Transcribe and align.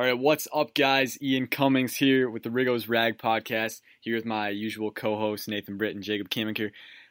All 0.00 0.06
right, 0.06 0.18
what's 0.18 0.48
up, 0.54 0.72
guys? 0.72 1.20
Ian 1.20 1.46
Cummings 1.46 1.94
here 1.94 2.30
with 2.30 2.42
the 2.42 2.50
Riggo's 2.50 2.88
Rag 2.88 3.18
podcast. 3.18 3.82
Here 4.00 4.16
with 4.16 4.24
my 4.24 4.48
usual 4.48 4.90
co-hosts 4.90 5.46
Nathan 5.46 5.76
Britt 5.76 5.94
and 5.94 6.02
Jacob 6.02 6.30
Kimminker. 6.30 6.70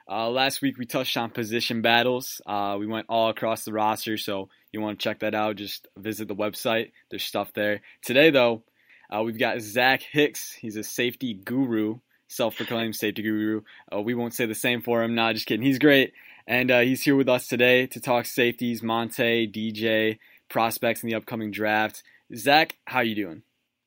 Uh, 0.09 0.27
last 0.31 0.63
week 0.63 0.79
we 0.79 0.87
touched 0.87 1.15
on 1.15 1.29
position 1.29 1.83
battles. 1.83 2.41
Uh, 2.47 2.77
we 2.79 2.87
went 2.87 3.05
all 3.07 3.29
across 3.29 3.63
the 3.63 3.71
roster, 3.71 4.17
so 4.17 4.49
you 4.71 4.81
want 4.81 4.97
to 4.97 5.03
check 5.03 5.19
that 5.19 5.35
out? 5.35 5.57
Just 5.57 5.87
visit 5.97 6.27
the 6.27 6.35
website. 6.35 6.89
There's 7.11 7.21
stuff 7.21 7.53
there. 7.53 7.81
Today, 8.03 8.31
though, 8.31 8.63
uh, 9.15 9.21
we've 9.21 9.37
got 9.37 9.61
Zach 9.61 10.01
Hicks. 10.01 10.53
He's 10.53 10.75
a 10.75 10.83
safety 10.83 11.35
guru, 11.35 11.99
self-proclaimed 12.27 12.95
safety 12.95 13.21
guru. 13.21 13.61
Uh, 13.93 14.01
we 14.01 14.15
won't 14.15 14.33
say 14.33 14.47
the 14.47 14.55
same 14.55 14.81
for 14.81 15.03
him. 15.03 15.13
Nah, 15.13 15.33
just 15.33 15.45
kidding. 15.45 15.63
He's 15.63 15.77
great, 15.77 16.11
and 16.47 16.71
uh, 16.71 16.79
he's 16.79 17.03
here 17.03 17.15
with 17.15 17.29
us 17.29 17.45
today 17.45 17.85
to 17.85 18.01
talk 18.01 18.25
safeties, 18.25 18.81
Montae, 18.81 19.53
DJ, 19.53 20.17
prospects 20.49 21.03
in 21.03 21.09
the 21.09 21.15
upcoming 21.15 21.51
draft. 21.51 22.01
Zach, 22.35 22.77
how 22.85 23.01
you 23.01 23.15
doing? 23.15 23.43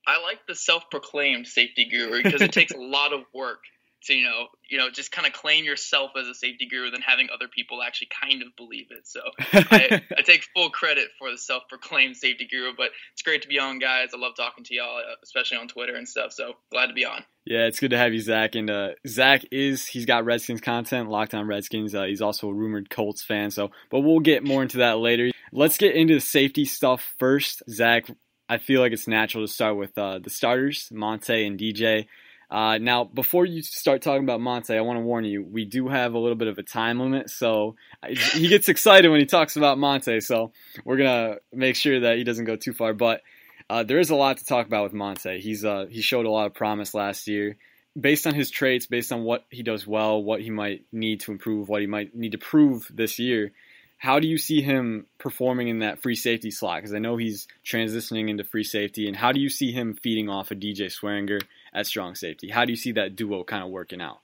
I 0.06 0.20
like 0.20 0.40
the 0.48 0.54
self-proclaimed 0.54 1.46
safety 1.46 1.84
guru 1.84 2.22
because 2.22 2.42
it 2.42 2.52
takes 2.52 2.72
a 2.72 2.78
lot 2.78 3.12
of 3.12 3.20
work 3.32 3.60
to 4.04 4.14
you 4.14 4.24
know 4.24 4.46
you 4.68 4.78
know 4.78 4.90
just 4.90 5.12
kind 5.12 5.26
of 5.26 5.32
claim 5.32 5.64
yourself 5.64 6.12
as 6.18 6.26
a 6.26 6.34
safety 6.34 6.66
guru 6.66 6.90
than 6.90 7.02
having 7.02 7.28
other 7.32 7.48
people 7.48 7.82
actually 7.82 8.08
kind 8.20 8.42
of 8.42 8.48
believe 8.56 8.86
it. 8.90 9.06
So 9.06 9.20
I, 9.52 10.02
I, 10.18 10.22
take 10.22 10.44
full 10.54 10.70
credit 10.70 11.08
for 11.18 11.30
the 11.30 11.38
self-proclaimed 11.38 12.16
safety 12.16 12.46
guru, 12.50 12.72
but 12.76 12.90
it's 13.12 13.22
great 13.22 13.42
to 13.42 13.48
be 13.48 13.58
on, 13.58 13.78
guys. 13.78 14.08
I 14.14 14.18
love 14.18 14.32
talking 14.36 14.64
to 14.64 14.74
y'all, 14.74 14.98
uh, 14.98 15.14
especially 15.22 15.58
on 15.58 15.68
Twitter 15.68 15.94
and 15.94 16.08
stuff. 16.08 16.32
So 16.32 16.54
glad 16.70 16.86
to 16.86 16.94
be 16.94 17.04
on. 17.04 17.22
Yeah, 17.44 17.66
it's 17.66 17.80
good 17.80 17.90
to 17.90 17.98
have 17.98 18.12
you, 18.12 18.20
Zach. 18.20 18.54
And 18.54 18.70
uh, 18.70 18.90
Zach 19.06 19.44
is 19.50 19.86
he's 19.86 20.06
got 20.06 20.24
Redskins 20.24 20.60
content, 20.60 21.08
Locked 21.08 21.34
On 21.34 21.46
Redskins. 21.46 21.94
Uh, 21.94 22.04
he's 22.04 22.22
also 22.22 22.48
a 22.48 22.54
rumored 22.54 22.90
Colts 22.90 23.22
fan. 23.22 23.50
So, 23.50 23.70
but 23.90 24.00
we'll 24.00 24.20
get 24.20 24.44
more 24.44 24.62
into 24.62 24.78
that 24.78 24.98
later. 24.98 25.30
Let's 25.52 25.76
get 25.76 25.94
into 25.94 26.14
the 26.14 26.20
safety 26.20 26.64
stuff 26.64 27.14
first. 27.18 27.62
Zach, 27.68 28.06
I 28.48 28.58
feel 28.58 28.80
like 28.80 28.92
it's 28.92 29.08
natural 29.08 29.46
to 29.46 29.52
start 29.52 29.76
with 29.76 29.96
uh, 29.96 30.18
the 30.18 30.30
starters, 30.30 30.90
Montae 30.92 31.46
and 31.46 31.58
DJ. 31.58 32.06
Uh, 32.50 32.76
now, 32.76 33.04
before 33.04 33.46
you 33.46 33.62
start 33.62 34.02
talking 34.02 34.24
about 34.24 34.40
Montae, 34.40 34.76
I 34.76 34.82
want 34.82 34.98
to 34.98 35.00
warn 35.02 35.24
you, 35.24 35.42
we 35.42 35.64
do 35.64 35.88
have 35.88 36.12
a 36.12 36.18
little 36.18 36.36
bit 36.36 36.48
of 36.48 36.58
a 36.58 36.62
time 36.62 37.00
limit, 37.00 37.30
so 37.30 37.76
he 38.06 38.48
gets 38.48 38.68
excited 38.68 39.10
when 39.10 39.20
he 39.20 39.26
talks 39.26 39.56
about 39.56 39.78
Montae, 39.78 40.22
so 40.22 40.52
we're 40.84 40.98
gonna 40.98 41.36
make 41.50 41.76
sure 41.76 42.00
that 42.00 42.18
he 42.18 42.24
doesn't 42.24 42.44
go 42.44 42.56
too 42.56 42.74
far. 42.74 42.92
But 42.92 43.22
uh, 43.70 43.84
there 43.84 43.98
is 43.98 44.10
a 44.10 44.16
lot 44.16 44.36
to 44.36 44.44
talk 44.44 44.66
about 44.66 44.84
with 44.84 44.92
Montae. 44.92 45.40
He's 45.40 45.64
uh, 45.64 45.86
he 45.88 46.02
showed 46.02 46.26
a 46.26 46.30
lot 46.30 46.44
of 46.44 46.52
promise 46.52 46.92
last 46.92 47.26
year, 47.26 47.56
based 47.98 48.26
on 48.26 48.34
his 48.34 48.50
traits, 48.50 48.84
based 48.84 49.12
on 49.12 49.22
what 49.22 49.46
he 49.48 49.62
does 49.62 49.86
well, 49.86 50.22
what 50.22 50.42
he 50.42 50.50
might 50.50 50.84
need 50.92 51.20
to 51.20 51.32
improve, 51.32 51.70
what 51.70 51.80
he 51.80 51.86
might 51.86 52.14
need 52.14 52.32
to 52.32 52.38
prove 52.38 52.86
this 52.92 53.18
year. 53.18 53.52
How 54.02 54.18
do 54.18 54.26
you 54.26 54.36
see 54.36 54.62
him 54.62 55.06
performing 55.20 55.68
in 55.68 55.78
that 55.78 56.02
free 56.02 56.16
safety 56.16 56.50
slot? 56.50 56.78
Because 56.78 56.92
I 56.92 56.98
know 56.98 57.16
he's 57.16 57.46
transitioning 57.64 58.28
into 58.28 58.42
free 58.42 58.64
safety, 58.64 59.06
and 59.06 59.14
how 59.14 59.30
do 59.30 59.38
you 59.38 59.48
see 59.48 59.70
him 59.70 59.94
feeding 59.94 60.28
off 60.28 60.50
of 60.50 60.58
DJ 60.58 60.92
Swearinger 60.92 61.40
at 61.72 61.86
strong 61.86 62.16
safety? 62.16 62.48
How 62.48 62.64
do 62.64 62.72
you 62.72 62.76
see 62.76 62.90
that 62.92 63.14
duo 63.14 63.44
kind 63.44 63.62
of 63.62 63.70
working 63.70 64.00
out? 64.00 64.18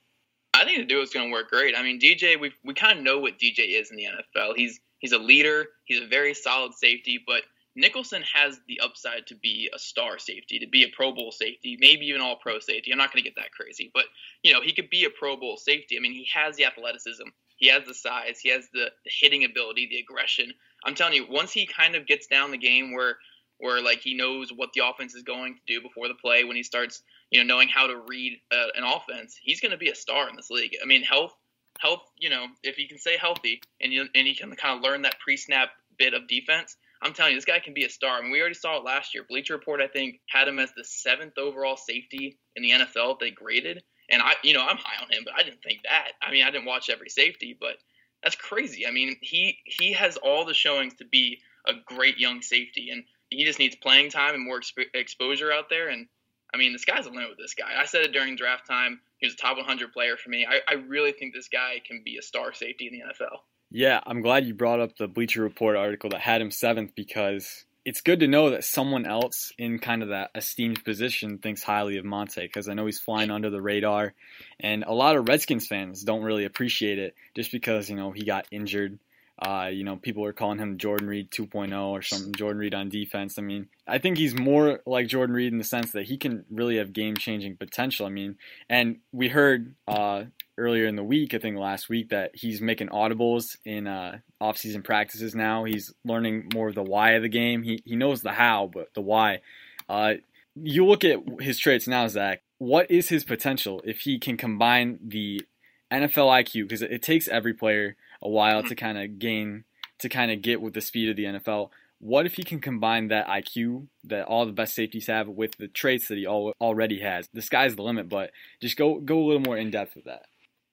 I 0.53 0.65
think 0.65 0.79
the 0.79 0.85
duo 0.85 1.01
is 1.01 1.11
going 1.11 1.29
to 1.29 1.31
work 1.31 1.49
great. 1.49 1.75
I 1.77 1.83
mean, 1.83 1.97
DJ, 1.97 2.37
we 2.37 2.51
we 2.65 2.73
kind 2.73 2.97
of 2.97 3.05
know 3.05 3.19
what 3.19 3.39
DJ 3.39 3.79
is 3.79 3.89
in 3.89 3.95
the 3.95 4.07
NFL. 4.07 4.57
He's 4.57 4.81
he's 4.97 5.13
a 5.13 5.17
leader. 5.17 5.67
He's 5.85 6.01
a 6.01 6.07
very 6.07 6.33
solid 6.33 6.73
safety, 6.73 7.17
but 7.25 7.43
Nicholson 7.73 8.21
has 8.33 8.59
the 8.67 8.81
upside 8.81 9.27
to 9.27 9.35
be 9.35 9.69
a 9.73 9.79
star 9.79 10.19
safety, 10.19 10.59
to 10.59 10.67
be 10.67 10.83
a 10.83 10.89
Pro 10.93 11.13
Bowl 11.13 11.31
safety, 11.31 11.77
maybe 11.79 12.07
even 12.07 12.19
All 12.19 12.35
Pro 12.35 12.59
safety. 12.59 12.91
I'm 12.91 12.97
not 12.97 13.13
going 13.13 13.23
to 13.23 13.29
get 13.29 13.37
that 13.37 13.53
crazy, 13.53 13.91
but 13.93 14.03
you 14.43 14.51
know 14.51 14.59
he 14.59 14.73
could 14.73 14.89
be 14.89 15.05
a 15.05 15.09
Pro 15.09 15.37
Bowl 15.37 15.55
safety. 15.55 15.95
I 15.95 16.01
mean, 16.01 16.11
he 16.11 16.27
has 16.33 16.57
the 16.57 16.65
athleticism. 16.65 17.29
He 17.59 17.67
has 17.67 17.83
the 17.85 17.93
size. 17.93 18.39
He 18.39 18.49
has 18.49 18.67
the, 18.73 18.89
the 19.03 19.11
hitting 19.19 19.43
ability, 19.43 19.87
the 19.89 19.99
aggression. 19.99 20.53
I'm 20.85 20.95
telling 20.95 21.13
you, 21.13 21.27
once 21.29 21.51
he 21.51 21.67
kind 21.67 21.95
of 21.95 22.07
gets 22.07 22.27
down 22.27 22.51
the 22.51 22.57
game 22.57 22.93
where 22.93 23.17
where 23.59 23.81
like 23.81 23.99
he 23.99 24.15
knows 24.15 24.51
what 24.55 24.69
the 24.73 24.87
offense 24.87 25.13
is 25.13 25.23
going 25.23 25.55
to 25.55 25.59
do 25.67 25.81
before 25.81 26.07
the 26.07 26.13
play, 26.13 26.45
when 26.45 26.55
he 26.55 26.63
starts, 26.63 27.03
you 27.29 27.43
know, 27.43 27.53
knowing 27.53 27.67
how 27.67 27.87
to 27.87 28.01
read 28.07 28.39
uh, 28.51 28.67
an 28.75 28.85
offense, 28.85 29.37
he's 29.41 29.59
going 29.59 29.73
to 29.73 29.77
be 29.77 29.89
a 29.89 29.95
star 29.95 30.29
in 30.29 30.37
this 30.37 30.49
league. 30.49 30.77
I 30.81 30.85
mean, 30.85 31.03
health, 31.03 31.33
health, 31.77 32.03
you 32.17 32.29
know, 32.29 32.45
if 32.63 32.77
he 32.77 32.87
can 32.87 32.97
stay 32.97 33.17
healthy 33.17 33.61
and 33.81 33.91
you, 33.91 34.07
and 34.15 34.25
he 34.27 34.33
can 34.33 34.55
kind 34.55 34.77
of 34.77 34.83
learn 34.83 35.01
that 35.01 35.19
pre-snap 35.19 35.71
bit 35.97 36.13
of 36.13 36.29
defense, 36.29 36.77
I'm 37.01 37.13
telling 37.13 37.33
you, 37.33 37.37
this 37.37 37.45
guy 37.45 37.59
can 37.59 37.73
be 37.73 37.83
a 37.83 37.89
star. 37.89 38.17
I 38.17 38.21
mean, 38.21 38.31
we 38.31 38.39
already 38.39 38.55
saw 38.55 38.77
it 38.77 38.85
last 38.85 39.13
year. 39.13 39.25
Bleacher 39.27 39.53
Report, 39.53 39.81
I 39.81 39.87
think, 39.87 40.21
had 40.29 40.47
him 40.47 40.59
as 40.59 40.71
the 40.75 40.85
seventh 40.85 41.37
overall 41.37 41.75
safety 41.75 42.37
in 42.55 42.63
the 42.63 42.71
NFL 42.71 43.19
they 43.19 43.31
graded. 43.31 43.83
And 44.11 44.21
I, 44.21 44.33
you 44.43 44.53
know, 44.53 44.61
I'm 44.61 44.77
high 44.77 45.03
on 45.03 45.11
him, 45.11 45.23
but 45.25 45.33
I 45.37 45.43
didn't 45.43 45.61
think 45.61 45.83
that. 45.83 46.13
I 46.21 46.31
mean, 46.31 46.43
I 46.43 46.51
didn't 46.51 46.65
watch 46.65 46.89
every 46.89 47.09
safety, 47.09 47.55
but 47.59 47.77
that's 48.23 48.35
crazy. 48.35 48.85
I 48.87 48.91
mean, 48.91 49.15
he 49.21 49.59
he 49.65 49.93
has 49.93 50.17
all 50.17 50.45
the 50.45 50.53
showings 50.53 50.95
to 50.95 51.05
be 51.05 51.39
a 51.67 51.73
great 51.85 52.17
young 52.17 52.41
safety, 52.41 52.89
and 52.91 53.03
he 53.29 53.45
just 53.45 53.59
needs 53.59 53.75
playing 53.75 54.09
time 54.09 54.35
and 54.35 54.43
more 54.43 54.59
exp- 54.59 54.93
exposure 54.93 55.51
out 55.51 55.69
there. 55.69 55.89
And 55.89 56.07
I 56.53 56.57
mean, 56.57 56.73
the 56.73 56.79
sky's 56.79 57.05
the 57.05 57.11
limit 57.11 57.29
with 57.29 57.37
this 57.37 57.53
guy. 57.53 57.79
I 57.79 57.85
said 57.85 58.01
it 58.01 58.11
during 58.11 58.35
draft 58.35 58.67
time. 58.67 58.99
He 59.17 59.27
was 59.27 59.33
a 59.35 59.37
top 59.37 59.57
100 59.57 59.91
player 59.91 60.17
for 60.17 60.29
me. 60.29 60.47
I, 60.49 60.61
I 60.67 60.75
really 60.75 61.11
think 61.11 61.33
this 61.33 61.49
guy 61.49 61.81
can 61.85 62.01
be 62.03 62.17
a 62.17 62.21
star 62.21 62.53
safety 62.53 62.87
in 62.87 62.93
the 62.93 63.05
NFL. 63.05 63.39
Yeah, 63.71 63.99
I'm 64.07 64.21
glad 64.21 64.45
you 64.45 64.55
brought 64.55 64.79
up 64.79 64.95
the 64.97 65.07
Bleacher 65.07 65.43
Report 65.43 65.75
article 65.75 66.09
that 66.09 66.21
had 66.21 66.41
him 66.41 66.49
seventh 66.49 66.95
because 66.95 67.65
it's 67.89 68.01
good 68.01 68.19
to 68.19 68.27
know 68.27 68.51
that 68.51 68.63
someone 68.63 69.07
else 69.07 69.51
in 69.57 69.79
kind 69.79 70.03
of 70.03 70.09
that 70.09 70.29
esteemed 70.35 70.85
position 70.85 71.39
thinks 71.39 71.63
highly 71.63 71.97
of 71.97 72.05
Montae 72.05 72.43
because 72.43 72.69
I 72.69 72.75
know 72.75 72.85
he's 72.85 72.99
flying 72.99 73.31
under 73.31 73.49
the 73.49 73.63
radar, 73.63 74.13
and 74.59 74.83
a 74.83 74.93
lot 74.93 75.15
of 75.15 75.27
Redskins 75.27 75.65
fans 75.65 76.03
don't 76.03 76.21
really 76.21 76.45
appreciate 76.45 76.99
it 76.99 77.15
just 77.35 77.51
because 77.51 77.89
you 77.89 77.95
know 77.95 78.11
he 78.11 78.25
got 78.25 78.45
injured 78.51 78.99
uh, 79.41 79.69
you 79.71 79.85
know, 79.85 79.95
people 79.95 80.25
are 80.25 80.33
calling 80.33 80.59
him 80.59 80.77
Jordan 80.77 81.07
Reed 81.07 81.31
2.0 81.31 81.87
or 81.87 82.01
something. 82.01 82.33
Jordan 82.33 82.59
Reed 82.59 82.73
on 82.73 82.89
defense. 82.89 83.39
I 83.39 83.41
mean, 83.41 83.69
I 83.87 83.97
think 83.97 84.17
he's 84.17 84.37
more 84.37 84.81
like 84.85 85.07
Jordan 85.07 85.33
Reed 85.33 85.53
in 85.53 85.57
the 85.57 85.63
sense 85.63 85.91
that 85.91 86.07
he 86.07 86.17
can 86.17 86.43
really 86.51 86.77
have 86.77 86.91
game 86.91 87.15
changing 87.15 87.55
potential. 87.55 88.05
I 88.05 88.09
mean, 88.09 88.35
and 88.69 88.97
we 89.13 89.29
heard 89.29 89.75
uh, 89.87 90.25
earlier 90.57 90.87
in 90.87 90.97
the 90.97 91.03
week, 91.03 91.33
I 91.33 91.37
think 91.37 91.57
last 91.57 91.87
week, 91.87 92.09
that 92.09 92.31
he's 92.33 92.59
making 92.59 92.89
audibles 92.89 93.55
in 93.63 93.87
uh, 93.87 94.17
off-season 94.41 94.81
practices 94.81 95.33
now. 95.33 95.63
He's 95.63 95.93
learning 96.03 96.49
more 96.53 96.67
of 96.67 96.75
the 96.75 96.83
why 96.83 97.11
of 97.11 97.21
the 97.21 97.29
game. 97.29 97.63
He 97.63 97.81
he 97.85 97.95
knows 97.95 98.21
the 98.21 98.33
how, 98.33 98.69
but 98.71 98.93
the 98.93 99.01
why. 99.01 99.39
Uh, 99.87 100.15
you 100.55 100.85
look 100.85 101.05
at 101.05 101.19
his 101.39 101.57
traits 101.57 101.87
now, 101.87 102.07
Zach. 102.07 102.41
What 102.57 102.91
is 102.91 103.07
his 103.07 103.23
potential 103.23 103.81
if 103.85 104.01
he 104.01 104.19
can 104.19 104.35
combine 104.35 104.99
the 105.01 105.41
NFL 105.89 106.43
IQ? 106.43 106.63
Because 106.63 106.81
it 106.81 107.01
takes 107.01 107.29
every 107.29 107.53
player 107.53 107.95
a 108.21 108.29
while 108.29 108.63
to 108.63 108.75
kind 108.75 108.97
of 108.97 109.19
gain 109.19 109.63
to 109.99 110.09
kind 110.09 110.31
of 110.31 110.41
get 110.41 110.61
with 110.61 110.73
the 110.73 110.81
speed 110.81 111.09
of 111.09 111.15
the 111.15 111.25
NFL. 111.25 111.69
What 111.99 112.25
if 112.25 112.35
he 112.35 112.43
can 112.43 112.61
combine 112.61 113.09
that 113.09 113.27
IQ 113.27 113.87
that 114.05 114.25
all 114.25 114.45
the 114.45 114.53
best 114.53 114.73
safeties 114.73 115.07
have 115.07 115.27
with 115.27 115.57
the 115.57 115.67
traits 115.67 116.07
that 116.07 116.17
he 116.17 116.25
al- 116.25 116.53
already 116.61 116.99
has? 117.01 117.27
The 117.33 117.41
sky's 117.41 117.75
the 117.75 117.83
limit, 117.83 118.07
but 118.07 118.31
just 118.61 118.77
go 118.77 118.99
go 118.99 119.19
a 119.19 119.25
little 119.25 119.41
more 119.41 119.57
in 119.57 119.69
depth 119.69 119.95
with 119.95 120.05
that. 120.05 120.23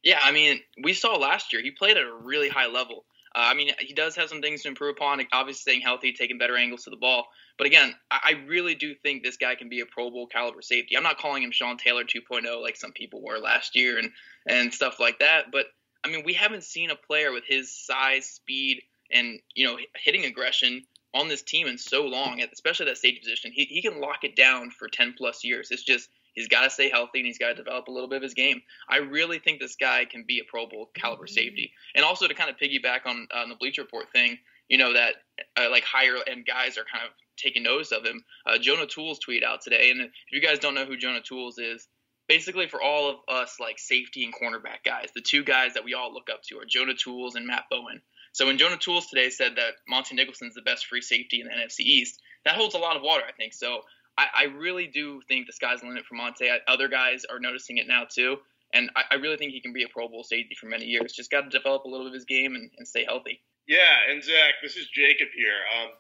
Yeah, 0.05 0.21
I 0.23 0.31
mean, 0.31 0.61
we 0.83 0.95
saw 0.95 1.17
last 1.17 1.53
year 1.53 1.63
he 1.63 1.73
played 1.73 1.97
at 1.97 2.05
a 2.05 2.15
really 2.15 2.49
high 2.49 2.69
level. 2.69 3.05
Uh, 3.35 3.51
I 3.51 3.55
mean, 3.55 3.71
he 3.81 3.93
does 3.93 4.15
have 4.17 4.29
some 4.29 4.41
things 4.41 4.63
to 4.63 4.69
improve 4.69 4.97
upon. 4.97 5.21
Obviously, 5.33 5.61
staying 5.61 5.81
healthy, 5.83 6.13
taking 6.13 6.39
better 6.39 6.57
angles 6.57 6.85
to 6.85 6.91
the 6.91 6.97
ball. 6.97 7.27
But 7.59 7.67
again, 7.67 7.93
I, 8.11 8.21
I 8.23 8.33
really 8.47 8.77
do 8.77 8.95
think 8.95 9.25
this 9.25 9.37
guy 9.37 9.57
can 9.57 9.69
be 9.69 9.81
a 9.81 9.87
Pro 9.87 10.11
Bowl 10.11 10.29
caliber 10.29 10.63
safety. 10.63 10.97
I'm 10.97 11.03
not 11.03 11.19
calling 11.19 11.43
him 11.43 11.51
Sean 11.51 11.77
Taylor 11.77 12.05
2.0 12.05 12.63
like 12.63 12.77
some 12.77 12.93
people 12.93 13.21
were 13.23 13.39
last 13.39 13.75
year 13.75 13.99
and 13.99 14.13
and 14.47 14.73
stuff 14.73 15.01
like 15.01 15.19
that. 15.19 15.51
But 15.51 15.67
I 16.07 16.09
mean, 16.09 16.23
we 16.25 16.35
haven't 16.35 16.63
seen 16.63 16.91
a 16.91 16.97
player 16.97 17.33
with 17.33 17.45
his 17.45 17.75
size, 17.75 18.27
speed, 18.27 18.83
and 19.11 19.41
you 19.55 19.67
know 19.67 19.77
hitting 19.97 20.25
aggression 20.25 20.83
on 21.15 21.29
this 21.29 21.43
team 21.43 21.67
in 21.67 21.79
so 21.79 22.03
long, 22.05 22.41
especially 22.53 22.87
that 22.87 22.99
safety 22.99 23.21
position. 23.21 23.51
He, 23.53 23.65
he 23.65 23.83
can 23.83 24.01
lock 24.01 24.23
it 24.23 24.37
down 24.37 24.71
for 24.71 24.89
10 24.89 25.15
plus 25.17 25.43
years. 25.43 25.71
It's 25.71 25.83
just 25.83 26.09
he's 26.35 26.47
got 26.47 26.63
to 26.63 26.71
stay 26.71 26.91
healthy 26.91 27.21
and 27.21 27.27
he's 27.27 27.39
got 27.39 27.49
to 27.49 27.55
develop 27.55 27.89
a 27.89 27.91
little 27.91 28.09
bit 28.09 28.17
of 28.17 28.23
his 28.23 28.35
game. 28.35 28.61
I 28.89 28.99
really 28.99 29.39
think 29.39 29.59
this 29.59 29.77
guy 29.77 30.05
can 30.05 30.25
be 30.29 30.41
a 30.41 30.45
Pro 30.45 30.67
Bowl 30.67 30.91
caliber 30.95 31.27
safety. 31.27 31.73
And 31.95 32.05
also 32.05 32.29
to 32.29 32.35
kind 32.35 32.51
of 32.51 32.57
piggyback 32.57 33.07
on, 33.07 33.27
on 33.35 33.49
the 33.49 33.55
Bleacher 33.55 33.83
Report 33.83 34.13
thing, 34.13 34.39
you 34.69 34.79
know 34.79 34.93
that 34.93 35.15
uh, 35.57 35.71
like 35.71 35.85
higher 35.85 36.17
end 36.27 36.45
guys 36.47 36.77
are 36.77 36.85
kind 36.85 37.05
of 37.05 37.13
taking 37.37 37.63
notice 37.63 37.93
of 37.93 38.05
him. 38.05 38.23
Uh, 38.45 38.59
Jonah 38.59 38.87
Tuls 38.87 39.19
tweet 39.19 39.43
out 39.43 39.61
today, 39.63 39.91
and 39.91 40.01
if 40.01 40.11
you 40.31 40.41
guys 40.41 40.59
don't 40.59 40.75
know 40.75 40.85
who 40.85 40.97
Jonah 40.97 41.21
Tuls 41.21 41.59
is, 41.59 41.89
basically 42.29 42.69
for 42.69 42.83
all 42.83 43.11
of 43.11 43.17
us 43.29 43.57
like 43.61 43.79
safety 43.79 44.25
and 44.25 44.35
cornerback 44.35 44.85
guys, 44.85 45.09
the 45.15 45.21
two 45.21 45.45
guys 45.45 45.75
that 45.75 45.85
we 45.85 45.95
all 45.95 46.13
look 46.13 46.29
up 46.33 46.43
to 46.45 46.59
are 46.59 46.65
Jonah 46.65 46.95
Tuls 46.95 47.35
and 47.35 47.47
Matt 47.47 47.65
Bowen. 47.71 48.01
So 48.33 48.47
when 48.47 48.59
Jonah 48.59 48.77
Tuls 48.77 49.07
today 49.07 49.31
said 49.31 49.57
that 49.57 49.75
Montae 49.91 50.13
Nicholson's 50.13 50.55
the 50.55 50.63
best 50.63 50.87
free 50.87 51.01
safety 51.01 51.41
in 51.41 51.47
the 51.47 51.55
NFC 51.55 51.81
East, 51.81 52.21
that 52.45 52.57
holds 52.57 52.75
a 52.75 52.79
lot 52.79 52.97
of 52.97 53.03
water, 53.03 53.23
I 53.27 53.33
think. 53.33 53.55
So 53.55 53.81
I, 54.19 54.27
I 54.35 54.45
really 54.45 54.87
do 54.87 55.21
think 55.29 55.47
the 55.47 55.53
sky's 55.53 55.81
the 55.81 55.87
limit 55.87 56.05
for 56.05 56.17
Montae. 56.17 56.59
Other 56.69 56.89
guys 56.89 57.25
are 57.31 57.41
noticing 57.41 57.79
it 57.79 57.87
now 57.89 58.05
too. 58.09 58.37
And 58.75 58.91
I, 58.97 59.03
I 59.13 59.15
really 59.17 59.37
think 59.37 59.53
he 59.53 59.61
can 59.61 59.73
be 59.73 59.85
a 59.85 59.89
Pro 59.89 60.09
Bowl 60.09 60.25
safety 60.25 60.55
for 60.55 60.67
many 60.67 60.87
years. 60.87 61.13
Just 61.13 61.31
got 61.31 61.43
to 61.43 61.49
develop 61.49 61.85
a 61.85 61.89
little 61.89 62.07
bit 62.07 62.11
of 62.11 62.15
his 62.15 62.25
game 62.25 62.55
and, 62.55 62.71
and 62.77 62.87
stay 62.87 63.05
healthy. 63.05 63.41
Yeah, 63.67 64.11
and 64.11 64.23
Zach, 64.23 64.63
this 64.63 64.77
is 64.77 64.87
Jacob 64.89 65.29
here. 65.35 65.59
Um, 65.81 65.91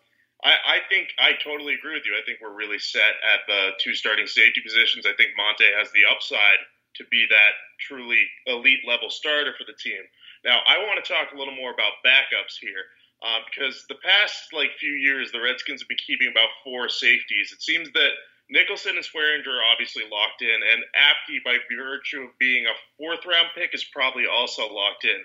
I, 0.44 0.52
I, 0.52 0.78
think 0.88 1.08
I 1.18 1.32
totally 1.42 1.74
agree 1.74 1.94
with 1.94 2.04
you. 2.04 2.14
I 2.14 2.24
think 2.26 2.38
we're 2.40 2.54
really 2.54 2.78
set 2.78 3.16
at 3.24 3.40
the 3.48 3.70
two 3.82 3.94
starting 3.94 4.26
safety 4.26 4.60
positions. 4.60 5.06
I 5.06 5.14
think 5.16 5.30
Montae 5.38 5.72
has 5.78 5.90
the 5.92 6.04
upside 6.10 6.60
to 6.96 7.04
be 7.10 7.26
that 7.28 7.52
truly 7.80 8.22
elite 8.46 8.80
level 8.86 9.10
starter 9.10 9.54
for 9.56 9.64
the 9.64 9.76
team. 9.76 10.00
Now, 10.44 10.60
I 10.68 10.78
want 10.84 11.02
to 11.02 11.06
talk 11.06 11.32
a 11.32 11.38
little 11.38 11.54
more 11.56 11.72
about 11.72 12.04
backups 12.04 12.60
here. 12.60 12.84
um, 13.24 13.42
because 13.48 13.84
the 13.88 13.96
past 14.04 14.52
like 14.52 14.76
few 14.78 14.92
years 14.92 15.32
the 15.32 15.40
Redskins 15.40 15.80
have 15.80 15.88
been 15.88 16.00
keeping 16.06 16.28
about 16.30 16.52
four 16.64 16.88
safeties. 16.88 17.52
It 17.52 17.62
seems 17.62 17.90
that 17.92 18.12
Nicholson 18.50 18.96
and 18.96 19.04
Swearinger 19.04 19.48
are 19.48 19.72
obviously 19.72 20.04
locked 20.10 20.42
in, 20.42 20.54
and 20.54 20.84
Apke, 20.94 21.42
by 21.44 21.58
virtue 21.74 22.22
of 22.28 22.38
being 22.38 22.66
a 22.66 22.74
fourth 22.96 23.24
round 23.26 23.48
pick, 23.56 23.74
is 23.74 23.84
probably 23.84 24.26
also 24.26 24.68
locked 24.72 25.04
in. 25.04 25.20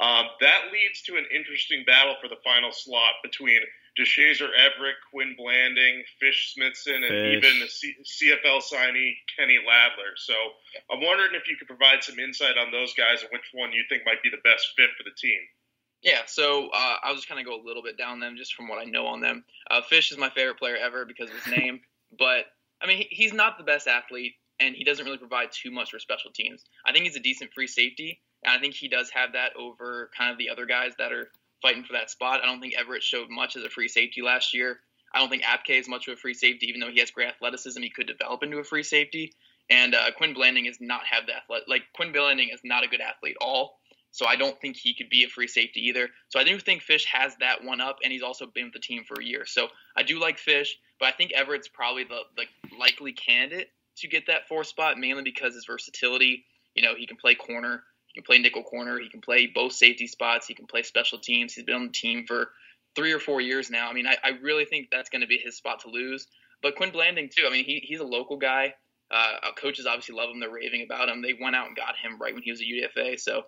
Um, 0.00 0.26
that 0.40 0.72
leads 0.72 1.02
to 1.02 1.16
an 1.16 1.26
interesting 1.32 1.84
battle 1.86 2.16
for 2.20 2.28
the 2.28 2.40
final 2.44 2.72
slot 2.72 3.14
between 3.22 3.60
Deshazor 3.98 4.48
Everett, 4.52 4.96
Quin 5.10 5.34
Blanding, 5.38 6.02
Fish 6.20 6.52
Smithson, 6.54 7.02
and 7.02 7.08
Fish. 7.08 7.36
even 7.36 7.60
the 7.60 7.68
C- 7.68 7.96
CFL 8.04 8.62
signee 8.62 9.16
Kenny 9.36 9.58
Ladler. 9.66 10.12
So 10.16 10.34
I'm 10.90 11.00
wondering 11.00 11.30
if 11.34 11.48
you 11.48 11.56
could 11.56 11.68
provide 11.68 12.02
some 12.02 12.18
insight 12.18 12.58
on 12.58 12.70
those 12.70 12.92
guys 12.94 13.22
and 13.22 13.30
which 13.32 13.50
one 13.52 13.72
you 13.72 13.84
think 13.88 14.02
might 14.04 14.22
be 14.22 14.30
the 14.30 14.42
best 14.44 14.68
fit 14.76 14.90
for 14.96 15.04
the 15.04 15.14
team. 15.16 15.40
Yeah, 16.02 16.20
so 16.26 16.68
uh, 16.68 16.96
I'll 17.02 17.14
just 17.14 17.28
kind 17.28 17.40
of 17.40 17.46
go 17.46 17.60
a 17.60 17.64
little 17.64 17.82
bit 17.82 17.96
down 17.96 18.20
them 18.20 18.36
just 18.36 18.54
from 18.54 18.68
what 18.68 18.78
I 18.78 18.84
know 18.84 19.06
on 19.06 19.20
them. 19.20 19.44
Uh, 19.70 19.80
Fish 19.82 20.12
is 20.12 20.18
my 20.18 20.30
favorite 20.30 20.58
player 20.58 20.76
ever 20.76 21.04
because 21.04 21.30
of 21.30 21.36
his 21.36 21.56
name, 21.58 21.80
but 22.18 22.44
I 22.80 22.86
mean 22.86 22.98
he, 22.98 23.08
he's 23.10 23.32
not 23.32 23.56
the 23.58 23.64
best 23.64 23.88
athlete 23.88 24.34
and 24.60 24.74
he 24.74 24.84
doesn't 24.84 25.04
really 25.04 25.18
provide 25.18 25.52
too 25.52 25.70
much 25.70 25.90
for 25.90 25.98
special 25.98 26.30
teams. 26.30 26.64
I 26.84 26.92
think 26.92 27.04
he's 27.04 27.16
a 27.16 27.20
decent 27.20 27.52
free 27.52 27.66
safety, 27.66 28.20
and 28.42 28.54
I 28.54 28.58
think 28.60 28.74
he 28.74 28.88
does 28.88 29.10
have 29.10 29.32
that 29.32 29.52
over 29.56 30.10
kind 30.16 30.30
of 30.32 30.38
the 30.38 30.48
other 30.50 30.66
guys 30.66 30.92
that 30.98 31.12
are 31.12 31.30
fighting 31.66 31.82
for 31.82 31.94
that 31.94 32.10
spot. 32.10 32.40
I 32.42 32.46
don't 32.46 32.60
think 32.60 32.74
Everett 32.78 33.02
showed 33.02 33.28
much 33.28 33.56
as 33.56 33.64
a 33.64 33.70
free 33.70 33.88
safety 33.88 34.22
last 34.22 34.54
year. 34.54 34.78
I 35.12 35.18
don't 35.18 35.28
think 35.28 35.42
Apke 35.42 35.80
is 35.80 35.88
much 35.88 36.06
of 36.06 36.14
a 36.14 36.16
free 36.16 36.34
safety, 36.34 36.66
even 36.66 36.80
though 36.80 36.90
he 36.90 37.00
has 37.00 37.10
great 37.10 37.28
athleticism. 37.28 37.82
He 37.82 37.90
could 37.90 38.06
develop 38.06 38.44
into 38.44 38.58
a 38.58 38.64
free 38.64 38.84
safety. 38.84 39.32
And 39.68 39.94
uh, 39.94 40.12
Quin 40.16 40.32
Blanding 40.32 40.66
is 40.66 40.78
not 40.80 41.02
have 41.10 41.26
the 41.26 41.34
athletic. 41.34 41.66
Like 41.66 41.82
Quin 41.94 42.12
Blanding 42.12 42.50
is 42.52 42.60
not 42.62 42.84
a 42.84 42.88
good 42.88 43.00
athlete 43.00 43.36
at 43.40 43.44
all. 43.44 43.78
So 44.12 44.26
I 44.26 44.36
don't 44.36 44.58
think 44.60 44.76
he 44.76 44.94
could 44.94 45.10
be 45.10 45.24
a 45.24 45.28
free 45.28 45.48
safety 45.48 45.88
either. 45.88 46.08
So 46.28 46.38
I 46.38 46.44
do 46.44 46.58
think 46.60 46.82
Fish 46.82 47.04
has 47.12 47.34
that 47.40 47.64
one 47.64 47.80
up, 47.80 47.98
and 48.02 48.12
he's 48.12 48.22
also 48.22 48.46
been 48.46 48.66
with 48.66 48.74
the 48.74 48.78
team 48.78 49.02
for 49.04 49.20
a 49.20 49.24
year. 49.24 49.44
So 49.44 49.68
I 49.96 50.04
do 50.04 50.20
like 50.20 50.38
Fish, 50.38 50.78
but 51.00 51.06
I 51.06 51.12
think 51.12 51.32
Everett's 51.32 51.68
probably 51.68 52.04
the, 52.04 52.20
the 52.36 52.44
likely 52.78 53.12
candidate 53.12 53.68
to 53.98 54.08
get 54.08 54.28
that 54.28 54.48
fourth 54.48 54.68
spot, 54.68 54.98
mainly 54.98 55.22
because 55.22 55.54
his 55.54 55.66
versatility. 55.66 56.44
You 56.74 56.82
know, 56.82 56.94
he 56.96 57.06
can 57.06 57.16
play 57.16 57.34
corner, 57.34 57.82
he 58.16 58.22
can 58.22 58.24
play 58.24 58.38
nickel 58.38 58.62
corner, 58.62 58.98
he 58.98 59.10
can 59.10 59.20
play 59.20 59.46
both 59.46 59.74
safety 59.74 60.06
spots, 60.06 60.46
he 60.46 60.54
can 60.54 60.66
play 60.66 60.82
special 60.82 61.18
teams. 61.18 61.52
He's 61.52 61.64
been 61.64 61.74
on 61.74 61.86
the 61.88 61.92
team 61.92 62.24
for 62.26 62.48
three 62.94 63.12
or 63.12 63.18
four 63.18 63.42
years 63.42 63.68
now. 63.68 63.90
I 63.90 63.92
mean, 63.92 64.06
I, 64.06 64.16
I 64.24 64.30
really 64.42 64.64
think 64.64 64.88
that's 64.90 65.10
going 65.10 65.20
to 65.20 65.26
be 65.26 65.36
his 65.36 65.54
spot 65.54 65.80
to 65.80 65.90
lose. 65.90 66.26
But 66.62 66.76
Quin 66.76 66.92
Blanding 66.92 67.28
too. 67.28 67.44
I 67.46 67.50
mean, 67.52 67.66
he, 67.66 67.80
he's 67.84 68.00
a 68.00 68.06
local 68.06 68.38
guy. 68.38 68.72
Uh, 69.10 69.52
coaches 69.60 69.84
obviously 69.86 70.14
love 70.14 70.30
him. 70.30 70.40
They're 70.40 70.50
raving 70.50 70.82
about 70.82 71.10
him. 71.10 71.20
They 71.20 71.34
went 71.38 71.54
out 71.54 71.66
and 71.66 71.76
got 71.76 71.94
him 71.96 72.18
right 72.18 72.32
when 72.32 72.42
he 72.42 72.50
was 72.50 72.62
at 72.62 72.66
UDFA. 72.66 73.20
So 73.20 73.42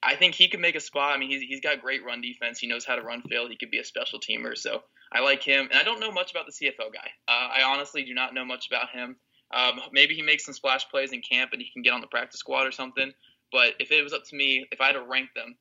I 0.00 0.14
think 0.14 0.36
he 0.36 0.46
could 0.46 0.60
make 0.60 0.76
a 0.76 0.80
spot. 0.80 1.16
I 1.16 1.18
mean, 1.18 1.30
he's, 1.30 1.42
he's 1.42 1.60
got 1.60 1.80
great 1.80 2.04
run 2.04 2.20
defense. 2.20 2.60
He 2.60 2.68
knows 2.68 2.84
how 2.84 2.94
to 2.94 3.02
run 3.02 3.22
field. 3.22 3.50
He 3.50 3.56
could 3.56 3.72
be 3.72 3.80
a 3.80 3.84
special 3.84 4.20
teamer. 4.20 4.56
So 4.56 4.82
I 5.12 5.22
like 5.22 5.42
him. 5.42 5.66
And 5.72 5.78
I 5.78 5.82
don't 5.82 5.98
know 5.98 6.12
much 6.12 6.30
about 6.30 6.46
the 6.46 6.52
CFL 6.52 6.92
guy. 6.92 7.10
Uh, 7.26 7.48
I 7.58 7.62
honestly 7.64 8.04
do 8.04 8.14
not 8.14 8.32
know 8.32 8.44
much 8.44 8.68
about 8.68 8.90
him. 8.90 9.16
Um, 9.52 9.80
maybe 9.92 10.14
he 10.14 10.22
makes 10.22 10.44
some 10.44 10.54
splash 10.54 10.88
plays 10.88 11.12
in 11.12 11.20
camp 11.20 11.50
and 11.52 11.60
he 11.60 11.70
can 11.72 11.82
get 11.82 11.92
on 11.92 12.00
the 12.00 12.06
practice 12.06 12.40
squad 12.40 12.66
or 12.66 12.72
something. 12.72 13.12
But 13.54 13.78
if 13.78 13.92
it 13.92 14.02
was 14.02 14.12
up 14.12 14.26
to 14.26 14.34
me, 14.34 14.66
if 14.72 14.80
I 14.80 14.86
had 14.90 14.98
to 14.98 15.06
rank 15.06 15.30
them, 15.38 15.54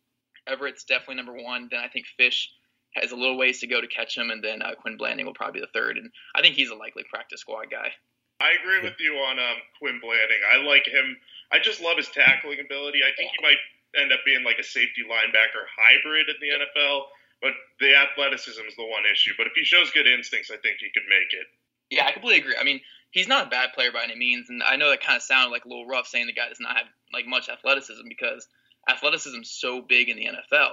Everett's 0.49 0.83
definitely 0.83 1.21
number 1.21 1.37
one. 1.37 1.69
Then 1.69 1.79
I 1.79 1.87
think 1.87 2.09
Fish 2.17 2.49
has 2.97 3.11
a 3.11 3.15
little 3.15 3.37
ways 3.37 3.61
to 3.61 3.67
go 3.67 3.79
to 3.79 3.85
catch 3.85 4.17
him, 4.17 4.31
and 4.31 4.43
then 4.43 4.63
uh, 4.63 4.73
Quin 4.73 4.97
Blanding 4.97 5.27
will 5.27 5.37
probably 5.37 5.61
be 5.61 5.65
the 5.65 5.77
third. 5.77 5.97
And 5.97 6.09
I 6.33 6.41
think 6.41 6.55
he's 6.55 6.71
a 6.71 6.75
likely 6.75 7.05
practice 7.07 7.41
squad 7.41 7.69
guy. 7.69 7.93
I 8.41 8.57
agree 8.57 8.81
with 8.81 8.97
you 8.97 9.13
on 9.21 9.37
um, 9.37 9.61
Quin 9.77 10.01
Blanding. 10.01 10.41
I 10.51 10.57
like 10.65 10.89
him. 10.89 11.15
I 11.51 11.59
just 11.59 11.85
love 11.85 11.97
his 11.97 12.09
tackling 12.09 12.57
ability. 12.65 13.05
I 13.05 13.13
think 13.15 13.29
he 13.29 13.45
might 13.45 13.61
end 13.93 14.11
up 14.11 14.25
being 14.25 14.43
like 14.43 14.57
a 14.57 14.65
safety 14.65 15.05
linebacker 15.05 15.69
hybrid 15.77 16.33
in 16.33 16.35
the 16.41 16.49
NFL, 16.49 17.13
but 17.45 17.53
the 17.79 17.93
athleticism 17.93 18.65
is 18.67 18.75
the 18.75 18.89
one 18.89 19.05
issue. 19.05 19.37
But 19.37 19.45
if 19.45 19.53
he 19.53 19.63
shows 19.63 19.91
good 19.91 20.07
instincts, 20.07 20.49
I 20.49 20.57
think 20.57 20.81
he 20.81 20.89
could 20.89 21.05
make 21.05 21.29
it. 21.29 21.45
Yeah, 21.91 22.07
I 22.07 22.11
completely 22.11 22.41
agree. 22.41 22.57
I 22.59 22.63
mean, 22.63 22.81
he's 23.11 23.27
not 23.27 23.47
a 23.47 23.49
bad 23.49 23.73
player 23.73 23.91
by 23.91 24.03
any 24.03 24.15
means, 24.15 24.49
and 24.49 24.63
I 24.63 24.77
know 24.77 24.89
that 24.89 25.03
kind 25.03 25.15
of 25.15 25.21
sounded 25.21 25.51
like 25.51 25.65
a 25.65 25.69
little 25.69 25.85
rough 25.85 26.07
saying 26.07 26.25
the 26.25 26.33
guy 26.33 26.49
does 26.49 26.59
not 26.59 26.75
have 26.75 26.87
like 27.13 27.27
much 27.27 27.49
athleticism 27.49 28.03
because 28.07 28.47
athleticism 28.89 29.39
is 29.41 29.51
so 29.51 29.81
big 29.81 30.09
in 30.09 30.17
the 30.17 30.25
NFL. 30.25 30.71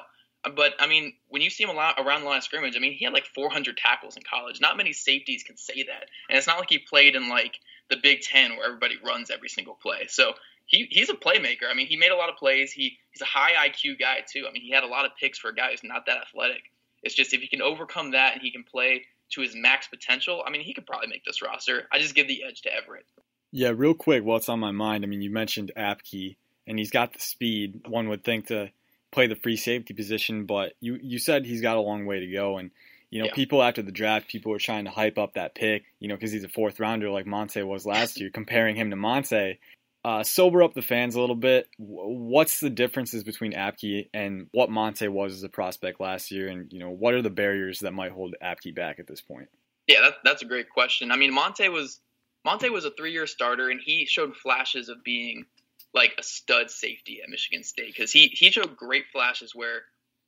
But 0.57 0.75
I 0.79 0.87
mean, 0.87 1.13
when 1.29 1.43
you 1.43 1.51
see 1.51 1.65
him 1.65 1.71
a 1.71 1.75
lot 1.75 1.97
around 1.99 2.23
the 2.23 2.27
line 2.27 2.39
of 2.39 2.45
scrimmage, 2.45 2.75
I 2.75 2.81
mean, 2.81 2.95
he 2.95 3.05
had 3.05 3.13
like 3.13 3.27
400 3.27 3.77
tackles 3.77 4.17
in 4.17 4.23
college. 4.23 4.61
Not 4.61 4.77
many 4.77 4.93
safeties 4.93 5.43
can 5.43 5.57
say 5.57 5.83
that, 5.83 6.09
and 6.29 6.39
it's 6.39 6.47
not 6.47 6.59
like 6.59 6.71
he 6.71 6.79
played 6.79 7.15
in 7.15 7.29
like 7.29 7.59
the 7.91 7.99
Big 8.03 8.23
Ten 8.23 8.57
where 8.57 8.65
everybody 8.65 8.97
runs 9.05 9.31
every 9.31 9.51
single 9.51 9.75
play. 9.75 10.07
So 10.09 10.33
he, 10.65 10.87
he's 10.91 11.11
a 11.11 11.15
playmaker. 11.15 11.69
I 11.71 11.75
mean, 11.75 11.89
he 11.89 11.97
made 11.97 12.11
a 12.11 12.17
lot 12.17 12.31
of 12.31 12.37
plays. 12.37 12.73
He 12.73 12.97
he's 13.11 13.21
a 13.21 13.27
high 13.27 13.69
IQ 13.69 13.99
guy 13.99 14.21
too. 14.27 14.47
I 14.49 14.53
mean, 14.53 14.63
he 14.63 14.71
had 14.71 14.85
a 14.85 14.87
lot 14.87 15.05
of 15.05 15.13
picks 15.21 15.39
for 15.39 15.49
a 15.51 15.55
guy 15.55 15.73
who's 15.73 15.85
not 15.85 16.07
that 16.07 16.17
athletic. 16.17 16.63
It's 17.03 17.15
just 17.15 17.35
if 17.35 17.41
he 17.43 17.49
can 17.49 17.61
overcome 17.61 18.13
that 18.13 18.35
and 18.35 18.43
he 18.43 18.51
can 18.51 18.65
play 18.65 19.05
to 19.33 19.41
his 19.41 19.55
max 19.55 19.89
potential, 19.89 20.43
I 20.47 20.51
mean, 20.51 20.63
he 20.63 20.75
could 20.75 20.87
probably 20.87 21.09
make 21.09 21.25
this 21.25 21.43
roster. 21.43 21.87
I 21.93 21.99
just 21.99 22.15
give 22.15 22.29
the 22.29 22.45
edge 22.45 22.63
to 22.63 22.75
Everett. 22.75 23.07
Yeah, 23.53 23.73
real 23.75 23.95
quick, 23.95 24.25
Well, 24.25 24.37
it's 24.37 24.49
on 24.49 24.61
my 24.61 24.71
mind? 24.71 25.05
I 25.05 25.09
mean, 25.09 25.23
you 25.23 25.31
mentioned 25.31 25.73
Apke, 25.77 26.37
and 26.67 26.79
he's 26.79 26.91
got 26.91 27.13
the 27.13 27.21
speed. 27.21 27.87
One 27.89 28.09
would 28.09 28.23
think 28.25 28.47
to 28.49 28.71
play 29.11 29.27
the 29.27 29.35
free 29.37 29.57
safety 29.57 29.93
position, 29.93 30.47
but 30.47 30.75
you 30.81 30.99
you 31.03 31.19
said 31.19 31.45
he's 31.45 31.61
got 31.63 31.77
a 31.77 31.81
long 31.81 32.07
way 32.07 32.21
to 32.21 32.27
go, 32.29 32.59
and 32.59 32.71
you 33.11 33.19
know, 33.19 33.27
Yeah. 33.27 33.35
people 33.35 33.61
after 33.61 33.83
the 33.83 33.91
draft, 33.91 34.29
people 34.29 34.53
are 34.53 34.59
trying 34.61 34.85
to 34.85 34.91
hype 34.93 35.19
up 35.19 35.35
that 35.35 35.57
pick, 35.57 35.83
you 35.99 36.07
know, 36.07 36.15
because 36.15 36.31
he's 36.31 36.45
a 36.45 36.49
fourth 36.49 36.79
rounder 36.79 37.11
like 37.11 37.27
Montae 37.27 37.67
was 37.67 37.85
last 37.85 38.21
year, 38.21 38.31
comparing 38.31 38.77
him 38.77 38.91
to 38.91 38.97
Montae. 38.97 39.59
Uh, 40.05 40.23
sober 40.23 40.63
up 40.63 40.73
the 40.75 40.81
fans 40.81 41.15
a 41.17 41.21
little 41.21 41.35
bit. 41.37 41.69
What's 41.77 42.61
the 42.61 42.71
differences 42.71 43.23
between 43.25 43.53
Apke 43.53 44.09
and 44.15 44.47
what 44.53 44.71
Montae 44.71 45.09
was 45.11 45.35
as 45.35 45.43
a 45.43 45.49
prospect 45.49 46.01
last 46.01 46.31
year, 46.31 46.49
and 46.49 46.73
you 46.73 46.79
know, 46.79 46.89
what 46.91 47.15
are 47.15 47.21
the 47.21 47.31
barriers 47.31 47.81
that 47.81 47.93
might 47.93 48.13
hold 48.13 48.35
Apke 48.41 48.75
back 48.75 49.01
at 49.01 49.09
this 49.09 49.21
point? 49.21 49.49
Yeah, 49.89 50.03
that, 50.03 50.15
that's 50.23 50.43
a 50.43 50.47
great 50.47 50.71
question. 50.71 51.11
I 51.11 51.17
mean, 51.17 51.33
Montae 51.37 51.71
was 51.71 52.01
Montae 52.47 52.71
was 52.71 52.85
a 52.85 52.91
three-year 52.91 53.27
starter, 53.27 53.69
and 53.69 53.81
he 53.85 54.07
showed 54.07 54.37
flashes 54.37 54.89
of 54.89 55.05
being 55.05 55.47
like 55.93 56.15
a 56.19 56.23
stud 56.23 56.71
safety 56.71 57.21
at 57.23 57.29
Michigan 57.29 57.65
State 57.65 57.93
because 57.95 58.13
he 58.13 58.29
he 58.29 58.51
showed 58.51 58.77
great 58.77 59.05
flashes 59.13 59.55
where 59.55 59.83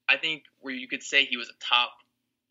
I 0.08 0.16
think 0.16 0.42
where 0.60 0.74
you 0.74 0.88
could 0.88 1.02
say 1.02 1.24
he 1.24 1.36
was 1.36 1.48
a 1.48 1.64
top, 1.64 1.92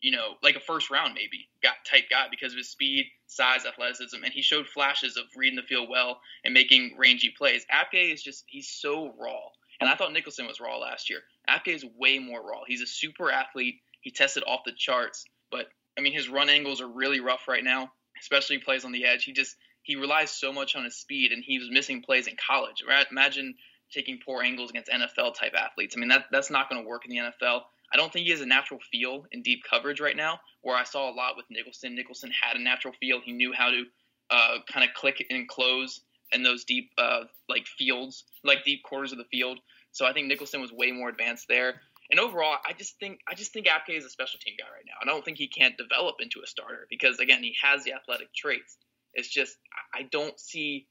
you 0.00 0.10
know, 0.10 0.34
like 0.42 0.56
a 0.56 0.60
first 0.60 0.90
round 0.90 1.14
maybe 1.14 1.48
got 1.62 1.74
type 1.84 2.04
guy 2.10 2.26
because 2.30 2.52
of 2.52 2.58
his 2.58 2.70
speed, 2.70 3.06
size, 3.26 3.66
athleticism, 3.66 4.16
and 4.24 4.32
he 4.32 4.42
showed 4.42 4.66
flashes 4.66 5.16
of 5.16 5.24
reading 5.36 5.56
the 5.56 5.62
field 5.62 5.88
well 5.90 6.20
and 6.44 6.54
making 6.54 6.96
rangy 6.98 7.32
plays. 7.36 7.66
Apke 7.72 8.12
is 8.12 8.22
just 8.22 8.44
he's 8.46 8.68
so 8.68 9.12
raw, 9.18 9.40
and 9.80 9.88
I 9.90 9.94
thought 9.94 10.12
Nicholson 10.12 10.46
was 10.46 10.60
raw 10.60 10.78
last 10.78 11.10
year. 11.10 11.20
Apke 11.48 11.68
is 11.68 11.84
way 11.98 12.18
more 12.18 12.42
raw. 12.42 12.62
He's 12.66 12.82
a 12.82 12.86
super 12.86 13.30
athlete. 13.30 13.76
He 14.00 14.10
tested 14.10 14.42
off 14.46 14.60
the 14.64 14.72
charts, 14.72 15.24
but 15.50 15.66
I 15.96 16.00
mean 16.00 16.14
his 16.14 16.28
run 16.28 16.48
angles 16.48 16.80
are 16.80 16.88
really 16.88 17.20
rough 17.20 17.46
right 17.46 17.62
now, 17.62 17.92
especially 18.22 18.58
plays 18.58 18.84
on 18.84 18.92
the 18.92 19.04
edge. 19.04 19.24
He 19.24 19.32
just 19.32 19.56
he 19.82 19.96
relies 19.96 20.30
so 20.30 20.52
much 20.52 20.76
on 20.76 20.84
his 20.84 20.96
speed, 20.96 21.32
and 21.32 21.42
he 21.44 21.58
was 21.58 21.68
missing 21.70 22.02
plays 22.02 22.26
in 22.26 22.36
college. 22.36 22.82
Right? 22.88 23.06
Imagine 23.10 23.54
taking 23.92 24.18
poor 24.24 24.42
angles 24.42 24.70
against 24.70 24.90
NFL 24.90 25.34
type 25.34 25.52
athletes. 25.56 25.94
I 25.96 26.00
mean 26.00 26.08
that 26.08 26.26
that's 26.30 26.50
not 26.50 26.70
going 26.70 26.82
to 26.82 26.88
work 26.88 27.04
in 27.04 27.10
the 27.10 27.18
NFL. 27.18 27.62
I 27.92 27.96
don't 27.98 28.10
think 28.10 28.24
he 28.24 28.30
has 28.30 28.40
a 28.40 28.46
natural 28.46 28.80
feel 28.90 29.26
in 29.32 29.42
deep 29.42 29.64
coverage 29.68 30.00
right 30.00 30.16
now. 30.16 30.40
Where 30.62 30.76
I 30.76 30.84
saw 30.84 31.10
a 31.10 31.14
lot 31.14 31.36
with 31.36 31.46
Nicholson. 31.50 31.94
Nicholson 31.94 32.30
had 32.30 32.56
a 32.56 32.62
natural 32.62 32.94
feel. 33.00 33.20
He 33.20 33.32
knew 33.32 33.52
how 33.52 33.70
to 33.70 33.84
uh, 34.30 34.58
kind 34.72 34.88
of 34.88 34.94
click 34.94 35.24
and 35.28 35.46
close 35.46 36.00
in 36.32 36.42
those 36.42 36.64
deep 36.64 36.90
uh, 36.96 37.24
like 37.48 37.66
fields, 37.66 38.24
like 38.44 38.64
deep 38.64 38.82
quarters 38.82 39.12
of 39.12 39.18
the 39.18 39.24
field. 39.24 39.58
So 39.92 40.06
I 40.06 40.12
think 40.12 40.26
Nicholson 40.26 40.60
was 40.60 40.72
way 40.72 40.90
more 40.90 41.10
advanced 41.10 41.48
there. 41.48 41.82
And 42.12 42.20
overall, 42.20 42.58
I 42.64 42.74
just 42.74 42.98
think 43.00 43.20
I 43.26 43.34
just 43.34 43.54
think 43.54 43.66
Apke 43.66 43.96
is 43.96 44.04
a 44.04 44.10
special 44.10 44.38
team 44.38 44.54
guy 44.58 44.66
right 44.70 44.84
now. 44.86 44.92
I 45.00 45.06
don't 45.06 45.24
think 45.24 45.38
he 45.38 45.48
can't 45.48 45.78
develop 45.78 46.16
into 46.20 46.40
a 46.44 46.46
starter 46.46 46.86
because 46.90 47.18
again, 47.18 47.42
he 47.42 47.56
has 47.62 47.84
the 47.84 47.94
athletic 47.94 48.34
traits. 48.34 48.76
It's 49.14 49.28
just 49.28 49.56
I 49.94 50.02
don't 50.02 50.38
see 50.38 50.86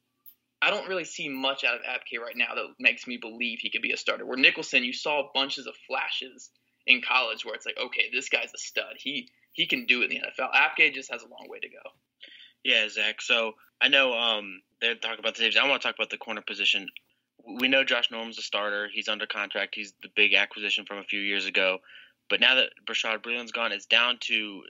I 0.64 0.72
don't 0.72 0.90
really 0.90 1.06
see 1.06 1.30
much 1.30 1.64
out 1.64 1.76
of 1.76 1.82
Apke 1.82 2.20
right 2.20 2.36
now 2.36 2.56
that 2.56 2.66
makes 2.80 3.06
me 3.06 3.18
believe 3.18 3.60
he 3.62 3.70
could 3.70 3.84
be 3.84 3.92
a 3.92 3.98
starter. 3.98 4.26
Where 4.26 4.38
Nicholson, 4.38 4.84
you 4.84 4.94
saw 4.94 5.30
bunches 5.34 5.68
of 5.68 5.76
flashes 5.88 6.50
in 6.88 7.04
college 7.04 7.46
where 7.46 7.54
it's 7.54 7.68
like, 7.68 7.78
okay, 7.80 8.10
this 8.12 8.30
guy's 8.30 8.52
a 8.56 8.58
stud. 8.58 8.96
He 8.98 9.30
he 9.54 9.68
can 9.68 9.86
do 9.86 10.02
it 10.02 10.12
in 10.12 10.22
the 10.22 10.44
NFL. 10.44 10.52
Apke 10.52 10.92
just 10.92 11.12
has 11.12 11.22
a 11.22 11.28
long 11.28 11.46
way 11.48 11.60
to 11.60 11.70
go. 11.70 11.90
Yeah, 12.64 12.90
Zach. 12.90 13.22
So 13.22 13.54
I 13.80 13.90
know 13.90 14.14
um, 14.14 14.62
they're 14.82 14.96
talking 14.96 15.20
about 15.20 15.36
the 15.36 15.42
safeties. 15.42 15.60
I 15.62 15.68
want 15.68 15.84
to 15.84 15.88
talk 15.88 15.96
about 15.96 16.10
the 16.10 16.18
corner 16.18 16.42
position. 16.42 16.88
We 17.46 17.68
know 17.68 17.84
Josh 17.84 18.12
Norman's 18.12 18.38
a 18.38 18.42
starter. 18.42 18.90
He's 18.92 19.08
under 19.08 19.26
contract. 19.26 19.76
He's 19.76 19.94
the 20.02 20.10
big 20.16 20.34
acquisition 20.34 20.86
from 20.86 21.00
a 21.00 21.04
few 21.04 21.20
years 21.20 21.46
ago. 21.46 21.80
But 22.30 22.40
now 22.40 22.56
that 22.56 22.70
Bashaud 22.86 23.24
Breeland's 23.24 23.52
gone, 23.52 23.72
it's 23.72 23.86
down 23.86 24.18
to 24.22 24.64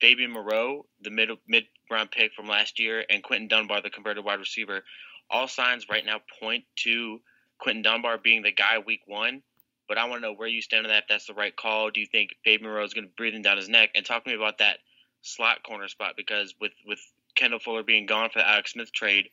Fabian 0.00 0.30
Moreau, 0.30 0.86
the 1.00 1.10
mid 1.10 1.30
mid 1.46 1.64
round 1.90 2.10
pick 2.10 2.32
from 2.34 2.46
last 2.46 2.78
year, 2.78 3.04
and 3.10 3.22
Quinton 3.22 3.48
Dunbar, 3.48 3.82
the 3.82 3.90
converted 3.90 4.24
wide 4.24 4.38
receiver. 4.38 4.84
All 5.30 5.48
signs 5.48 5.88
right 5.88 6.04
now 6.04 6.20
point 6.40 6.64
to 6.84 7.20
Quinton 7.58 7.82
Dunbar 7.82 8.18
being 8.18 8.42
the 8.42 8.52
guy 8.52 8.78
week 8.78 9.02
one. 9.06 9.42
But 9.88 9.98
I 9.98 10.04
want 10.04 10.22
to 10.22 10.28
know 10.28 10.34
where 10.34 10.48
you 10.48 10.60
stand 10.60 10.84
on 10.84 10.90
that. 10.90 11.04
If 11.04 11.08
that's 11.08 11.26
the 11.26 11.34
right 11.34 11.54
call, 11.54 11.90
do 11.90 12.00
you 12.00 12.06
think 12.06 12.36
Fabian 12.44 12.68
Moreau 12.68 12.84
is 12.84 12.94
going 12.94 13.06
to 13.06 13.14
breathe 13.16 13.34
him 13.34 13.42
down 13.42 13.56
his 13.56 13.70
neck? 13.70 13.90
And 13.94 14.04
talk 14.04 14.22
to 14.24 14.30
me 14.30 14.36
about 14.36 14.58
that 14.58 14.78
slot 15.22 15.62
corner 15.62 15.88
spot 15.88 16.14
because 16.16 16.54
with 16.60 16.72
with 16.86 17.00
Kendall 17.34 17.58
Fuller 17.58 17.82
being 17.82 18.06
gone 18.06 18.30
for 18.30 18.38
the 18.38 18.48
Alex 18.48 18.72
Smith 18.72 18.92
trade, 18.92 19.30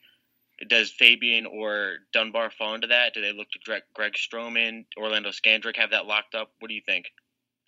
does 0.68 0.90
Fabian 0.90 1.46
or 1.46 1.98
Dunbar 2.12 2.50
fall 2.50 2.74
into 2.74 2.86
that? 2.88 3.14
Do 3.14 3.20
they 3.20 3.32
look 3.32 3.50
to 3.50 3.58
Greg, 3.64 3.82
Greg 3.94 4.14
Stroman, 4.14 4.86
Orlando 4.96 5.30
Scandrick 5.30 5.76
have 5.76 5.90
that 5.90 6.06
locked 6.06 6.34
up? 6.34 6.50
What 6.60 6.68
do 6.68 6.74
you 6.74 6.82
think? 6.84 7.06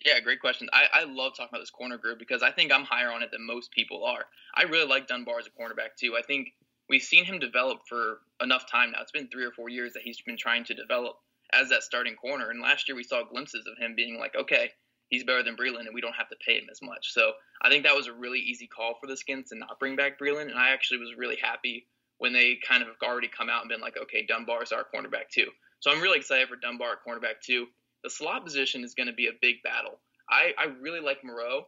Yeah, 0.05 0.19
great 0.21 0.39
question. 0.39 0.69
I, 0.71 0.85
I 0.93 1.03
love 1.03 1.33
talking 1.35 1.49
about 1.51 1.59
this 1.59 1.69
corner 1.69 1.97
group 1.97 2.19
because 2.19 2.41
I 2.41 2.51
think 2.51 2.71
I'm 2.71 2.85
higher 2.85 3.11
on 3.11 3.21
it 3.21 3.31
than 3.31 3.45
most 3.45 3.71
people 3.71 4.05
are. 4.05 4.25
I 4.55 4.63
really 4.63 4.87
like 4.87 5.07
Dunbar 5.07 5.39
as 5.39 5.47
a 5.47 5.49
cornerback 5.49 5.95
too. 5.99 6.15
I 6.17 6.21
think 6.21 6.53
we've 6.87 7.03
seen 7.03 7.25
him 7.25 7.37
develop 7.37 7.81
for 7.87 8.19
enough 8.41 8.69
time 8.69 8.91
now. 8.91 9.01
It's 9.01 9.11
been 9.11 9.27
three 9.27 9.45
or 9.45 9.51
four 9.51 9.69
years 9.69 9.93
that 9.93 10.03
he's 10.03 10.21
been 10.21 10.37
trying 10.37 10.63
to 10.65 10.73
develop 10.73 11.17
as 11.51 11.69
that 11.69 11.83
starting 11.83 12.15
corner. 12.15 12.49
And 12.49 12.61
last 12.61 12.87
year 12.87 12.95
we 12.95 13.03
saw 13.03 13.23
glimpses 13.23 13.67
of 13.67 13.77
him 13.77 13.93
being 13.93 14.17
like, 14.17 14.35
okay, 14.35 14.71
he's 15.09 15.23
better 15.23 15.43
than 15.43 15.57
Breeland 15.57 15.85
and 15.85 15.93
we 15.93 16.01
don't 16.01 16.15
have 16.15 16.29
to 16.29 16.37
pay 16.45 16.57
him 16.57 16.67
as 16.71 16.81
much. 16.81 17.11
So 17.13 17.33
I 17.61 17.69
think 17.69 17.83
that 17.83 17.95
was 17.95 18.07
a 18.07 18.13
really 18.13 18.39
easy 18.39 18.67
call 18.67 18.95
for 19.01 19.07
the 19.07 19.17
Skins 19.17 19.49
to 19.49 19.57
not 19.57 19.79
bring 19.79 19.95
back 19.95 20.17
Breeland. 20.17 20.49
And 20.49 20.57
I 20.57 20.69
actually 20.69 20.99
was 20.99 21.17
really 21.17 21.37
happy 21.41 21.87
when 22.19 22.33
they 22.33 22.59
kind 22.67 22.83
of 22.83 22.89
already 23.03 23.27
come 23.27 23.49
out 23.49 23.61
and 23.61 23.69
been 23.69 23.81
like, 23.81 23.97
okay, 23.97 24.25
Dunbar 24.25 24.63
is 24.63 24.71
our 24.71 24.85
cornerback 24.93 25.29
too. 25.31 25.47
So 25.79 25.91
I'm 25.91 26.01
really 26.01 26.19
excited 26.19 26.47
for 26.47 26.55
Dunbar 26.55 26.93
at 26.93 26.97
cornerback 27.07 27.41
too. 27.43 27.65
The 28.03 28.09
slot 28.09 28.45
position 28.45 28.83
is 28.83 28.93
going 28.93 29.07
to 29.07 29.13
be 29.13 29.27
a 29.27 29.41
big 29.41 29.63
battle. 29.63 29.99
I, 30.29 30.53
I 30.57 30.65
really 30.81 30.99
like 30.99 31.23
Moreau. 31.23 31.65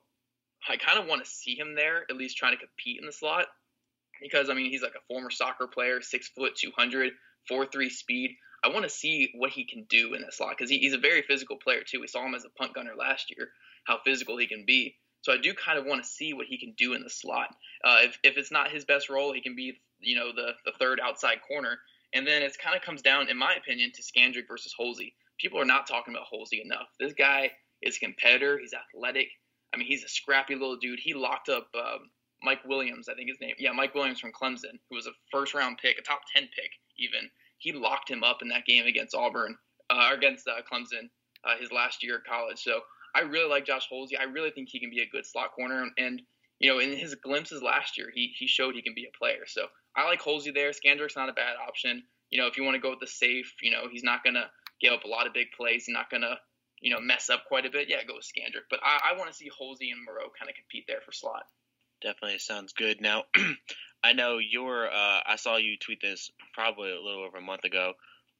I 0.70 0.78
kind 0.78 1.00
of 1.00 1.08
want 1.08 1.24
to 1.26 1.30
see 1.30 1.56
him 1.58 1.76
there, 1.76 2.04
at 2.10 2.16
least 2.16 2.38
trying 2.38 2.54
to 2.54 2.60
compete 2.60 3.00
in 3.00 3.08
the 3.08 3.12
slot 3.12 3.48
because 4.22 4.50
I 4.50 4.54
mean 4.54 4.72
he's 4.72 4.84
like 4.84 4.96
a 4.96 5.06
former 5.08 5.32
soccer 5.32 5.68
player, 5.68 6.02
six 6.02 6.30
foot, 6.30 6.56
200, 6.56 7.14
four 7.48 7.66
three 7.66 7.90
speed. 7.90 8.36
I 8.64 8.70
want 8.70 8.84
to 8.84 8.90
see 8.90 9.32
what 9.36 9.50
he 9.50 9.66
can 9.66 9.86
do 9.90 10.14
in 10.14 10.22
that 10.22 10.34
slot 10.34 10.56
because 10.56 10.70
he, 10.70 10.78
he's 10.78 10.94
a 10.94 11.00
very 11.00 11.24
physical 11.24 11.58
player 11.58 11.82
too. 11.86 12.00
We 12.00 12.08
saw 12.08 12.24
him 12.24 12.36
as 12.36 12.46
a 12.46 12.50
punt 12.50 12.76
gunner 12.76 12.94
last 12.98 13.34
year, 13.36 13.50
how 13.86 13.98
physical 14.06 14.38
he 14.38 14.46
can 14.46 14.66
be. 14.68 14.96
So 15.22 15.34
I 15.34 15.38
do 15.38 15.54
kind 15.54 15.80
of 15.80 15.86
want 15.86 16.04
to 16.04 16.10
see 16.10 16.34
what 16.34 16.48
he 16.48 16.60
can 16.60 16.74
do 16.78 16.94
in 16.94 17.04
the 17.04 17.10
slot. 17.10 17.48
Uh, 17.84 17.98
if, 18.02 18.20
if 18.24 18.38
it's 18.38 18.52
not 18.52 18.72
his 18.72 18.86
best 18.86 19.10
role, 19.10 19.34
he 19.34 19.42
can 19.42 19.56
be 19.56 19.80
you 20.02 20.16
know 20.16 20.32
the 20.34 20.52
the 20.66 20.74
third 20.80 21.00
outside 21.00 21.40
corner. 21.48 21.80
And 22.14 22.28
then 22.28 22.42
it 22.42 22.58
kind 22.62 22.76
of 22.76 22.82
comes 22.82 23.02
down, 23.02 23.30
in 23.30 23.38
my 23.38 23.56
opinion, 23.56 23.92
to 23.94 24.02
Scandrick 24.02 24.48
versus 24.48 24.76
Holsey. 24.78 25.14
People 25.40 25.62
are 25.62 25.66
not 25.66 25.88
talking 25.88 26.14
about 26.14 26.28
Holsey 26.32 26.62
enough. 26.62 26.88
This 27.00 27.14
guy 27.14 27.52
is 27.82 27.96
a 27.96 28.00
competitor. 28.00 28.60
He's 28.60 28.74
athletic. 28.74 29.30
I 29.74 29.78
mean, 29.78 29.88
he's 29.88 30.04
a 30.04 30.10
scrappy 30.10 30.56
little 30.56 30.76
dude. 30.76 31.00
He 31.00 31.14
locked 31.14 31.48
up 31.48 31.68
um, 31.74 32.10
Mike 32.44 32.64
Williams, 32.66 33.08
I 33.08 33.16
think 33.16 33.30
his 33.30 33.40
name. 33.40 33.56
Yeah, 33.58 33.72
Mike 33.72 33.96
Williams 33.96 34.20
from 34.20 34.32
Clemson, 34.32 34.80
who 34.90 34.96
was 34.96 35.08
a 35.08 35.12
first 35.32 35.54
round 35.54 35.78
pick, 35.82 35.98
a 35.98 36.02
top 36.02 36.22
10 36.36 36.44
pick 36.44 36.72
even. 36.98 37.30
He 37.58 37.72
locked 37.72 38.10
him 38.10 38.24
up 38.24 38.42
in 38.42 38.50
that 38.50 38.66
game 38.66 38.86
against 38.86 39.16
Auburn, 39.16 39.56
uh, 39.90 40.10
against 40.14 40.48
uh, 40.48 40.62
Clemson, 40.72 41.10
uh, 41.44 41.58
his 41.60 41.72
last 41.72 42.04
year 42.04 42.18
at 42.18 42.26
college. 42.26 42.60
So 42.60 42.82
I 43.16 43.22
really 43.22 43.50
like 43.50 43.66
Josh 43.66 43.88
Holsey. 43.92 44.20
I 44.20 44.24
really 44.24 44.52
think 44.52 44.70
he 44.70 44.80
can 44.80 44.90
be 44.90 45.02
a 45.02 45.10
good 45.10 45.26
slot 45.26 45.52
corner. 45.54 45.88
And, 45.98 46.22
you 46.60 46.70
know, 46.72 46.80
in 46.80 46.96
his 46.98 47.16
glimpses 47.16 47.62
last 47.62 47.98
year, 47.98 48.10
he, 48.14 48.34
he 48.38 48.48
showed 48.48 48.76
he 48.76 48.82
can 48.82 48.96
be 48.96 49.06
a 49.06 49.18
player. 49.18 49.46
So 49.46 49.68
I 49.96 50.06
like 50.06 50.22
Holsey 50.22 50.54
there. 50.54 50.72
Scandrick's 50.72 51.16
not 51.16 51.30
a 51.30 51.34
bad 51.34 51.56
option. 51.68 52.04
You 52.30 52.40
know, 52.40 52.48
if 52.48 52.58
you 52.58 52.64
want 52.64 52.76
to 52.76 52.82
go 52.82 52.92
with 52.92 53.00
the 53.00 53.08
safe, 53.08 53.54
you 53.62 53.72
know, 53.72 53.88
he's 53.92 54.04
not 54.04 54.24
going 54.24 54.36
to 54.36 54.50
give 54.80 54.94
up 54.94 55.04
a 55.04 55.08
lot 55.08 55.28
of 55.28 55.34
big 55.34 55.48
plays. 55.56 55.86
He's 55.86 55.94
not 55.94 56.10
going 56.10 56.22
to, 56.22 56.36
you 56.80 56.94
know, 56.94 57.02
mess 57.02 57.30
up 57.30 57.44
quite 57.48 57.66
a 57.66 57.70
bit. 57.70 57.90
Yeah, 57.90 58.04
go 58.08 58.16
with 58.16 58.26
Scandrick. 58.26 58.70
But 58.70 58.80
I, 58.84 59.12
I 59.12 59.18
want 59.18 59.30
to 59.30 59.36
see 59.36 59.50
Holsey 59.50 59.92
and 59.92 60.04
Moreau 60.06 60.32
kind 60.38 60.50
of 60.50 60.56
compete 60.56 60.86
there 60.88 61.02
for 61.06 61.12
slot. 61.12 61.44
Definitely 62.02 62.40
sounds 62.40 62.74
good. 62.74 63.02
Now, 63.02 63.24
I 64.04 64.14
know 64.14 64.40
your. 64.40 64.88
Uh, 64.88 65.20
I 65.26 65.36
saw 65.36 65.58
you 65.58 65.78
tweet 65.78 66.02
this 66.02 66.32
probably 66.54 66.92
a 66.92 67.02
little 67.02 67.24
over 67.24 67.38
a 67.38 67.42
month 67.42 67.64
ago. 67.66 67.94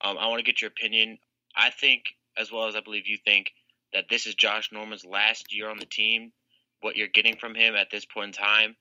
Um, 0.04 0.18
I 0.18 0.28
want 0.28 0.40
to 0.40 0.46
get 0.46 0.62
your 0.62 0.70
opinion. 0.70 1.20
I 1.56 1.70
think, 1.70 2.06
as 2.38 2.52
well 2.52 2.68
as 2.68 2.76
I 2.76 2.80
believe 2.80 3.08
you 3.08 3.18
think, 3.24 3.52
that 3.94 4.06
this 4.10 4.26
is 4.26 4.36
Josh 4.36 4.72
Norman's 4.72 5.06
last 5.06 5.54
year 5.54 5.70
on 5.70 5.78
the 5.78 5.86
team. 5.86 6.32
What 6.80 6.96
you're 6.96 7.08
getting 7.08 7.36
from 7.36 7.54
him 7.54 7.76
at 7.76 7.92
this 7.92 8.06
point 8.06 8.36
in 8.36 8.44
time, 8.44 8.76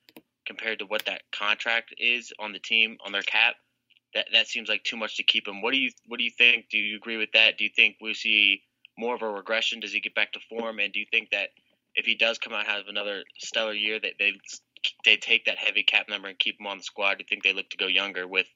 compared 0.50 0.80
to 0.80 0.86
what 0.86 1.04
that 1.04 1.22
contract 1.30 1.94
is 1.96 2.32
on 2.40 2.52
the 2.52 2.58
team 2.58 2.96
on 3.06 3.12
their 3.12 3.22
cap, 3.22 3.54
that 4.14 4.26
that 4.32 4.48
seems 4.48 4.68
like 4.68 4.82
too 4.82 4.96
much 4.96 5.16
to 5.16 5.22
keep 5.22 5.46
him. 5.46 5.62
What 5.62 5.70
do 5.70 5.78
you 5.78 5.92
What 6.06 6.18
do 6.18 6.24
you 6.24 6.32
think? 6.36 6.66
Do 6.68 6.76
you 6.76 6.96
agree 6.96 7.16
with 7.16 7.30
that? 7.34 7.56
Do 7.56 7.62
you 7.62 7.70
think 7.70 7.98
we 8.00 8.14
see 8.14 8.62
more 8.98 9.14
of 9.14 9.22
a 9.22 9.30
regression? 9.30 9.78
Does 9.78 9.92
he 9.92 10.00
get 10.00 10.16
back 10.16 10.32
to 10.32 10.40
form? 10.48 10.80
And 10.80 10.92
do 10.92 10.98
you 10.98 11.06
think 11.08 11.30
that 11.30 11.50
if 11.94 12.04
he 12.04 12.16
does 12.16 12.38
come 12.38 12.52
out 12.52 12.66
and 12.66 12.68
have 12.68 12.88
another 12.88 13.22
stellar 13.38 13.72
year, 13.72 14.00
that 14.00 14.14
they 14.18 14.32
they 15.04 15.16
take 15.16 15.44
that 15.44 15.58
heavy 15.58 15.84
cap 15.84 16.08
number 16.08 16.26
and 16.26 16.36
keep 16.36 16.58
him 16.58 16.66
on 16.66 16.78
the 16.78 16.82
squad? 16.82 17.18
Do 17.18 17.20
you 17.20 17.26
think 17.28 17.44
they 17.44 17.52
look 17.52 17.70
to 17.70 17.76
go 17.76 17.86
younger 17.86 18.26
with 18.26 18.48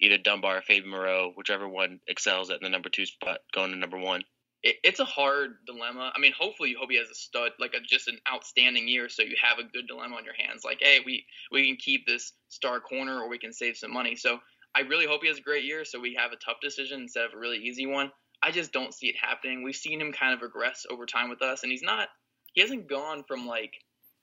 either 0.00 0.18
Dunbar 0.18 0.58
or 0.58 0.60
Fabian 0.60 0.90
Moreau, 0.90 1.32
whichever 1.34 1.66
one 1.66 2.00
excels 2.06 2.50
at 2.50 2.60
the 2.60 2.68
number 2.68 2.90
two 2.90 3.06
spot, 3.06 3.38
going 3.54 3.70
to 3.70 3.78
number 3.78 3.98
one? 3.98 4.22
It, 4.62 4.76
it's 4.82 5.00
a 5.00 5.04
hard 5.04 5.58
dilemma. 5.66 6.12
I 6.14 6.18
mean, 6.18 6.32
hopefully 6.38 6.70
you 6.70 6.78
hope 6.78 6.90
he 6.90 6.98
has 6.98 7.10
a 7.10 7.14
stud, 7.14 7.52
like 7.60 7.74
a, 7.74 7.80
just 7.80 8.08
an 8.08 8.18
outstanding 8.32 8.88
year, 8.88 9.08
so 9.08 9.22
you 9.22 9.36
have 9.40 9.58
a 9.58 9.68
good 9.68 9.86
dilemma 9.86 10.16
on 10.16 10.24
your 10.24 10.34
hands. 10.34 10.64
Like, 10.64 10.78
hey, 10.80 10.98
we 11.04 11.24
we 11.52 11.66
can 11.66 11.76
keep 11.76 12.06
this 12.06 12.32
star 12.48 12.80
corner, 12.80 13.20
or 13.20 13.28
we 13.28 13.38
can 13.38 13.52
save 13.52 13.76
some 13.76 13.92
money. 13.92 14.16
So 14.16 14.38
I 14.74 14.80
really 14.80 15.06
hope 15.06 15.22
he 15.22 15.28
has 15.28 15.38
a 15.38 15.42
great 15.42 15.64
year, 15.64 15.84
so 15.84 16.00
we 16.00 16.14
have 16.14 16.32
a 16.32 16.36
tough 16.36 16.58
decision 16.60 17.02
instead 17.02 17.24
of 17.24 17.34
a 17.34 17.38
really 17.38 17.58
easy 17.58 17.86
one. 17.86 18.10
I 18.42 18.50
just 18.50 18.72
don't 18.72 18.94
see 18.94 19.08
it 19.08 19.16
happening. 19.20 19.62
We've 19.62 19.74
seen 19.74 20.00
him 20.00 20.12
kind 20.12 20.34
of 20.34 20.42
regress 20.42 20.86
over 20.90 21.06
time 21.06 21.28
with 21.28 21.42
us, 21.42 21.62
and 21.62 21.72
he's 21.72 21.82
not. 21.82 22.08
He 22.52 22.60
hasn't 22.60 22.88
gone 22.88 23.24
from 23.26 23.46
like 23.46 23.74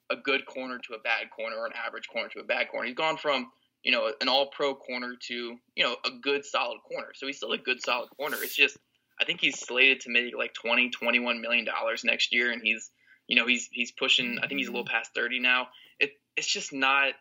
a 0.10 0.16
good 0.16 0.46
corner 0.46 0.78
to 0.78 0.94
a 0.94 1.00
bad 1.00 1.30
corner 1.36 1.58
or 1.58 1.66
an 1.66 1.74
average 1.74 2.08
corner 2.08 2.30
to 2.30 2.40
a 2.40 2.44
bad 2.44 2.70
corner. 2.70 2.88
He's 2.88 2.96
gone 2.96 3.18
from 3.18 3.52
you 3.84 3.92
know 3.92 4.12
an 4.22 4.28
all 4.28 4.48
pro 4.48 4.76
corner 4.76 5.16
to 5.28 5.56
you 5.76 5.84
know 5.84 5.96
a 6.06 6.12
good 6.22 6.46
solid 6.46 6.80
corner. 6.88 7.10
So 7.16 7.28
he's 7.28 7.38
still 7.38 7.54
a 7.54 7.58
good 7.58 7.82
solid 7.82 8.10
corner. 8.18 8.38
It's 8.42 8.56
just 8.56 8.78
I 9.20 9.26
think 9.26 9.42
he's 9.42 9.60
slated 9.60 10.02
to 10.02 10.10
make 10.10 10.36
like 10.36 10.54
20 10.54 10.90
21 10.90 11.42
million 11.42 11.66
dollars 11.66 12.04
next 12.04 12.34
year 12.34 12.52
and 12.52 12.62
he's 12.62 12.92
you 13.28 13.36
know 13.36 13.48
he's 13.48 13.70
he's 13.72 13.92
pushing 13.92 14.40
I 14.42 14.48
think 14.48 14.60
he's 14.60 14.68
a 14.68 14.72
little 14.72 14.86
mm-hmm. 14.86 14.96
past 14.96 15.12
30 15.16 15.40
now. 15.40 15.68
It 16.00 16.12
it's 16.36 16.48
just 16.48 16.74
not 16.74 17.14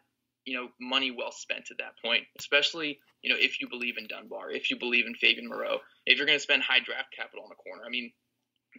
you 0.45 0.55
know 0.55 0.69
money 0.81 1.11
well 1.11 1.33
spent 1.33 1.71
at 1.71 1.79
that 1.79 1.95
point, 2.05 2.25
especially 2.39 2.99
you 3.23 3.31
know 3.31 3.37
if 3.39 3.61
you 3.61 3.69
believe 3.69 3.97
in 3.99 4.07
Dunbar, 4.07 4.51
if 4.51 4.71
you 4.71 4.79
believe 4.79 5.07
in 5.07 5.15
Fabian 5.15 5.49
Moreau, 5.49 5.79
if 6.07 6.19
you're 6.19 6.27
going 6.27 6.39
to 6.39 6.43
spend 6.43 6.63
high 6.63 6.81
draft 6.81 7.15
capital 7.17 7.45
on 7.45 7.53
a 7.53 7.55
corner. 7.55 7.83
I 7.87 7.89
mean, 7.89 8.13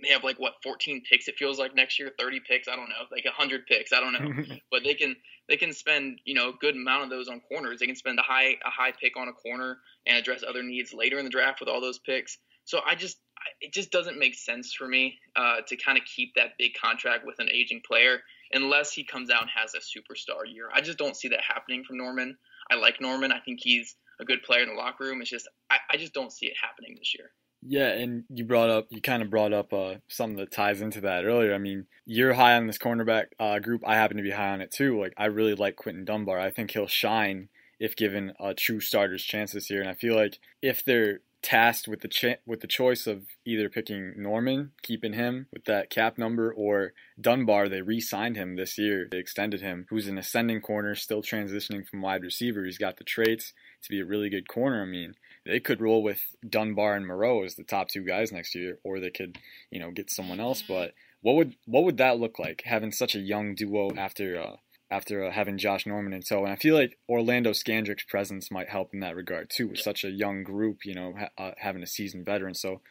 they 0.01 0.09
have 0.09 0.23
like 0.23 0.39
what 0.39 0.53
14 0.63 1.03
picks 1.09 1.27
it 1.27 1.35
feels 1.37 1.57
like 1.57 1.75
next 1.75 1.99
year? 1.99 2.11
30 2.19 2.41
picks? 2.47 2.67
I 2.67 2.75
don't 2.75 2.89
know. 2.89 3.05
Like 3.11 3.25
100 3.25 3.65
picks? 3.65 3.93
I 3.93 3.99
don't 3.99 4.13
know. 4.13 4.55
But 4.71 4.83
they 4.83 4.93
can 4.93 5.15
they 5.47 5.57
can 5.57 5.73
spend 5.73 6.19
you 6.25 6.35
know 6.35 6.49
a 6.49 6.53
good 6.59 6.75
amount 6.75 7.05
of 7.05 7.09
those 7.09 7.29
on 7.29 7.39
corners. 7.39 7.79
They 7.79 7.85
can 7.85 7.95
spend 7.95 8.19
a 8.19 8.23
high 8.23 8.57
a 8.65 8.69
high 8.69 8.91
pick 8.91 9.17
on 9.17 9.29
a 9.29 9.33
corner 9.33 9.77
and 10.05 10.17
address 10.17 10.43
other 10.47 10.63
needs 10.63 10.93
later 10.93 11.17
in 11.17 11.23
the 11.25 11.31
draft 11.31 11.59
with 11.59 11.69
all 11.69 11.81
those 11.81 11.99
picks 11.99 12.37
so 12.65 12.79
i 12.85 12.95
just 12.95 13.17
it 13.61 13.71
just 13.73 13.91
doesn't 13.91 14.17
make 14.17 14.33
sense 14.35 14.73
for 14.73 14.87
me 14.87 15.19
uh, 15.35 15.57
to 15.67 15.77
kind 15.77 15.97
of 15.97 16.03
keep 16.05 16.33
that 16.35 16.53
big 16.57 16.71
contract 16.73 17.25
with 17.25 17.37
an 17.39 17.49
aging 17.49 17.81
player 17.87 18.19
unless 18.51 18.91
he 18.91 19.03
comes 19.03 19.29
out 19.29 19.41
and 19.41 19.51
has 19.55 19.73
a 19.73 19.79
superstar 19.79 20.41
year 20.51 20.69
i 20.73 20.81
just 20.81 20.97
don't 20.97 21.15
see 21.15 21.27
that 21.27 21.41
happening 21.47 21.83
from 21.83 21.97
norman 21.97 22.37
i 22.71 22.75
like 22.75 22.99
norman 22.99 23.31
i 23.31 23.39
think 23.39 23.59
he's 23.61 23.95
a 24.19 24.25
good 24.25 24.41
player 24.43 24.63
in 24.63 24.69
the 24.69 24.75
locker 24.75 25.05
room 25.05 25.21
it's 25.21 25.29
just 25.29 25.47
i, 25.69 25.77
I 25.91 25.97
just 25.97 26.13
don't 26.13 26.31
see 26.31 26.47
it 26.47 26.53
happening 26.61 26.95
this 26.97 27.13
year 27.17 27.31
yeah, 27.67 27.87
and 27.87 28.25
you 28.29 28.45
brought 28.45 28.69
up, 28.69 28.87
you 28.91 29.01
kind 29.01 29.23
of 29.23 29.31
brought 29.31 29.51
up 29.51 29.73
uh, 29.73 29.95
something 30.07 30.37
that 30.37 30.51
ties 30.51 30.81
into 30.81 31.01
that 31.01 31.25
earlier. 31.25 31.53
I 31.53 31.57
mean, 31.57 31.87
you're 32.05 32.33
high 32.33 32.55
on 32.55 32.67
this 32.67 32.77
cornerback 32.77 33.27
uh, 33.39 33.57
group. 33.57 33.81
I 33.85 33.95
happen 33.95 34.17
to 34.17 34.23
be 34.23 34.29
high 34.29 34.51
on 34.51 34.61
it 34.61 34.71
too. 34.71 34.99
Like, 34.99 35.13
I 35.17 35.25
really 35.25 35.55
like 35.55 35.75
Quinton 35.75 36.05
Dunbar. 36.05 36.39
I 36.39 36.51
think 36.51 36.71
he'll 36.71 36.87
shine 36.87 37.49
if 37.79 37.95
given 37.95 38.33
a 38.39 38.53
true 38.53 38.79
starter's 38.79 39.23
chance 39.23 39.51
this 39.51 39.69
year. 39.69 39.81
And 39.81 39.89
I 39.89 39.95
feel 39.95 40.15
like 40.15 40.39
if 40.61 40.85
they're 40.85 41.21
tasked 41.45 41.87
with 41.87 42.01
the 42.01 42.07
ch- 42.07 42.39
with 42.47 42.61
the 42.61 42.67
choice 42.67 43.05
of 43.05 43.27
either 43.45 43.69
picking 43.69 44.13
Norman, 44.17 44.71
keeping 44.81 45.13
him 45.13 45.45
with 45.53 45.65
that 45.65 45.91
cap 45.91 46.17
number, 46.17 46.51
or 46.51 46.93
Dunbar, 47.21 47.69
they 47.69 47.83
re-signed 47.83 48.35
him 48.35 48.55
this 48.55 48.79
year. 48.79 49.07
They 49.09 49.19
extended 49.19 49.61
him, 49.61 49.85
who's 49.91 50.07
an 50.07 50.17
ascending 50.17 50.61
corner, 50.61 50.95
still 50.95 51.21
transitioning 51.21 51.87
from 51.87 52.01
wide 52.01 52.23
receiver. 52.23 52.65
He's 52.65 52.79
got 52.79 52.97
the 52.97 53.03
traits 53.03 53.53
to 53.83 53.89
be 53.89 53.99
a 53.99 54.05
really 54.05 54.29
good 54.29 54.47
corner. 54.47 54.81
I 54.81 54.85
mean, 54.85 55.13
they 55.45 55.59
could 55.59 55.81
roll 55.81 56.01
with 56.01 56.35
Dunbar 56.49 56.95
and 56.95 57.05
Moreau 57.05 57.43
as 57.43 57.53
the 57.53 57.63
top 57.63 57.89
two 57.89 58.03
guys 58.03 58.31
next 58.31 58.55
year, 58.55 58.79
or 58.83 58.99
they 58.99 59.11
could, 59.11 59.37
you 59.69 59.79
know, 59.79 59.91
get 59.91 60.09
someone 60.09 60.39
else. 60.39 60.63
But 60.67 60.95
what 61.21 61.35
would 61.35 61.55
what 61.67 61.83
would 61.83 61.97
that 61.97 62.19
look 62.19 62.39
like 62.39 62.63
having 62.65 62.91
such 62.91 63.13
a 63.13 63.19
young 63.19 63.53
duo 63.53 63.91
after 63.95 64.41
uh, 64.41 64.55
after 64.95 65.25
uh, 65.25 65.31
having 65.31 65.57
Josh 65.57 65.85
Norman 65.85 66.13
in 66.13 66.21
tow? 66.21 66.43
And 66.43 66.53
I 66.53 66.55
feel 66.55 66.75
like 66.75 66.97
Orlando 67.09 67.51
Scandrick's 67.51 68.05
presence 68.05 68.49
might 68.49 68.69
help 68.69 68.93
in 68.93 69.01
that 69.01 69.15
regard 69.15 69.49
too, 69.49 69.69
with 69.69 69.79
such 69.79 70.03
a 70.03 70.09
young 70.09 70.43
group, 70.43 70.85
you 70.85 70.93
know, 70.95 71.13
ha- 71.17 71.43
uh, 71.43 71.51
having 71.57 71.83
a 71.83 71.87
seasoned 71.87 72.25
veteran. 72.25 72.55
So. 72.55 72.81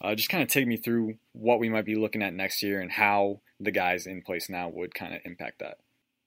Uh, 0.00 0.12
just 0.14 0.28
kind 0.28 0.42
of 0.42 0.48
take 0.48 0.66
me 0.66 0.76
through 0.76 1.14
what 1.32 1.60
we 1.60 1.68
might 1.68 1.84
be 1.84 1.94
looking 1.94 2.20
at 2.20 2.34
next 2.34 2.62
year 2.64 2.80
and 2.80 2.90
how 2.90 3.40
the 3.60 3.70
guys 3.70 4.06
in 4.06 4.20
place 4.22 4.50
now 4.50 4.68
would 4.68 4.92
kind 4.92 5.14
of 5.14 5.20
impact 5.24 5.60
that. 5.60 5.78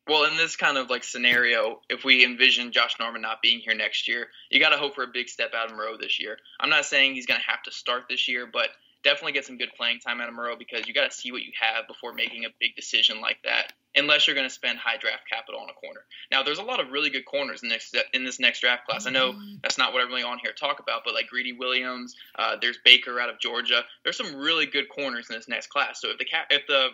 Well, 0.08 0.24
in 0.24 0.38
this 0.38 0.56
kind 0.56 0.77
of 0.77 0.89
like 0.89 1.03
scenario, 1.03 1.82
if 1.89 2.06
we 2.06 2.24
envision 2.24 2.72
Josh 2.72 2.96
Norman 2.98 3.22
not 3.22 3.41
being 3.41 3.60
here 3.60 3.75
next 3.75 4.08
year, 4.08 4.27
you 4.50 4.60
got 4.62 4.70
to 4.70 4.77
hope 4.77 4.96
for 4.96 5.03
a 5.03 5.12
big 5.13 5.27
step 5.27 5.51
out 5.53 5.70
of 5.70 5.75
Moreau 5.75 5.98
this 5.98 6.20
year. 6.20 6.38
I'm 6.60 6.70
not 6.70 6.86
saying 6.86 7.13
he's 7.13 7.25
going 7.25 7.41
to 7.41 7.51
have 7.51 7.62
to 7.63 7.72
start 7.72 8.03
this 8.10 8.29
year, 8.29 8.48
but 8.51 8.70
definitely 9.03 9.34
get 9.34 9.46
some 9.46 9.58
good 9.58 9.72
playing 9.75 10.00
time 10.00 10.22
out 10.22 10.29
of 10.29 10.34
Moreau 10.34 10.56
because 10.58 10.88
you 10.88 10.94
got 10.94 11.12
to 11.12 11.15
see 11.15 11.34
what 11.34 11.41
you 11.41 11.51
have 11.60 11.88
before 11.88 12.13
making 12.13 12.46
a 12.46 12.50
big 12.58 12.75
decision 12.75 13.20
like 13.20 13.39
that. 13.44 13.74
Unless 13.97 14.27
you're 14.27 14.35
going 14.35 14.47
to 14.47 14.53
spend 14.53 14.77
high 14.77 14.97
draft 14.97 15.23
capital 15.29 15.59
on 15.59 15.69
a 15.69 15.73
corner. 15.73 16.01
Now, 16.31 16.43
there's 16.43 16.59
a 16.59 16.63
lot 16.63 16.79
of 16.79 16.91
really 16.91 17.09
good 17.09 17.25
corners 17.25 17.63
in 17.63 17.69
this 17.69 17.93
in 18.13 18.23
this 18.23 18.39
next 18.39 18.61
draft 18.61 18.85
class. 18.85 19.07
I 19.07 19.09
know 19.09 19.35
that's 19.63 19.77
not 19.77 19.91
what 19.91 20.01
I'm 20.01 20.07
really 20.07 20.23
on 20.23 20.39
here 20.39 20.51
to 20.51 20.57
talk 20.57 20.79
about, 20.79 21.01
but 21.03 21.13
like 21.13 21.27
Greedy 21.27 21.53
Williams, 21.53 22.15
uh, 22.37 22.57
there's 22.61 22.77
Baker 22.85 23.19
out 23.19 23.29
of 23.29 23.39
Georgia. 23.39 23.83
There's 24.03 24.17
some 24.17 24.35
really 24.35 24.65
good 24.65 24.87
corners 24.89 25.29
in 25.29 25.35
this 25.35 25.47
next 25.47 25.67
class. 25.67 25.99
So 26.01 26.09
if 26.11 26.17
the 26.17 26.25
cap, 26.25 26.47
if 26.51 26.67
the 26.67 26.89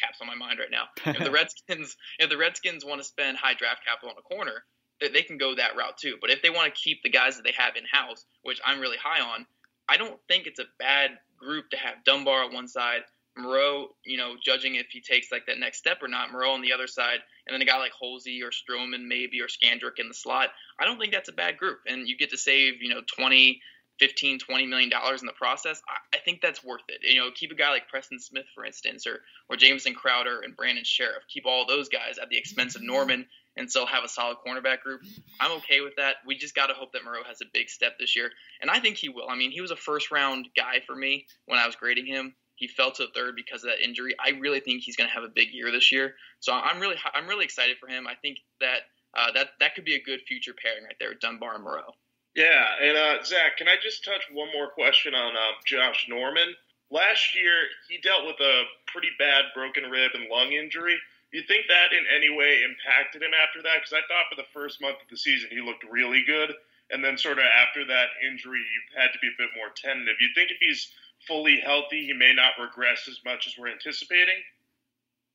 caps 0.00 0.20
on 0.20 0.26
my 0.26 0.34
mind 0.34 0.58
right 0.58 0.70
now. 0.70 0.84
If 1.04 1.24
the 1.24 1.30
Redskins, 1.32 1.96
if 2.18 2.30
the 2.30 2.36
Redskins 2.36 2.84
want 2.84 3.00
to 3.00 3.06
spend 3.06 3.36
high 3.36 3.54
draft 3.54 3.84
capital 3.84 4.10
on 4.10 4.16
a 4.18 4.22
corner, 4.22 4.64
they, 5.00 5.08
they 5.08 5.22
can 5.22 5.38
go 5.38 5.54
that 5.54 5.76
route 5.76 5.98
too. 5.98 6.16
But 6.20 6.30
if 6.30 6.42
they 6.42 6.50
want 6.50 6.72
to 6.72 6.80
keep 6.80 7.02
the 7.02 7.10
guys 7.10 7.36
that 7.36 7.42
they 7.42 7.54
have 7.56 7.76
in 7.76 7.84
house, 7.90 8.24
which 8.42 8.60
I'm 8.64 8.80
really 8.80 8.96
high 8.96 9.20
on, 9.20 9.46
I 9.88 9.96
don't 9.96 10.18
think 10.28 10.46
it's 10.46 10.60
a 10.60 10.64
bad 10.78 11.18
group 11.36 11.70
to 11.70 11.76
have 11.76 12.04
Dunbar 12.04 12.44
on 12.44 12.54
one 12.54 12.68
side, 12.68 13.02
Moreau, 13.36 13.88
you 14.04 14.16
know, 14.16 14.34
judging 14.40 14.76
if 14.76 14.86
he 14.90 15.00
takes 15.00 15.32
like 15.32 15.46
that 15.46 15.58
next 15.58 15.78
step 15.78 15.98
or 16.02 16.08
not. 16.08 16.30
Moreau 16.30 16.52
on 16.52 16.62
the 16.62 16.72
other 16.72 16.86
side, 16.86 17.18
and 17.46 17.54
then 17.54 17.60
a 17.60 17.64
guy 17.64 17.78
like 17.78 17.92
Holsey 17.92 18.42
or 18.42 18.50
Stroman 18.50 19.06
maybe 19.06 19.40
or 19.40 19.48
Scandrick 19.48 19.98
in 19.98 20.08
the 20.08 20.14
slot. 20.14 20.50
I 20.78 20.84
don't 20.84 20.98
think 20.98 21.12
that's 21.12 21.28
a 21.28 21.32
bad 21.32 21.58
group, 21.58 21.80
and 21.86 22.08
you 22.08 22.16
get 22.16 22.30
to 22.30 22.38
save 22.38 22.80
you 22.80 22.90
know 22.90 23.00
20, 23.16 23.60
15, 23.98 24.38
20 24.38 24.66
million 24.66 24.88
dollars 24.88 25.20
in 25.20 25.26
the 25.26 25.32
process. 25.32 25.82
I, 25.88 26.16
I 26.16 26.20
think 26.20 26.40
that's 26.40 26.62
worth 26.64 26.82
it. 26.88 27.00
You 27.02 27.20
know, 27.20 27.30
keep 27.34 27.50
a 27.50 27.56
guy 27.56 27.70
like 27.70 27.88
Preston 27.88 28.20
Smith, 28.20 28.46
for 28.54 28.64
instance, 28.64 29.06
or 29.06 29.20
or 29.48 29.56
Jamison 29.56 29.94
Crowder 29.94 30.40
and 30.42 30.56
Brandon 30.56 30.84
Scherff. 30.84 31.26
Keep 31.28 31.46
all 31.46 31.66
those 31.66 31.88
guys 31.88 32.18
at 32.22 32.28
the 32.28 32.38
expense 32.38 32.76
of 32.76 32.82
Norman 32.82 33.26
and 33.56 33.70
still 33.70 33.86
have 33.86 34.04
a 34.04 34.08
solid 34.08 34.36
cornerback 34.44 34.80
group. 34.80 35.02
I'm 35.40 35.52
okay 35.58 35.80
with 35.80 35.96
that. 35.96 36.16
We 36.26 36.36
just 36.36 36.54
got 36.54 36.66
to 36.66 36.74
hope 36.74 36.92
that 36.92 37.04
Moreau 37.04 37.22
has 37.24 37.40
a 37.40 37.46
big 37.52 37.68
step 37.68 37.98
this 37.98 38.16
year, 38.16 38.30
and 38.60 38.70
I 38.70 38.80
think 38.80 38.96
he 38.96 39.08
will. 39.08 39.28
I 39.28 39.36
mean, 39.36 39.50
he 39.50 39.60
was 39.60 39.70
a 39.70 39.76
first 39.76 40.10
round 40.10 40.48
guy 40.56 40.80
for 40.86 40.94
me 40.94 41.26
when 41.46 41.58
I 41.58 41.66
was 41.66 41.76
grading 41.76 42.06
him. 42.06 42.34
He 42.56 42.68
fell 42.68 42.92
to 42.92 43.06
third 43.14 43.36
because 43.36 43.64
of 43.64 43.70
that 43.70 43.84
injury. 43.84 44.14
I 44.18 44.30
really 44.38 44.60
think 44.60 44.82
he's 44.82 44.96
going 44.96 45.08
to 45.08 45.14
have 45.14 45.24
a 45.24 45.28
big 45.28 45.52
year 45.52 45.70
this 45.70 45.90
year. 45.90 46.14
So 46.40 46.52
I'm 46.52 46.80
really 46.80 46.96
I'm 47.14 47.26
really 47.26 47.44
excited 47.44 47.78
for 47.78 47.88
him. 47.88 48.06
I 48.06 48.14
think 48.14 48.38
that 48.60 48.86
uh, 49.14 49.32
that 49.32 49.48
that 49.60 49.74
could 49.74 49.84
be 49.84 49.94
a 49.94 50.02
good 50.02 50.20
future 50.26 50.54
pairing 50.54 50.84
right 50.84 50.96
there, 50.98 51.14
Dunbar 51.14 51.54
and 51.54 51.64
Moreau. 51.64 51.94
Yeah, 52.34 52.66
and 52.82 52.96
uh, 52.98 53.22
Zach, 53.22 53.58
can 53.58 53.68
I 53.68 53.76
just 53.80 54.04
touch 54.04 54.22
one 54.32 54.50
more 54.52 54.70
question 54.70 55.14
on 55.14 55.36
uh, 55.36 55.54
Josh 55.66 56.06
Norman? 56.08 56.54
Last 56.90 57.34
year, 57.34 57.70
he 57.88 57.98
dealt 58.02 58.26
with 58.26 58.38
a 58.40 58.62
pretty 58.90 59.10
bad 59.18 59.44
broken 59.54 59.84
rib 59.84 60.12
and 60.14 60.26
lung 60.28 60.52
injury. 60.52 60.98
Do 61.30 61.38
you 61.38 61.46
think 61.46 61.66
that 61.66 61.90
in 61.94 62.04
any 62.10 62.30
way 62.30 62.62
impacted 62.62 63.22
him 63.22 63.34
after 63.34 63.62
that? 63.62 63.82
Because 63.82 63.94
I 63.94 64.06
thought 64.06 64.30
for 64.30 64.38
the 64.38 64.50
first 64.54 64.82
month 64.82 65.02
of 65.02 65.10
the 65.10 65.16
season 65.16 65.50
he 65.50 65.62
looked 65.62 65.82
really 65.86 66.22
good, 66.26 66.54
and 66.90 67.02
then 67.02 67.18
sort 67.18 67.38
of 67.38 67.46
after 67.46 67.86
that 67.86 68.14
injury, 68.22 68.62
you 68.62 68.80
had 68.98 69.10
to 69.14 69.18
be 69.22 69.30
a 69.30 69.38
bit 69.38 69.50
more 69.54 69.70
tentative. 69.74 70.18
You 70.18 70.30
think 70.34 70.50
if 70.50 70.58
he's 70.58 70.90
fully 71.26 71.60
healthy, 71.64 72.06
he 72.06 72.12
may 72.12 72.32
not 72.34 72.52
regress 72.60 73.08
as 73.08 73.18
much 73.24 73.46
as 73.46 73.54
we're 73.58 73.68
anticipating? 73.68 74.42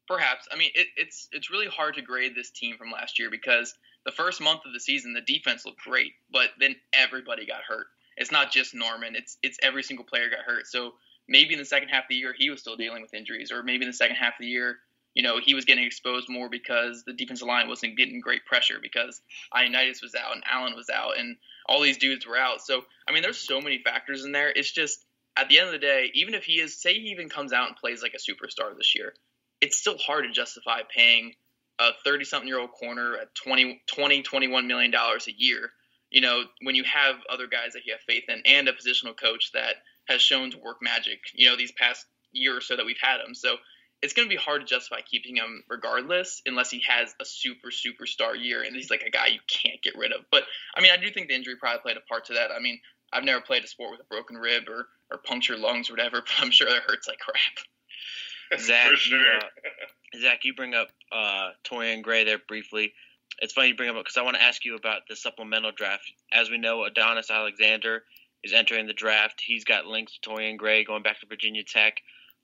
Perhaps. 0.07 0.47
I 0.51 0.57
mean, 0.57 0.71
it, 0.73 0.87
it's 0.97 1.27
it's 1.31 1.51
really 1.51 1.67
hard 1.67 1.95
to 1.95 2.01
grade 2.01 2.33
this 2.35 2.49
team 2.49 2.77
from 2.77 2.91
last 2.91 3.19
year 3.19 3.29
because 3.29 3.75
the 4.05 4.11
first 4.11 4.41
month 4.41 4.61
of 4.65 4.73
the 4.73 4.79
season, 4.79 5.13
the 5.13 5.21
defense 5.21 5.65
looked 5.65 5.81
great, 5.81 6.13
but 6.31 6.49
then 6.59 6.75
everybody 6.93 7.45
got 7.45 7.61
hurt. 7.61 7.87
It's 8.17 8.31
not 8.31 8.51
just 8.51 8.73
Norman; 8.73 9.15
it's 9.15 9.37
it's 9.43 9.59
every 9.61 9.83
single 9.83 10.05
player 10.05 10.29
got 10.29 10.39
hurt. 10.39 10.65
So 10.65 10.93
maybe 11.27 11.53
in 11.53 11.59
the 11.59 11.65
second 11.65 11.89
half 11.89 12.05
of 12.05 12.09
the 12.09 12.15
year, 12.15 12.33
he 12.35 12.49
was 12.49 12.59
still 12.59 12.75
dealing 12.75 13.03
with 13.03 13.13
injuries, 13.13 13.51
or 13.51 13.61
maybe 13.61 13.85
in 13.85 13.89
the 13.89 13.95
second 13.95 14.15
half 14.15 14.33
of 14.33 14.39
the 14.39 14.47
year, 14.47 14.79
you 15.13 15.23
know, 15.23 15.39
he 15.39 15.53
was 15.53 15.65
getting 15.65 15.85
exposed 15.85 16.27
more 16.27 16.49
because 16.49 17.03
the 17.03 17.13
defensive 17.13 17.47
line 17.47 17.67
wasn't 17.67 17.97
getting 17.97 18.19
great 18.19 18.45
pressure 18.45 18.79
because 18.81 19.21
Ioannidis 19.53 20.01
was 20.01 20.15
out 20.15 20.33
and 20.33 20.43
Allen 20.49 20.75
was 20.75 20.89
out 20.89 21.17
and 21.19 21.37
all 21.67 21.81
these 21.81 21.97
dudes 21.97 22.25
were 22.25 22.37
out. 22.37 22.61
So 22.61 22.83
I 23.07 23.11
mean, 23.11 23.21
there's 23.21 23.37
so 23.37 23.61
many 23.61 23.79
factors 23.79 24.25
in 24.25 24.31
there. 24.31 24.49
It's 24.49 24.71
just 24.71 25.05
at 25.39 25.47
the 25.47 25.57
end 25.57 25.67
of 25.67 25.73
the 25.73 25.79
day, 25.79 26.11
even 26.13 26.33
if 26.33 26.43
he 26.43 26.59
is, 26.59 26.75
say, 26.75 26.93
he 26.93 27.09
even 27.11 27.29
comes 27.29 27.53
out 27.53 27.67
and 27.67 27.77
plays 27.77 28.03
like 28.03 28.13
a 28.13 28.17
superstar 28.17 28.75
this 28.75 28.93
year, 28.95 29.13
it's 29.61 29.77
still 29.77 29.97
hard 29.97 30.25
to 30.25 30.31
justify 30.31 30.81
paying 30.93 31.33
a 31.79 31.91
30 32.03 32.25
something 32.25 32.47
year 32.47 32.59
old 32.59 32.71
corner 32.71 33.15
at 33.15 33.33
20, 33.35 33.81
20, 33.87 34.21
21 34.21 34.67
million 34.67 34.91
dollars 34.91 35.27
a 35.27 35.31
year. 35.35 35.71
You 36.11 36.21
know, 36.21 36.43
when 36.61 36.75
you 36.75 36.83
have 36.83 37.15
other 37.31 37.47
guys 37.47 37.73
that 37.73 37.85
you 37.85 37.93
have 37.93 38.01
faith 38.01 38.25
in 38.27 38.41
and 38.45 38.67
a 38.67 38.73
positional 38.73 39.17
coach 39.17 39.51
that 39.53 39.75
has 40.07 40.21
shown 40.21 40.51
to 40.51 40.57
work 40.57 40.77
magic, 40.81 41.19
you 41.33 41.49
know, 41.49 41.55
these 41.55 41.71
past 41.71 42.05
year 42.31 42.57
or 42.57 42.61
so 42.61 42.75
that 42.75 42.85
we've 42.85 42.97
had 42.99 43.21
him. 43.21 43.33
So 43.33 43.55
it's 44.01 44.13
going 44.13 44.27
to 44.27 44.33
be 44.33 44.41
hard 44.41 44.61
to 44.61 44.67
justify 44.67 45.01
keeping 45.01 45.35
him 45.35 45.63
regardless 45.69 46.41
unless 46.45 46.71
he 46.71 46.81
has 46.87 47.13
a 47.21 47.25
super 47.25 47.69
superstar 47.69 48.41
year 48.41 48.63
and 48.63 48.75
he's 48.75 48.89
like 48.89 49.03
a 49.03 49.09
guy 49.09 49.27
you 49.27 49.39
can't 49.47 49.81
get 49.81 49.97
rid 49.97 50.11
of. 50.11 50.21
But 50.31 50.43
I 50.75 50.81
mean, 50.81 50.91
I 50.91 50.97
do 50.97 51.09
think 51.11 51.29
the 51.29 51.35
injury 51.35 51.55
probably 51.55 51.81
played 51.81 51.97
a 51.97 52.01
part 52.01 52.25
to 52.25 52.33
that. 52.33 52.51
I 52.51 52.59
mean, 52.59 52.79
I've 53.13 53.23
never 53.23 53.41
played 53.41 53.63
a 53.63 53.67
sport 53.67 53.91
with 53.91 54.01
a 54.01 54.09
broken 54.09 54.37
rib 54.37 54.63
or 54.67 54.87
or 55.11 55.17
punctured 55.17 55.59
lungs 55.59 55.89
or 55.89 55.93
whatever, 55.93 56.21
but 56.25 56.33
I'm 56.39 56.51
sure 56.51 56.67
it 56.67 56.83
hurts 56.87 57.07
like 57.07 57.19
crap. 57.19 58.59
Zach, 58.59 58.95
sure. 58.95 59.19
you, 59.19 59.25
uh, 59.37 60.19
Zach, 60.21 60.43
you 60.43 60.53
bring 60.53 60.73
up 60.73 60.89
uh, 61.11 61.49
Torian 61.63 62.01
Gray 62.01 62.23
there 62.23 62.39
briefly. 62.39 62.93
It's 63.41 63.53
funny 63.53 63.69
you 63.69 63.75
bring 63.75 63.89
him 63.89 63.95
up 63.95 64.03
because 64.03 64.17
I 64.17 64.23
want 64.23 64.35
to 64.35 64.43
ask 64.43 64.65
you 64.65 64.75
about 64.75 65.01
the 65.07 65.15
supplemental 65.15 65.71
draft. 65.71 66.11
As 66.31 66.49
we 66.49 66.57
know, 66.57 66.83
Adonis 66.83 67.29
Alexander 67.29 68.03
is 68.43 68.53
entering 68.53 68.87
the 68.87 68.93
draft. 68.93 69.41
He's 69.45 69.63
got 69.63 69.85
links 69.85 70.17
to 70.17 70.29
Torian 70.29 70.57
Gray 70.57 70.83
going 70.83 71.03
back 71.03 71.19
to 71.19 71.27
Virginia 71.27 71.63
Tech. 71.63 71.97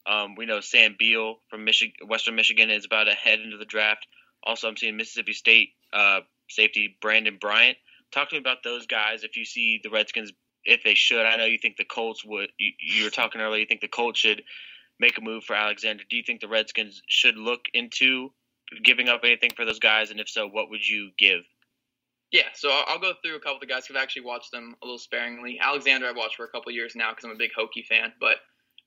Um, 0.06 0.36
we 0.36 0.46
know 0.46 0.60
Sam 0.60 0.96
Beal 0.98 1.40
from 1.50 1.66
Michigan, 1.66 2.08
Western 2.08 2.36
Michigan 2.36 2.70
is 2.70 2.86
about 2.86 3.06
to 3.06 3.14
head 3.14 3.40
into 3.40 3.58
the 3.58 3.66
draft. 3.66 4.06
Also, 4.44 4.68
I'm 4.68 4.78
seeing 4.78 4.96
Mississippi 4.96 5.34
State 5.34 5.70
uh, 5.92 6.20
safety 6.50 6.96
Brandon 7.02 7.38
Bryant. 7.40 7.78
Talk 8.12 8.30
to 8.30 8.36
me 8.36 8.40
about 8.40 8.64
those 8.64 8.86
guys. 8.86 9.24
If 9.24 9.36
you 9.36 9.46
see 9.46 9.80
the 9.84 9.90
Redskins 9.90 10.32
if 10.66 10.84
they 10.84 10.96
should. 10.96 11.26
I 11.26 11.38
know 11.38 11.46
you 11.46 11.58
think 11.58 11.78
the 11.78 11.86
Colts 11.86 12.24
would. 12.26 12.50
You, 12.58 12.72
you 12.80 13.04
were 13.04 13.10
talking 13.10 13.42
earlier. 13.42 13.60
You 13.60 13.66
think 13.66 13.82
the 13.82 13.88
Colts 13.88 14.20
should 14.20 14.44
make 15.00 15.18
a 15.18 15.22
move 15.22 15.44
for 15.44 15.56
Alexander. 15.56 16.04
Do 16.10 16.16
you 16.16 16.24
think 16.24 16.42
the 16.42 16.48
Redskins 16.48 17.02
should 17.08 17.38
look 17.38 17.66
into 17.74 18.32
giving 18.84 19.10
up 19.10 19.22
anything 19.24 19.52
for 19.56 19.66
those 19.66 19.80
guys? 19.80 20.12
And 20.12 20.20
if 20.20 20.30
so, 20.30 20.48
what 20.48 20.70
would 20.70 20.88
you 20.88 21.12
give? 21.18 21.42
Yeah, 22.32 22.48
so 22.54 22.70
I'll 22.88 23.00
go 23.00 23.14
through 23.24 23.36
a 23.36 23.40
couple 23.40 23.56
of 23.56 23.62
the 23.62 23.68
guys 23.68 23.86
I've 23.90 23.96
actually 23.96 24.24
watched 24.24 24.52
them 24.52 24.76
a 24.82 24.86
little 24.86 25.00
sparingly. 25.00 25.60
Alexander, 25.62 26.08
I've 26.08 26.18
watched 26.18 26.36
for 26.36 26.46
a 26.46 26.50
couple 26.50 26.72
years 26.72 26.96
now 26.96 27.12
because 27.12 27.24
I'm 27.24 27.32
a 27.32 27.36
big 27.36 27.52
Hokie 27.58 27.86
fan. 27.86 28.12
But 28.20 28.38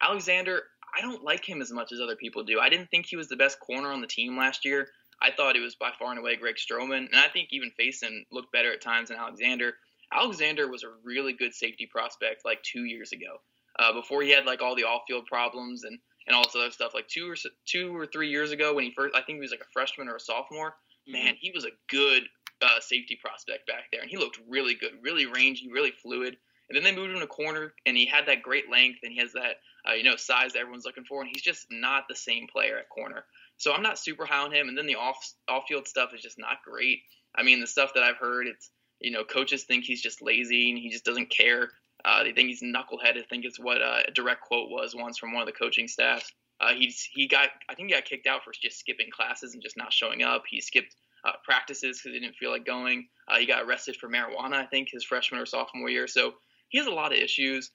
Alexander, 0.02 0.64
I 0.96 1.00
don't 1.00 1.24
like 1.24 1.48
him 1.48 1.62
as 1.62 1.70
much 1.70 1.92
as 1.92 2.00
other 2.00 2.16
people 2.16 2.44
do. 2.44 2.58
I 2.60 2.68
didn't 2.68 2.90
think 2.90 3.06
he 3.06 3.16
was 3.16 3.28
the 3.28 3.36
best 3.36 3.60
corner 3.60 3.92
on 3.92 4.00
the 4.00 4.06
team 4.06 4.36
last 4.36 4.64
year. 4.64 4.88
I 5.20 5.30
thought 5.30 5.56
it 5.56 5.60
was 5.60 5.74
by 5.74 5.90
far 5.98 6.10
and 6.10 6.18
away 6.18 6.36
Greg 6.36 6.56
Stroman, 6.56 7.08
and 7.10 7.16
I 7.16 7.28
think 7.28 7.48
even 7.50 7.72
Faison 7.78 8.24
looked 8.30 8.52
better 8.52 8.72
at 8.72 8.80
times 8.80 9.08
than 9.08 9.18
Alexander. 9.18 9.74
Alexander 10.12 10.68
was 10.68 10.84
a 10.84 10.92
really 11.04 11.32
good 11.32 11.54
safety 11.54 11.88
prospect 11.90 12.44
like 12.44 12.62
two 12.62 12.84
years 12.84 13.12
ago, 13.12 13.40
uh, 13.78 13.92
before 13.92 14.22
he 14.22 14.30
had 14.30 14.46
like 14.46 14.62
all 14.62 14.74
the 14.74 14.84
off-field 14.84 15.26
problems 15.26 15.84
and 15.84 15.98
and 16.26 16.36
all 16.36 16.44
this 16.44 16.54
other 16.54 16.70
stuff. 16.70 16.92
Like 16.94 17.08
two 17.08 17.30
or 17.30 17.36
two 17.66 17.96
or 17.96 18.06
three 18.06 18.28
years 18.28 18.52
ago, 18.52 18.74
when 18.74 18.84
he 18.84 18.92
first, 18.94 19.14
I 19.14 19.22
think 19.22 19.36
he 19.36 19.40
was 19.40 19.50
like 19.50 19.60
a 19.60 19.72
freshman 19.72 20.08
or 20.08 20.16
a 20.16 20.20
sophomore. 20.20 20.74
Mm-hmm. 21.08 21.12
Man, 21.12 21.34
he 21.40 21.50
was 21.54 21.64
a 21.64 21.70
good 21.88 22.24
uh, 22.62 22.80
safety 22.80 23.18
prospect 23.22 23.66
back 23.66 23.84
there, 23.90 24.02
and 24.02 24.10
he 24.10 24.16
looked 24.16 24.38
really 24.48 24.74
good, 24.74 24.92
really 25.02 25.26
rangy, 25.26 25.68
really 25.72 25.92
fluid. 26.02 26.36
And 26.68 26.76
then 26.76 26.84
they 26.84 26.94
moved 26.94 27.14
him 27.14 27.20
to 27.20 27.26
corner, 27.26 27.72
and 27.86 27.96
he 27.96 28.04
had 28.04 28.26
that 28.26 28.42
great 28.42 28.70
length, 28.70 28.98
and 29.02 29.10
he 29.10 29.20
has 29.20 29.32
that 29.32 29.56
uh, 29.88 29.94
you 29.94 30.04
know 30.04 30.16
size 30.16 30.52
that 30.52 30.60
everyone's 30.60 30.84
looking 30.84 31.04
for, 31.04 31.22
and 31.22 31.30
he's 31.32 31.42
just 31.42 31.66
not 31.70 32.04
the 32.08 32.16
same 32.16 32.46
player 32.46 32.78
at 32.78 32.90
corner. 32.90 33.24
So 33.56 33.72
I'm 33.72 33.82
not 33.82 33.98
super 33.98 34.24
high 34.24 34.44
on 34.44 34.52
him. 34.52 34.68
And 34.68 34.76
then 34.76 34.86
the 34.86 34.96
off 34.96 35.16
off 35.48 35.64
field 35.68 35.88
stuff 35.88 36.10
is 36.14 36.22
just 36.22 36.38
not 36.38 36.58
great. 36.64 37.00
I 37.34 37.42
mean, 37.42 37.60
the 37.60 37.66
stuff 37.66 37.94
that 37.94 38.02
I've 38.02 38.16
heard, 38.16 38.46
it's 38.46 38.70
you 39.00 39.10
know, 39.10 39.24
coaches 39.24 39.64
think 39.64 39.84
he's 39.84 40.02
just 40.02 40.22
lazy 40.22 40.70
and 40.70 40.78
he 40.78 40.90
just 40.90 41.04
doesn't 41.04 41.30
care. 41.30 41.70
Uh, 42.04 42.22
they 42.22 42.32
think 42.32 42.48
he's 42.48 42.62
knucklehead. 42.62 43.18
I 43.18 43.22
think 43.28 43.44
it's 43.44 43.58
what 43.58 43.82
uh, 43.82 44.00
a 44.06 44.10
direct 44.10 44.42
quote 44.42 44.70
was 44.70 44.94
once 44.94 45.18
from 45.18 45.32
one 45.32 45.42
of 45.42 45.46
the 45.46 45.52
coaching 45.52 45.88
staffs. 45.88 46.32
Uh, 46.60 46.72
he's 46.74 47.08
he 47.12 47.28
got 47.28 47.50
I 47.68 47.74
think 47.74 47.88
he 47.88 47.94
got 47.94 48.04
kicked 48.04 48.26
out 48.26 48.44
for 48.44 48.52
just 48.52 48.78
skipping 48.78 49.10
classes 49.10 49.54
and 49.54 49.62
just 49.62 49.76
not 49.76 49.92
showing 49.92 50.22
up. 50.22 50.44
He 50.48 50.60
skipped 50.60 50.94
uh, 51.24 51.32
practices 51.44 51.98
because 51.98 52.14
he 52.14 52.20
didn't 52.20 52.36
feel 52.36 52.50
like 52.50 52.64
going. 52.64 53.08
Uh, 53.28 53.38
he 53.38 53.46
got 53.46 53.62
arrested 53.62 53.96
for 53.96 54.08
marijuana. 54.08 54.54
I 54.54 54.66
think 54.66 54.88
his 54.90 55.04
freshman 55.04 55.40
or 55.40 55.46
sophomore 55.46 55.88
year. 55.88 56.06
So 56.06 56.34
he 56.68 56.78
has 56.78 56.86
a 56.86 56.92
lot 56.92 57.12
of 57.12 57.18
issues. 57.18 57.70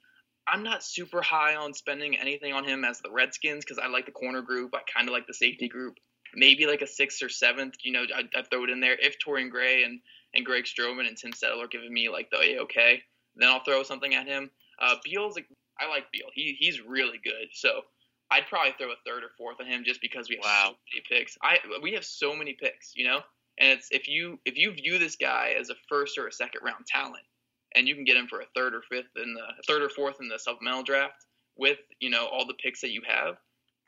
I'm 0.48 0.64
not 0.64 0.84
super 0.84 1.22
high 1.22 1.56
on 1.56 1.74
spending 1.74 2.18
anything 2.18 2.54
on 2.54 2.66
him 2.66 2.84
as 2.84 3.00
the 3.00 3.12
Redskins 3.12 3.64
because 3.64 3.80
I 3.80 3.88
like 3.88 4.06
the 4.06 4.12
corner 4.12 4.42
group. 4.42 4.76
I 4.76 4.80
kind 4.94 5.08
of 5.08 5.14
like 5.14 5.28
the 5.28 5.34
safety 5.34 5.70
group. 5.70 5.98
Maybe 6.36 6.66
like 6.66 6.82
a 6.82 6.88
sixth 6.88 7.22
or 7.24 7.30
seventh. 7.30 7.76
You 7.84 7.94
know, 7.94 8.06
I, 8.14 8.24
I 8.38 8.42
throw 8.44 8.66
it 8.66 8.70
in 8.70 8.82
there 8.82 8.98
if 9.00 9.16
Torian 9.26 9.50
Gray 9.50 9.84
and 9.84 10.02
and 10.34 10.46
Greg 10.46 10.66
Stroman 10.66 11.08
and 11.08 11.18
Tim 11.18 11.34
Settle 11.34 11.62
are 11.62 11.68
giving 11.68 11.94
me 11.94 12.10
like 12.10 12.30
the 12.30 12.40
A 12.42 12.60
okay, 12.62 13.02
then 13.36 13.50
I'll 13.50 13.64
throw 13.64 13.84
something 13.84 14.14
at 14.14 14.28
him. 14.28 14.50
Uh, 14.80 14.96
Beal's 15.04 15.38
I 15.80 15.90
like 15.90 16.12
Beal. 16.12 16.28
He 16.34 16.56
he's 16.60 16.82
really 16.82 17.20
good. 17.24 17.50
So 17.54 17.82
I'd 18.32 18.48
probably 18.48 18.74
throw 18.78 18.92
a 18.92 18.96
third 19.06 19.24
or 19.24 19.30
fourth 19.38 19.60
on 19.60 19.68
him 19.68 19.84
just 19.84 20.02
because 20.02 20.30
we 20.30 20.36
have 20.36 20.46
wow. 20.46 20.66
so 20.66 20.76
many 20.92 21.04
picks. 21.10 21.38
I 21.42 21.58
we 21.82 21.94
have 21.94 22.06
so 22.06 22.36
many 22.36 22.54
picks, 22.54 22.94
you 22.96 23.06
know. 23.06 23.22
And 23.60 23.72
it's 23.72 23.90
if 23.92 24.08
you 24.08 24.40
if 24.46 24.58
you 24.58 24.72
view 24.72 24.98
this 24.98 25.16
guy 25.16 25.56
as 25.60 25.70
a 25.70 25.76
first 25.88 26.18
or 26.18 26.28
a 26.28 26.32
second 26.32 26.62
round 26.64 26.86
talent, 26.88 27.24
and 27.76 27.88
you 27.88 27.96
can 27.96 28.04
get 28.04 28.18
him 28.18 28.28
for 28.28 28.42
a 28.42 28.46
third 28.56 28.74
or 28.74 28.82
fifth 28.90 29.12
in 29.16 29.34
the 29.34 29.64
third 29.68 29.82
or 29.82 29.90
fourth 29.90 30.18
in 30.22 30.28
the 30.28 30.40
supplemental 30.40 30.84
draft 30.84 31.26
with 31.58 31.78
you 32.00 32.10
know 32.10 32.28
all 32.28 32.46
the 32.46 32.56
picks 32.56 32.82
that 32.82 32.92
you 32.92 33.02
have, 33.08 33.36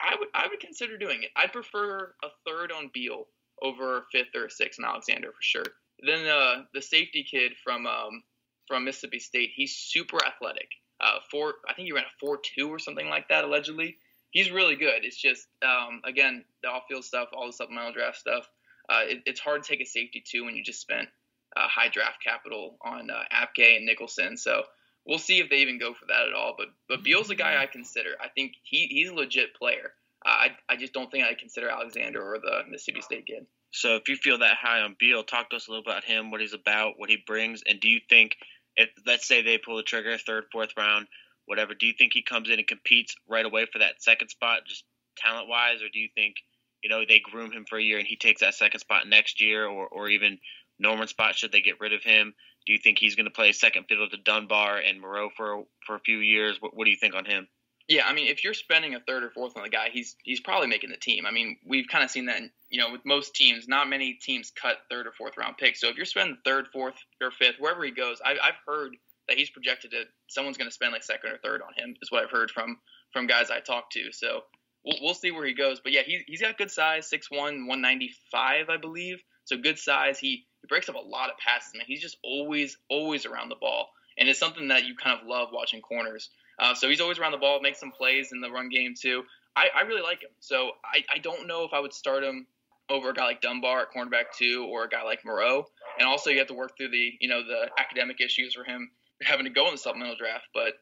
I 0.00 0.14
would 0.18 0.28
I 0.34 0.46
would 0.48 0.60
consider 0.60 0.96
doing 0.96 1.22
it. 1.22 1.30
I'd 1.36 1.52
prefer 1.52 2.14
a 2.22 2.28
third 2.46 2.72
on 2.72 2.90
Beal 2.92 3.26
over 3.62 3.98
a 3.98 4.02
fifth 4.12 4.34
or 4.34 4.46
a 4.46 4.50
sixth 4.50 4.78
on 4.78 4.86
Alexander 4.86 5.28
for 5.28 5.42
sure. 5.42 5.64
Then 6.00 6.26
uh, 6.26 6.64
the 6.74 6.82
safety 6.82 7.24
kid 7.28 7.52
from 7.62 7.86
um, 7.86 8.22
from 8.66 8.84
Mississippi 8.84 9.18
State, 9.18 9.52
he's 9.54 9.76
super 9.76 10.18
athletic. 10.24 10.68
Uh, 11.00 11.18
four, 11.30 11.54
I 11.68 11.74
think 11.74 11.86
he 11.86 11.92
ran 11.92 12.04
a 12.04 12.18
four 12.20 12.38
two 12.42 12.68
or 12.68 12.78
something 12.78 13.08
like 13.08 13.28
that 13.28 13.44
allegedly. 13.44 13.96
He's 14.30 14.50
really 14.50 14.76
good. 14.76 15.04
It's 15.04 15.16
just 15.16 15.46
um, 15.62 16.00
again 16.04 16.44
the 16.62 16.68
off 16.68 16.84
field 16.88 17.04
stuff, 17.04 17.28
all 17.32 17.46
the 17.46 17.52
supplemental 17.52 17.92
draft 17.92 18.18
stuff. 18.18 18.48
Uh, 18.88 19.02
it, 19.04 19.22
it's 19.26 19.40
hard 19.40 19.62
to 19.62 19.68
take 19.68 19.80
a 19.80 19.86
safety 19.86 20.22
too 20.24 20.44
when 20.44 20.54
you 20.54 20.62
just 20.62 20.80
spent 20.80 21.08
uh, 21.56 21.66
high 21.68 21.88
draft 21.88 22.22
capital 22.22 22.76
on 22.82 23.10
uh, 23.10 23.22
Apke 23.32 23.76
and 23.76 23.86
Nicholson. 23.86 24.36
So 24.36 24.62
we'll 25.06 25.18
see 25.18 25.38
if 25.38 25.48
they 25.50 25.56
even 25.56 25.78
go 25.78 25.94
for 25.94 26.06
that 26.06 26.28
at 26.28 26.34
all. 26.34 26.54
But 26.56 26.68
but 26.88 27.02
Beal's 27.02 27.30
a 27.30 27.34
guy 27.34 27.60
I 27.60 27.66
consider. 27.66 28.10
I 28.22 28.28
think 28.28 28.52
he, 28.62 28.86
he's 28.86 29.10
a 29.10 29.14
legit 29.14 29.54
player. 29.54 29.92
Uh, 30.24 30.28
I 30.28 30.56
I 30.68 30.76
just 30.76 30.92
don't 30.92 31.10
think 31.10 31.24
I 31.24 31.34
consider 31.34 31.68
Alexander 31.68 32.22
or 32.22 32.38
the 32.38 32.62
Mississippi 32.70 33.00
State 33.00 33.26
kid. 33.26 33.46
So 33.70 33.96
if 33.96 34.08
you 34.08 34.16
feel 34.16 34.38
that 34.38 34.56
high 34.56 34.80
on 34.80 34.96
Beal, 34.98 35.22
talk 35.22 35.50
to 35.50 35.56
us 35.56 35.68
a 35.68 35.70
little 35.70 35.84
about 35.84 36.04
him, 36.04 36.30
what 36.30 36.40
he's 36.40 36.54
about, 36.54 36.94
what 36.98 37.10
he 37.10 37.18
brings, 37.26 37.62
and 37.66 37.80
do 37.80 37.88
you 37.88 38.00
think 38.08 38.36
if 38.76 38.90
let's 39.06 39.26
say 39.26 39.42
they 39.42 39.58
pull 39.58 39.76
the 39.76 39.82
trigger 39.82 40.16
third, 40.18 40.44
fourth 40.52 40.70
round, 40.76 41.06
whatever, 41.46 41.74
do 41.74 41.86
you 41.86 41.94
think 41.96 42.12
he 42.12 42.22
comes 42.22 42.48
in 42.48 42.58
and 42.58 42.68
competes 42.68 43.16
right 43.28 43.44
away 43.44 43.66
for 43.70 43.78
that 43.78 44.02
second 44.02 44.28
spot, 44.28 44.60
just 44.66 44.84
talent 45.16 45.48
wise, 45.48 45.82
or 45.82 45.88
do 45.92 45.98
you 45.98 46.08
think 46.14 46.36
you 46.82 46.90
know 46.90 47.04
they 47.06 47.20
groom 47.20 47.52
him 47.52 47.64
for 47.68 47.78
a 47.78 47.82
year 47.82 47.98
and 47.98 48.06
he 48.06 48.16
takes 48.16 48.40
that 48.40 48.54
second 48.54 48.80
spot 48.80 49.08
next 49.08 49.40
year, 49.40 49.66
or 49.66 49.86
or 49.88 50.08
even 50.08 50.38
Norman 50.78 51.08
spot 51.08 51.34
should 51.34 51.52
they 51.52 51.60
get 51.60 51.80
rid 51.80 51.92
of 51.92 52.02
him? 52.02 52.34
Do 52.66 52.72
you 52.72 52.78
think 52.78 52.98
he's 52.98 53.14
going 53.14 53.26
to 53.26 53.30
play 53.30 53.52
second 53.52 53.84
fiddle 53.88 54.08
to 54.08 54.16
Dunbar 54.16 54.78
and 54.78 55.00
Moreau 55.00 55.30
for 55.36 55.64
for 55.86 55.96
a 55.96 56.00
few 56.00 56.18
years? 56.18 56.56
What, 56.60 56.76
what 56.76 56.84
do 56.84 56.90
you 56.90 56.96
think 56.96 57.14
on 57.14 57.24
him? 57.24 57.48
Yeah, 57.88 58.06
I 58.06 58.14
mean, 58.14 58.26
if 58.26 58.42
you're 58.42 58.54
spending 58.54 58.96
a 58.96 59.00
third 59.00 59.22
or 59.22 59.30
fourth 59.30 59.56
on 59.56 59.62
the 59.62 59.68
guy, 59.68 59.90
he's 59.92 60.16
he's 60.24 60.40
probably 60.40 60.66
making 60.66 60.90
the 60.90 60.96
team. 60.96 61.24
I 61.24 61.30
mean, 61.30 61.56
we've 61.64 61.86
kind 61.86 62.02
of 62.02 62.10
seen 62.10 62.26
that, 62.26 62.40
you 62.68 62.80
know, 62.80 62.90
with 62.90 63.02
most 63.04 63.34
teams. 63.36 63.68
Not 63.68 63.88
many 63.88 64.14
teams 64.14 64.50
cut 64.50 64.78
third 64.90 65.06
or 65.06 65.12
fourth 65.12 65.36
round 65.36 65.56
picks. 65.56 65.80
So 65.80 65.88
if 65.88 65.96
you're 65.96 66.04
spending 66.04 66.38
third, 66.44 66.66
fourth, 66.72 66.96
or 67.22 67.30
fifth, 67.30 67.56
wherever 67.60 67.84
he 67.84 67.92
goes, 67.92 68.20
I, 68.24 68.32
I've 68.32 68.58
heard 68.66 68.96
that 69.28 69.36
he's 69.36 69.50
projected 69.50 69.92
to 69.92 70.04
someone's 70.28 70.56
going 70.56 70.68
to 70.68 70.74
spend 70.74 70.92
like 70.92 71.04
second 71.04 71.30
or 71.30 71.38
third 71.38 71.62
on 71.62 71.74
him. 71.74 71.94
Is 72.02 72.10
what 72.10 72.24
I've 72.24 72.30
heard 72.30 72.50
from 72.50 72.78
from 73.12 73.28
guys 73.28 73.50
I 73.50 73.60
talked 73.60 73.92
to. 73.92 74.10
So 74.10 74.40
we'll, 74.84 74.98
we'll 75.00 75.14
see 75.14 75.30
where 75.30 75.46
he 75.46 75.54
goes. 75.54 75.78
But 75.80 75.92
yeah, 75.92 76.02
he 76.04 76.22
he's 76.26 76.40
got 76.40 76.58
good 76.58 76.72
size, 76.72 77.08
6'1", 77.08 77.30
195, 77.30 78.68
I 78.68 78.76
believe. 78.78 79.22
So 79.44 79.56
good 79.58 79.78
size. 79.78 80.18
He 80.18 80.46
he 80.62 80.66
breaks 80.68 80.88
up 80.88 80.96
a 80.96 80.98
lot 80.98 81.30
of 81.30 81.36
passes, 81.38 81.72
man. 81.74 81.84
He's 81.86 82.02
just 82.02 82.16
always 82.24 82.78
always 82.90 83.26
around 83.26 83.48
the 83.48 83.56
ball, 83.56 83.90
and 84.18 84.28
it's 84.28 84.40
something 84.40 84.68
that 84.68 84.86
you 84.86 84.96
kind 84.96 85.20
of 85.20 85.26
love 85.26 85.50
watching 85.52 85.82
corners. 85.82 86.30
Uh, 86.58 86.74
so 86.74 86.88
he's 86.88 87.00
always 87.00 87.18
around 87.18 87.32
the 87.32 87.38
ball, 87.38 87.60
makes 87.60 87.80
some 87.80 87.90
plays 87.90 88.32
in 88.32 88.40
the 88.40 88.50
run 88.50 88.68
game 88.68 88.94
too. 88.98 89.22
I, 89.54 89.68
I 89.74 89.80
really 89.82 90.02
like 90.02 90.22
him. 90.22 90.30
So 90.40 90.72
I, 90.84 91.04
I 91.14 91.18
don't 91.18 91.46
know 91.46 91.64
if 91.64 91.72
I 91.72 91.80
would 91.80 91.92
start 91.92 92.22
him 92.22 92.46
over 92.88 93.10
a 93.10 93.14
guy 93.14 93.24
like 93.24 93.40
Dunbar 93.40 93.82
at 93.82 93.92
cornerback 93.92 94.26
two 94.36 94.66
or 94.70 94.84
a 94.84 94.88
guy 94.88 95.02
like 95.02 95.24
Moreau. 95.24 95.66
And 95.98 96.06
also 96.06 96.30
you 96.30 96.38
have 96.38 96.46
to 96.48 96.54
work 96.54 96.76
through 96.76 96.90
the 96.90 97.12
you 97.20 97.28
know 97.28 97.42
the 97.42 97.68
academic 97.78 98.20
issues 98.20 98.54
for 98.54 98.64
him 98.64 98.90
having 99.22 99.44
to 99.44 99.50
go 99.50 99.66
in 99.66 99.72
the 99.72 99.78
supplemental 99.78 100.16
draft. 100.16 100.44
But 100.54 100.74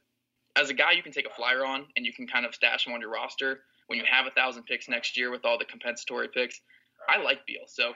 as 0.56 0.70
a 0.70 0.74
guy 0.74 0.92
you 0.92 1.02
can 1.02 1.12
take 1.12 1.26
a 1.26 1.34
flyer 1.34 1.64
on 1.64 1.86
and 1.96 2.04
you 2.04 2.12
can 2.12 2.26
kind 2.26 2.44
of 2.44 2.54
stash 2.54 2.86
him 2.86 2.92
on 2.92 3.00
your 3.00 3.10
roster 3.10 3.60
when 3.86 3.98
you 3.98 4.04
have 4.10 4.26
a 4.26 4.30
thousand 4.30 4.64
picks 4.64 4.88
next 4.88 5.16
year 5.16 5.30
with 5.30 5.44
all 5.44 5.58
the 5.58 5.64
compensatory 5.64 6.28
picks. 6.28 6.60
I 7.08 7.22
like 7.22 7.44
Beal, 7.46 7.64
so 7.66 7.92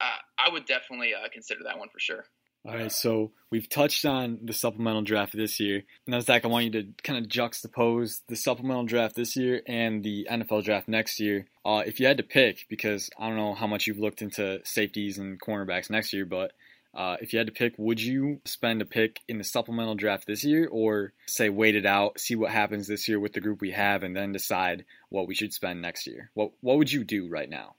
uh, 0.00 0.18
I 0.38 0.50
would 0.50 0.66
definitely 0.66 1.12
uh, 1.14 1.28
consider 1.32 1.60
that 1.64 1.78
one 1.78 1.88
for 1.88 1.98
sure. 1.98 2.24
All 2.66 2.74
right, 2.74 2.90
so 2.90 3.30
we've 3.48 3.68
touched 3.68 4.04
on 4.04 4.40
the 4.42 4.52
supplemental 4.52 5.02
draft 5.02 5.36
this 5.36 5.60
year. 5.60 5.84
Now, 6.08 6.18
Zach, 6.18 6.44
I 6.44 6.48
want 6.48 6.64
you 6.64 6.70
to 6.72 6.88
kind 7.04 7.24
of 7.24 7.30
juxtapose 7.30 8.22
the 8.26 8.34
supplemental 8.34 8.86
draft 8.86 9.14
this 9.14 9.36
year 9.36 9.62
and 9.68 10.02
the 10.02 10.26
NFL 10.28 10.64
draft 10.64 10.88
next 10.88 11.20
year. 11.20 11.46
Uh, 11.64 11.84
if 11.86 12.00
you 12.00 12.08
had 12.08 12.16
to 12.16 12.24
pick, 12.24 12.66
because 12.68 13.08
I 13.20 13.28
don't 13.28 13.36
know 13.36 13.54
how 13.54 13.68
much 13.68 13.86
you've 13.86 14.00
looked 14.00 14.20
into 14.20 14.58
safeties 14.64 15.16
and 15.18 15.40
cornerbacks 15.40 15.90
next 15.90 16.12
year, 16.12 16.26
but 16.26 16.54
uh, 16.92 17.16
if 17.20 17.32
you 17.32 17.38
had 17.38 17.46
to 17.46 17.52
pick, 17.52 17.74
would 17.78 18.02
you 18.02 18.40
spend 18.44 18.82
a 18.82 18.86
pick 18.86 19.20
in 19.28 19.38
the 19.38 19.44
supplemental 19.44 19.94
draft 19.94 20.26
this 20.26 20.42
year, 20.42 20.66
or 20.66 21.12
say 21.26 21.48
wait 21.48 21.76
it 21.76 21.86
out, 21.86 22.18
see 22.18 22.34
what 22.34 22.50
happens 22.50 22.88
this 22.88 23.06
year 23.06 23.20
with 23.20 23.32
the 23.32 23.40
group 23.40 23.60
we 23.60 23.70
have, 23.70 24.02
and 24.02 24.16
then 24.16 24.32
decide 24.32 24.84
what 25.08 25.28
we 25.28 25.36
should 25.36 25.52
spend 25.52 25.80
next 25.80 26.08
year? 26.08 26.30
What 26.34 26.50
What 26.62 26.78
would 26.78 26.90
you 26.90 27.04
do 27.04 27.28
right 27.28 27.48
now? 27.48 27.76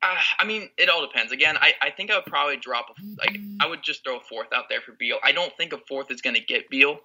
Uh, 0.00 0.14
I 0.38 0.44
mean, 0.44 0.68
it 0.78 0.88
all 0.88 1.04
depends. 1.04 1.32
Again, 1.32 1.56
I, 1.60 1.72
I 1.82 1.90
think 1.90 2.10
I 2.10 2.16
would 2.16 2.26
probably 2.26 2.56
drop 2.56 2.86
a 2.90 3.02
like 3.18 3.36
I 3.60 3.66
would 3.66 3.82
just 3.82 4.04
throw 4.04 4.18
a 4.18 4.20
fourth 4.20 4.52
out 4.54 4.64
there 4.68 4.80
for 4.80 4.92
Beal. 4.92 5.18
I 5.24 5.32
don't 5.32 5.52
think 5.56 5.72
a 5.72 5.78
fourth 5.88 6.10
is 6.10 6.20
going 6.20 6.36
to 6.36 6.42
get 6.42 6.70
Beal, 6.70 7.00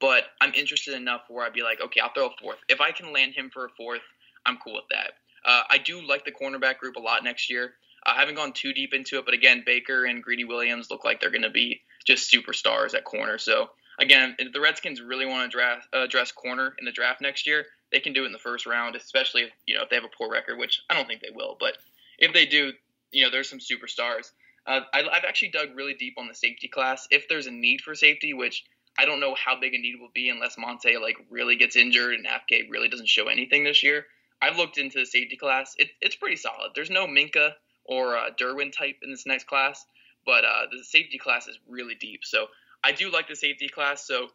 but 0.00 0.24
I'm 0.40 0.52
interested 0.54 0.94
enough 0.94 1.22
where 1.28 1.46
I'd 1.46 1.52
be 1.52 1.62
like, 1.62 1.80
okay, 1.80 2.00
I'll 2.00 2.12
throw 2.12 2.26
a 2.26 2.36
fourth. 2.40 2.58
If 2.68 2.80
I 2.80 2.90
can 2.90 3.12
land 3.12 3.34
him 3.34 3.50
for 3.52 3.64
a 3.64 3.68
fourth, 3.70 4.02
I'm 4.44 4.56
cool 4.56 4.74
with 4.74 4.88
that. 4.90 5.12
Uh, 5.44 5.62
I 5.70 5.78
do 5.78 6.04
like 6.04 6.24
the 6.24 6.32
cornerback 6.32 6.78
group 6.78 6.96
a 6.96 7.00
lot 7.00 7.22
next 7.22 7.48
year. 7.48 7.74
I 8.04 8.14
haven't 8.14 8.34
gone 8.34 8.52
too 8.52 8.72
deep 8.72 8.92
into 8.92 9.18
it, 9.18 9.24
but 9.24 9.34
again, 9.34 9.62
Baker 9.64 10.04
and 10.04 10.22
Greedy 10.22 10.44
Williams 10.44 10.90
look 10.90 11.04
like 11.04 11.20
they're 11.20 11.30
going 11.30 11.42
to 11.42 11.50
be 11.50 11.82
just 12.04 12.32
superstars 12.32 12.94
at 12.94 13.04
corner. 13.04 13.38
So 13.38 13.70
again, 13.98 14.36
if 14.38 14.52
the 14.52 14.60
Redskins 14.60 15.00
really 15.00 15.26
want 15.26 15.50
to 15.50 15.56
draft 15.56 15.88
uh, 15.94 16.02
address 16.02 16.32
corner 16.32 16.74
in 16.78 16.84
the 16.84 16.92
draft 16.92 17.20
next 17.20 17.46
year, 17.46 17.66
they 17.92 18.00
can 18.00 18.12
do 18.12 18.24
it 18.24 18.26
in 18.26 18.32
the 18.32 18.38
first 18.38 18.66
round, 18.66 18.96
especially 18.96 19.42
if 19.42 19.50
you 19.66 19.76
know 19.76 19.82
if 19.82 19.90
they 19.90 19.96
have 19.96 20.04
a 20.04 20.16
poor 20.16 20.30
record, 20.30 20.58
which 20.58 20.82
I 20.90 20.94
don't 20.94 21.06
think 21.06 21.20
they 21.20 21.34
will, 21.34 21.56
but 21.58 21.76
if 22.18 22.32
they 22.32 22.46
do, 22.46 22.72
you 23.10 23.24
know, 23.24 23.30
there's 23.30 23.48
some 23.48 23.58
superstars. 23.58 24.30
Uh, 24.66 24.80
I, 24.92 24.98
have 24.98 25.24
actually 25.26 25.50
dug 25.50 25.76
really 25.76 25.94
deep 25.94 26.14
on 26.18 26.26
the 26.26 26.34
safety 26.34 26.68
class. 26.68 27.06
If 27.10 27.28
there's 27.28 27.46
a 27.46 27.52
need 27.52 27.80
for 27.80 27.94
safety, 27.94 28.34
which 28.34 28.64
I 28.98 29.04
don't 29.04 29.20
know 29.20 29.34
how 29.34 29.58
big 29.60 29.74
a 29.74 29.78
need 29.78 30.00
will 30.00 30.10
be 30.12 30.28
unless 30.28 30.56
Montae 30.56 31.00
like 31.00 31.16
really 31.30 31.56
gets 31.56 31.76
injured 31.76 32.14
and 32.14 32.26
Apke 32.26 32.68
really 32.70 32.88
doesn't 32.88 33.08
show 33.08 33.28
anything 33.28 33.64
this 33.64 33.82
year. 33.82 34.06
I've 34.42 34.56
looked 34.56 34.78
into 34.78 34.98
the 34.98 35.06
safety 35.06 35.36
class. 35.36 35.74
It, 35.78 35.90
it's 36.00 36.16
pretty 36.16 36.36
solid. 36.36 36.72
There's 36.74 36.90
no 36.90 37.06
Minkah 37.06 37.52
or 37.84 38.16
uh, 38.16 38.30
Derwin 38.38 38.72
type 38.72 38.96
in 39.02 39.10
this 39.10 39.26
next 39.26 39.46
class, 39.46 39.86
but 40.24 40.44
uh, 40.44 40.66
the 40.70 40.82
safety 40.84 41.18
class 41.18 41.46
is 41.46 41.58
really 41.68 41.94
deep. 41.94 42.20
So 42.24 42.46
I 42.82 42.92
do 42.92 43.10
like 43.10 43.28
the 43.28 43.36
safety 43.36 43.68
class. 43.68 44.06
So 44.06 44.28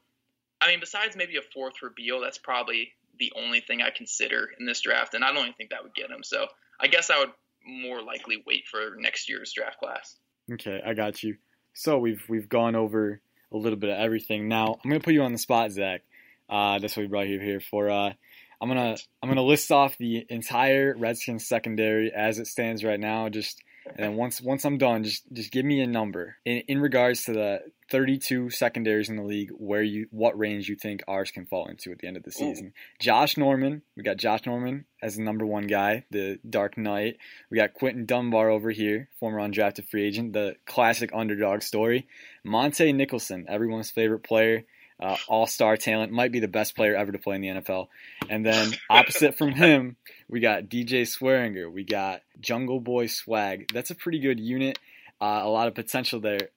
I 0.62 0.68
mean, 0.68 0.80
besides 0.80 1.16
maybe 1.16 1.38
a 1.38 1.42
fourth 1.42 1.78
for 1.78 1.90
Beal, 1.90 2.22
that's 2.22 2.38
probably 2.38 2.94
the 3.20 3.34
only 3.36 3.62
thing 3.62 3.82
I 3.82 3.90
consider 3.90 4.50
in 4.60 4.66
this 4.66 4.82
draft, 4.82 5.16
and 5.16 5.24
I 5.24 5.34
don't 5.34 5.42
even 5.42 5.54
think 5.54 5.72
that 5.72 5.84
would 5.84 5.96
get 5.96 6.12
him. 6.12 6.24
So 6.24 6.48
I 6.80 6.88
guess 6.88 7.10
I 7.10 7.20
would 7.20 7.32
more 7.66 8.02
likely 8.02 8.44
wait 8.46 8.64
for 8.70 8.96
next 8.98 9.30
year's 9.30 9.54
draft 9.54 9.80
class. 9.80 10.18
Okay, 10.52 10.82
I 10.86 10.94
got 10.94 11.22
you. 11.24 11.38
So 11.74 12.00
we've 12.00 12.24
we've 12.28 12.50
gone 12.50 12.76
over 12.76 13.22
a 13.52 13.58
little 13.58 13.78
bit 13.78 13.90
of 13.90 13.98
everything. 13.98 14.48
Now 14.48 14.80
I'm 14.84 14.90
gonna 14.90 15.00
put 15.02 15.14
you 15.14 15.24
on 15.24 15.32
the 15.32 15.38
spot, 15.38 15.72
Zach. 15.72 16.02
Uh, 16.50 16.80
that's 16.80 16.98
what 16.98 17.04
we 17.04 17.08
brought 17.08 17.28
you 17.28 17.40
here 17.40 17.62
for. 17.62 17.90
Uh, 17.90 18.14
I'm 18.62 18.68
gonna 18.68 18.98
I'm 19.22 19.30
gonna 19.30 19.44
list 19.44 19.72
off 19.72 19.98
the 19.98 20.26
entire 20.30 20.96
Redskins 20.98 21.48
secondary 21.48 22.12
as 22.12 22.40
it 22.40 22.48
stands 22.48 22.84
right 22.84 23.00
now. 23.00 23.30
Just 23.30 23.62
and 23.86 23.98
then 23.98 24.16
once 24.16 24.42
once 24.42 24.66
I'm 24.66 24.78
done, 24.78 25.04
just 25.04 25.24
just 25.34 25.52
give 25.52 25.66
me 25.66 25.82
a 25.82 25.88
number 25.88 26.38
in 26.46 26.64
in 26.68 26.80
regards 26.80 27.24
to 27.24 27.34
the 27.34 27.60
32 27.90 28.50
secondaries 28.52 29.10
in 29.10 29.16
the 29.16 29.24
league. 29.24 29.52
Where 29.58 29.82
you 29.82 30.08
what 30.12 30.38
range 30.38 30.70
you 30.70 30.76
think 30.76 31.04
ours 31.08 31.32
can 31.32 31.46
fall 31.46 31.68
into 31.68 31.92
at 31.92 32.00
the 32.00 32.08
end 32.08 32.18
of 32.18 32.24
the 32.24 32.32
season? 32.32 32.68
Ooh. 32.68 33.00
Josh 33.00 33.38
Norman, 33.38 33.82
we 33.98 34.04
got 34.04 34.18
Josh 34.18 34.46
Norman 34.46 34.86
as 35.02 35.16
the 35.16 35.24
number 35.24 35.46
one 35.46 35.68
guy, 35.68 36.06
the 36.12 36.40
Dark 36.48 36.78
Knight. 36.78 37.18
We 37.50 37.58
got 37.58 37.74
Quinton 37.74 38.06
Dunbar 38.06 38.50
over 38.50 38.72
here, 38.72 39.10
former 39.20 39.40
undrafted 39.40 39.88
free 39.90 40.06
agent, 40.06 40.34
the 40.34 40.56
classic 40.66 41.10
underdog 41.14 41.62
story. 41.64 42.08
Montae 42.46 42.94
Nicholson, 42.94 43.46
everyone's 43.50 43.92
favorite 43.92 44.24
player 44.24 44.64
uh, 45.02 45.18
all 45.28 45.48
star 45.48 45.78
talent, 45.78 46.12
might 46.12 46.32
be 46.32 46.40
the 46.40 46.48
best 46.48 46.76
player 46.76 46.96
ever 46.96 47.12
to 47.12 47.18
play 47.18 47.36
in 47.36 47.42
the 47.42 47.48
NFL. 47.48 47.88
And 48.30 48.46
then 48.46 48.74
opposite 48.90 49.38
from 49.38 49.52
him, 49.52 49.98
we 50.30 50.40
got 50.40 50.66
DJ 50.66 51.02
Swearinger, 51.02 51.72
we 51.72 51.84
got 51.84 52.22
Jungle 52.40 52.80
Boy 52.80 53.08
Swag. 53.08 53.72
That's 53.74 53.92
a 53.92 53.96
pretty 53.96 54.20
good 54.20 54.40
unit. 54.40 54.80
Uh, 55.20 55.42
a 55.44 55.50
lot 55.50 55.68
of 55.68 55.76
potential 55.76 56.20
there. 56.20 56.50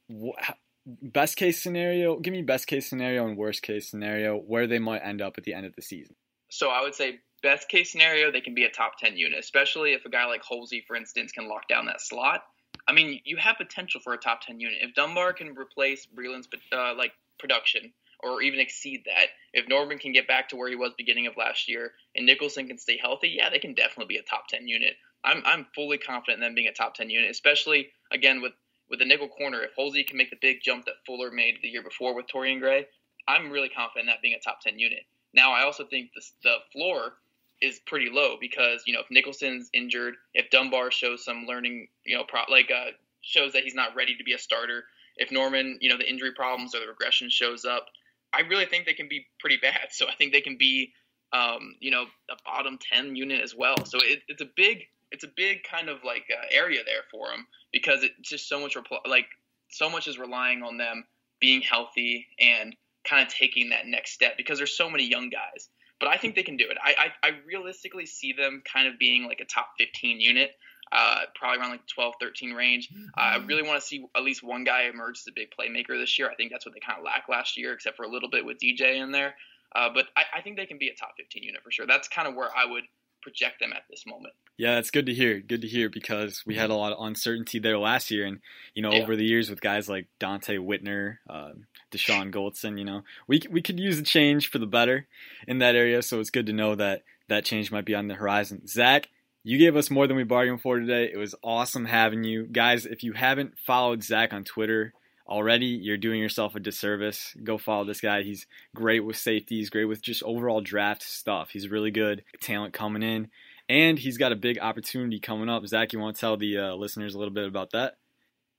Best 0.86 1.36
case 1.36 1.62
scenario, 1.62 2.18
give 2.18 2.32
me 2.32 2.42
best 2.42 2.66
case 2.66 2.88
scenario 2.88 3.26
and 3.26 3.36
worst 3.36 3.62
case 3.62 3.88
scenario 3.88 4.36
where 4.36 4.66
they 4.66 4.78
might 4.78 4.98
end 4.98 5.22
up 5.22 5.38
at 5.38 5.44
the 5.44 5.54
end 5.54 5.64
of 5.64 5.74
the 5.74 5.82
season. 5.82 6.14
So 6.50 6.68
I 6.68 6.82
would 6.82 6.94
say 6.94 7.20
best 7.42 7.68
case 7.68 7.90
scenario, 7.90 8.30
they 8.30 8.42
can 8.42 8.54
be 8.54 8.64
a 8.64 8.70
top 8.70 8.98
10 8.98 9.16
unit, 9.16 9.38
especially 9.38 9.92
if 9.92 10.04
a 10.04 10.10
guy 10.10 10.26
like 10.26 10.42
Holsey, 10.42 10.84
for 10.86 10.94
instance, 10.94 11.32
can 11.32 11.48
lock 11.48 11.68
down 11.68 11.86
that 11.86 12.00
slot. 12.00 12.42
I 12.86 12.92
mean, 12.92 13.20
you 13.24 13.38
have 13.38 13.56
potential 13.56 14.00
for 14.02 14.12
a 14.12 14.18
top 14.18 14.42
10 14.42 14.60
unit. 14.60 14.78
If 14.82 14.94
Dunbar 14.94 15.32
can 15.32 15.56
replace 15.56 16.06
Breeland's 16.06 16.48
uh, 16.72 16.94
like 16.96 17.12
production 17.38 17.92
or 18.24 18.42
even 18.42 18.60
exceed 18.60 19.04
that. 19.06 19.28
If 19.52 19.68
Norman 19.68 19.98
can 19.98 20.12
get 20.12 20.26
back 20.26 20.48
to 20.48 20.56
where 20.56 20.68
he 20.68 20.76
was 20.76 20.92
beginning 20.96 21.26
of 21.26 21.36
last 21.36 21.68
year 21.68 21.92
and 22.16 22.26
Nicholson 22.26 22.66
can 22.66 22.78
stay 22.78 22.98
healthy, 22.98 23.34
yeah, 23.36 23.50
they 23.50 23.58
can 23.58 23.74
definitely 23.74 24.14
be 24.14 24.18
a 24.18 24.22
top 24.22 24.48
10 24.48 24.66
unit. 24.66 24.94
I'm, 25.24 25.42
I'm 25.44 25.66
fully 25.74 25.98
confident 25.98 26.42
in 26.42 26.46
them 26.48 26.54
being 26.54 26.68
a 26.68 26.72
top 26.72 26.94
10 26.94 27.10
unit, 27.10 27.30
especially, 27.30 27.88
again, 28.10 28.42
with, 28.42 28.52
with 28.90 28.98
the 28.98 29.04
nickel 29.04 29.28
corner. 29.28 29.62
If 29.62 29.76
Holsey 29.76 30.06
can 30.06 30.16
make 30.16 30.30
the 30.30 30.38
big 30.40 30.58
jump 30.62 30.84
that 30.86 31.04
Fuller 31.06 31.30
made 31.30 31.58
the 31.62 31.68
year 31.68 31.82
before 31.82 32.14
with 32.14 32.26
Torian 32.26 32.60
Gray, 32.60 32.86
I'm 33.26 33.50
really 33.50 33.68
confident 33.68 34.08
in 34.08 34.12
that 34.12 34.22
being 34.22 34.34
a 34.34 34.40
top 34.40 34.60
10 34.60 34.78
unit. 34.78 35.00
Now, 35.32 35.52
I 35.52 35.64
also 35.64 35.84
think 35.84 36.10
the, 36.14 36.22
the 36.42 36.56
floor 36.72 37.14
is 37.60 37.80
pretty 37.86 38.10
low 38.10 38.36
because, 38.40 38.82
you 38.86 38.92
know, 38.92 39.00
if 39.00 39.06
Nicholson's 39.10 39.70
injured, 39.72 40.14
if 40.34 40.50
Dunbar 40.50 40.90
shows 40.90 41.24
some 41.24 41.46
learning, 41.46 41.88
you 42.04 42.16
know, 42.16 42.24
pro, 42.24 42.42
like 42.50 42.70
uh, 42.70 42.90
shows 43.22 43.52
that 43.52 43.64
he's 43.64 43.74
not 43.74 43.96
ready 43.96 44.16
to 44.16 44.24
be 44.24 44.34
a 44.34 44.38
starter, 44.38 44.84
if 45.16 45.30
Norman, 45.30 45.78
you 45.80 45.88
know, 45.88 45.96
the 45.96 46.08
injury 46.08 46.32
problems 46.32 46.74
or 46.74 46.80
the 46.80 46.88
regression 46.88 47.30
shows 47.30 47.64
up, 47.64 47.86
I 48.34 48.42
really 48.48 48.66
think 48.66 48.86
they 48.86 48.94
can 48.94 49.08
be 49.08 49.26
pretty 49.40 49.56
bad. 49.56 49.88
So 49.90 50.06
I 50.08 50.14
think 50.14 50.32
they 50.32 50.40
can 50.40 50.56
be, 50.58 50.92
um, 51.32 51.76
you 51.80 51.90
know, 51.90 52.04
a 52.30 52.36
bottom 52.44 52.78
ten 52.80 53.16
unit 53.16 53.42
as 53.42 53.54
well. 53.54 53.84
So 53.84 53.98
it, 54.02 54.22
it's 54.28 54.42
a 54.42 54.48
big, 54.56 54.84
it's 55.12 55.24
a 55.24 55.30
big 55.36 55.62
kind 55.62 55.88
of 55.88 55.98
like 56.04 56.24
uh, 56.30 56.46
area 56.50 56.80
there 56.84 57.02
for 57.10 57.28
them 57.28 57.46
because 57.72 58.02
it's 58.02 58.28
just 58.28 58.48
so 58.48 58.60
much 58.60 58.74
repl- 58.76 59.06
like 59.08 59.26
so 59.70 59.88
much 59.88 60.08
is 60.08 60.18
relying 60.18 60.62
on 60.62 60.76
them 60.76 61.04
being 61.40 61.60
healthy 61.60 62.26
and 62.38 62.74
kind 63.04 63.26
of 63.26 63.32
taking 63.32 63.70
that 63.70 63.86
next 63.86 64.12
step 64.12 64.36
because 64.36 64.58
there's 64.58 64.76
so 64.76 64.90
many 64.90 65.04
young 65.04 65.30
guys. 65.30 65.68
But 66.00 66.08
I 66.08 66.16
think 66.16 66.34
they 66.34 66.42
can 66.42 66.56
do 66.56 66.66
it. 66.70 66.76
I, 66.82 67.12
I, 67.22 67.28
I 67.28 67.30
realistically 67.46 68.06
see 68.06 68.32
them 68.32 68.62
kind 68.70 68.88
of 68.88 68.98
being 68.98 69.26
like 69.26 69.40
a 69.40 69.44
top 69.44 69.68
15 69.78 70.20
unit 70.20 70.50
uh, 70.92 71.20
probably 71.34 71.60
around 71.60 71.70
like 71.70 71.86
12, 71.86 72.14
13 72.20 72.52
range. 72.52 72.90
Uh, 73.16 73.20
I 73.20 73.36
really 73.38 73.62
want 73.62 73.80
to 73.80 73.86
see 73.86 74.04
at 74.16 74.22
least 74.22 74.42
one 74.42 74.64
guy 74.64 74.84
emerge 74.92 75.18
as 75.18 75.26
a 75.28 75.32
big 75.34 75.48
playmaker 75.58 75.98
this 75.98 76.18
year. 76.18 76.30
I 76.30 76.34
think 76.34 76.50
that's 76.50 76.64
what 76.64 76.74
they 76.74 76.80
kind 76.80 76.98
of 76.98 77.04
lacked 77.04 77.28
last 77.28 77.56
year, 77.56 77.72
except 77.72 77.96
for 77.96 78.04
a 78.04 78.08
little 78.08 78.30
bit 78.30 78.44
with 78.44 78.58
DJ 78.58 79.02
in 79.02 79.12
there. 79.12 79.34
Uh, 79.74 79.88
but 79.92 80.06
I, 80.16 80.22
I, 80.38 80.40
think 80.40 80.56
they 80.56 80.66
can 80.66 80.78
be 80.78 80.88
a 80.88 80.94
top 80.94 81.14
15 81.16 81.42
unit 81.42 81.60
for 81.64 81.72
sure. 81.72 81.84
That's 81.84 82.06
kind 82.06 82.28
of 82.28 82.36
where 82.36 82.48
I 82.56 82.64
would 82.64 82.84
project 83.22 83.58
them 83.58 83.72
at 83.72 83.82
this 83.90 84.04
moment. 84.06 84.34
Yeah, 84.56 84.76
that's 84.76 84.92
good 84.92 85.06
to 85.06 85.14
hear. 85.14 85.40
Good 85.40 85.62
to 85.62 85.68
hear 85.68 85.90
because 85.90 86.44
we 86.46 86.54
had 86.54 86.70
a 86.70 86.74
lot 86.74 86.92
of 86.92 87.04
uncertainty 87.04 87.58
there 87.58 87.76
last 87.76 88.12
year, 88.12 88.24
and 88.24 88.38
you 88.74 88.82
know, 88.82 88.92
yeah. 88.92 89.02
over 89.02 89.16
the 89.16 89.24
years 89.24 89.50
with 89.50 89.60
guys 89.60 89.88
like 89.88 90.06
Donte 90.20 90.58
Whitner, 90.60 91.16
uh, 91.28 91.50
Dashon 91.90 92.32
Goldson, 92.32 92.78
you 92.78 92.84
know, 92.84 93.02
we 93.26 93.42
we 93.50 93.62
could 93.62 93.80
use 93.80 93.98
a 93.98 94.04
change 94.04 94.48
for 94.48 94.58
the 94.58 94.66
better 94.66 95.08
in 95.48 95.58
that 95.58 95.74
area. 95.74 96.02
So 96.02 96.20
it's 96.20 96.30
good 96.30 96.46
to 96.46 96.52
know 96.52 96.76
that 96.76 97.02
that 97.28 97.44
change 97.44 97.72
might 97.72 97.84
be 97.84 97.96
on 97.96 98.06
the 98.06 98.14
horizon. 98.14 98.68
Zach, 98.68 99.08
you 99.44 99.58
gave 99.58 99.76
us 99.76 99.90
more 99.90 100.06
than 100.06 100.16
we 100.16 100.24
bargained 100.24 100.62
for 100.62 100.80
today. 100.80 101.10
It 101.12 101.18
was 101.18 101.34
awesome 101.44 101.84
having 101.84 102.24
you. 102.24 102.46
Guys, 102.46 102.86
if 102.86 103.04
you 103.04 103.12
haven't 103.12 103.58
followed 103.58 104.02
Zach 104.02 104.32
on 104.32 104.42
Twitter 104.42 104.94
already, 105.28 105.66
you're 105.66 105.98
doing 105.98 106.18
yourself 106.18 106.54
a 106.54 106.60
disservice. 106.60 107.36
Go 107.44 107.58
follow 107.58 107.84
this 107.84 108.00
guy. 108.00 108.22
He's 108.22 108.46
great 108.74 109.00
with 109.00 109.16
safeties, 109.16 109.68
great 109.68 109.84
with 109.84 110.00
just 110.00 110.22
overall 110.22 110.62
draft 110.62 111.02
stuff. 111.02 111.50
He's 111.50 111.68
really 111.68 111.90
good 111.90 112.24
talent 112.40 112.72
coming 112.72 113.02
in, 113.02 113.28
and 113.68 113.98
he's 113.98 114.16
got 114.16 114.32
a 114.32 114.36
big 114.36 114.58
opportunity 114.58 115.20
coming 115.20 115.50
up. 115.50 115.66
Zach, 115.66 115.92
you 115.92 116.00
want 116.00 116.16
to 116.16 116.20
tell 116.20 116.38
the 116.38 116.56
uh, 116.56 116.74
listeners 116.74 117.14
a 117.14 117.18
little 117.18 117.34
bit 117.34 117.46
about 117.46 117.72
that? 117.72 117.98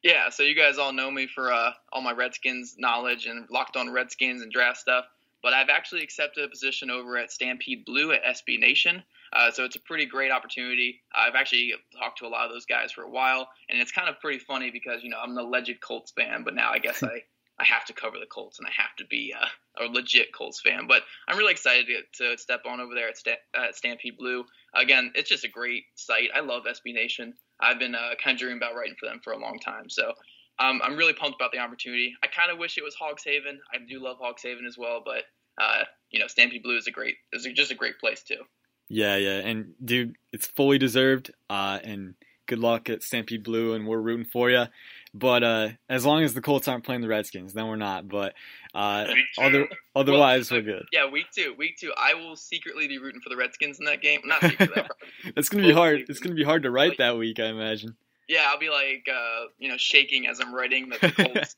Yeah, 0.04 0.30
so 0.30 0.43
you 0.43 0.56
guys 0.56 0.78
all 0.78 0.93
know 0.93 1.10
me 1.10 1.26
for 1.26 1.52
uh, 1.52 1.71
all 1.91 2.02
my 2.02 2.12
Redskins 2.12 2.76
knowledge 2.78 3.26
and 3.26 3.48
locked 3.50 3.76
on 3.76 3.91
Redskins 3.91 4.43
and 4.43 4.52
draft 4.52 4.78
stuff. 4.78 5.06
But 5.45 5.53
I've 5.53 5.69
actually 5.69 6.01
accepted 6.01 6.43
a 6.43 6.47
position 6.47 6.89
over 6.89 7.19
at 7.19 7.31
Stampede 7.31 7.86
Blue 7.86 8.12
at 8.12 8.23
SB 8.23 8.60
Nation. 8.60 9.03
Uh, 9.31 9.51
so 9.51 9.63
it's 9.63 9.75
a 9.75 9.79
pretty 9.81 10.08
great 10.08 10.31
opportunity. 10.31 11.03
I've 11.13 11.36
actually 11.36 11.71
talked 11.95 12.17
to 12.17 12.25
a 12.25 12.29
lot 12.29 12.47
of 12.47 12.51
those 12.51 12.65
guys 12.65 12.91
for 12.91 13.03
a 13.03 13.10
while, 13.12 13.47
and 13.69 13.79
it's 13.79 13.91
kind 13.91 14.10
of 14.10 14.19
pretty 14.19 14.39
funny 14.39 14.71
because 14.71 15.03
you 15.03 15.12
know 15.12 15.19
I'm 15.21 15.38
an 15.38 15.38
alleged 15.38 15.79
Colts 15.81 16.12
fan, 16.17 16.43
but 16.43 16.55
now 16.55 16.71
I 16.71 16.79
guess 16.79 17.03
I 17.03 17.21
I 17.60 17.63
have 17.63 17.86
to 17.86 17.93
cover 17.93 18.17
the 18.19 18.25
Colts 18.25 18.58
and 18.58 18.67
I 18.67 18.71
have 18.75 18.95
to 18.97 19.05
be 19.05 19.36
uh, 19.39 19.84
a 19.84 19.86
legit 19.86 20.34
Colts 20.34 20.62
fan. 20.62 20.88
But 20.88 21.03
I'm 21.27 21.38
really 21.38 21.51
excited 21.51 21.86
to, 22.17 22.31
to 22.31 22.38
step 22.39 22.62
on 22.65 22.79
over 22.79 22.95
there 22.95 23.10
at, 23.10 23.15
at 23.55 23.75
Stampede 23.75 24.17
Blue. 24.17 24.45
Again, 24.73 25.12
it's 25.13 25.29
just 25.29 25.45
a 25.45 25.49
great 25.49 25.84
site. 25.93 26.29
I 26.36 26.39
love 26.39 26.63
SB 26.63 26.95
Nation. 26.95 27.36
I've 27.60 27.77
been 27.77 27.93
uh, 27.93 28.15
kind 28.21 28.34
of 28.34 28.39
dreaming 28.39 28.58
about 28.58 28.75
writing 28.75 28.95
for 28.99 29.05
them 29.05 29.21
for 29.23 29.34
a 29.34 29.38
long 29.38 29.60
time. 29.60 29.89
So 29.89 30.13
um, 30.60 30.81
I'm 30.84 30.95
really 30.95 31.13
pumped 31.13 31.39
about 31.39 31.51
the 31.51 31.60
opportunity. 31.60 32.13
I 32.23 32.27
kind 32.27 32.51
of 32.51 32.58
wish 32.58 32.77
it 32.77 32.84
was 32.84 32.95
Hogs 32.95 33.23
Haven. 33.23 33.60
I 33.73 33.77
do 33.77 34.01
love 34.01 34.17
Hogs 34.19 34.41
Haven 34.41 34.65
as 34.65 34.77
well, 34.77 35.01
but 35.03 35.23
uh, 35.58 35.84
you 36.12 36.20
know, 36.20 36.28
Stampede 36.28 36.63
Blue 36.63 36.78
is 36.78 36.88
a 36.88 36.91
great 36.91 37.15
is 37.34 37.48
just 37.56 37.72
a 37.72 37.76
great 37.76 38.00
place 38.00 38.24
too. 38.24 38.44
Yeah, 38.88 39.15
yeah, 39.15 39.38
and 39.38 39.74
dude, 39.84 40.15
it's 40.32 40.46
fully 40.46 40.78
deserved. 40.78 41.32
Uh, 41.50 41.80
and 41.84 42.15
good 42.46 42.60
luck 42.60 42.89
at 42.89 43.04
Stampede 43.04 43.44
Blue, 43.44 43.74
and 43.74 43.88
we're 43.88 44.00
rooting 44.00 44.26
for 44.26 44.50
you. 44.50 44.65
But 45.13 45.44
uh, 45.44 45.70
as 45.89 46.06
long 46.06 46.24
as 46.24 46.34
the 46.34 46.41
Colts 46.41 46.68
aren't 46.68 46.84
playing 46.84 47.02
the 47.02 47.08
Redskins, 47.08 47.54
then 47.54 47.68
we're 47.68 47.78
not. 47.78 48.08
But 48.08 48.34
uh, 48.74 49.08
other, 49.38 49.68
otherwise, 49.96 50.52
well, 50.52 50.60
we're 50.60 50.65
good. 50.65 50.86
Yeah, 50.91 51.10
week 51.10 51.28
two, 51.34 51.56
week 51.58 51.78
two. 51.80 51.94
I 51.98 52.13
will 52.13 52.36
secretly 52.36 52.88
be 52.88 52.98
rooting 52.98 53.22
for 53.22 53.30
the 53.30 53.38
Redskins 53.38 53.80
in 53.80 53.86
that 53.86 54.02
game. 54.02 54.20
Not 54.26 54.41
secretly. 54.41 54.84
That's 55.36 55.50
gonna 55.50 55.63
be 55.63 55.74
hard. 55.74 56.04
It's 56.10 56.20
gonna 56.20 56.36
be 56.36 56.44
hard 56.44 56.63
to 56.63 56.72
write 56.72 56.98
that 56.98 57.18
week, 57.18 57.39
I 57.39 57.46
imagine. 57.46 57.96
Yeah, 58.28 58.46
I'll 58.48 58.60
be 58.60 58.70
like, 58.70 59.06
uh, 59.10 59.46
you 59.58 59.70
know, 59.70 59.78
shaking 59.78 60.28
as 60.28 60.39
I'm 60.39 60.54
writing 60.54 60.89
the 60.89 61.12
Colts. 61.12 61.56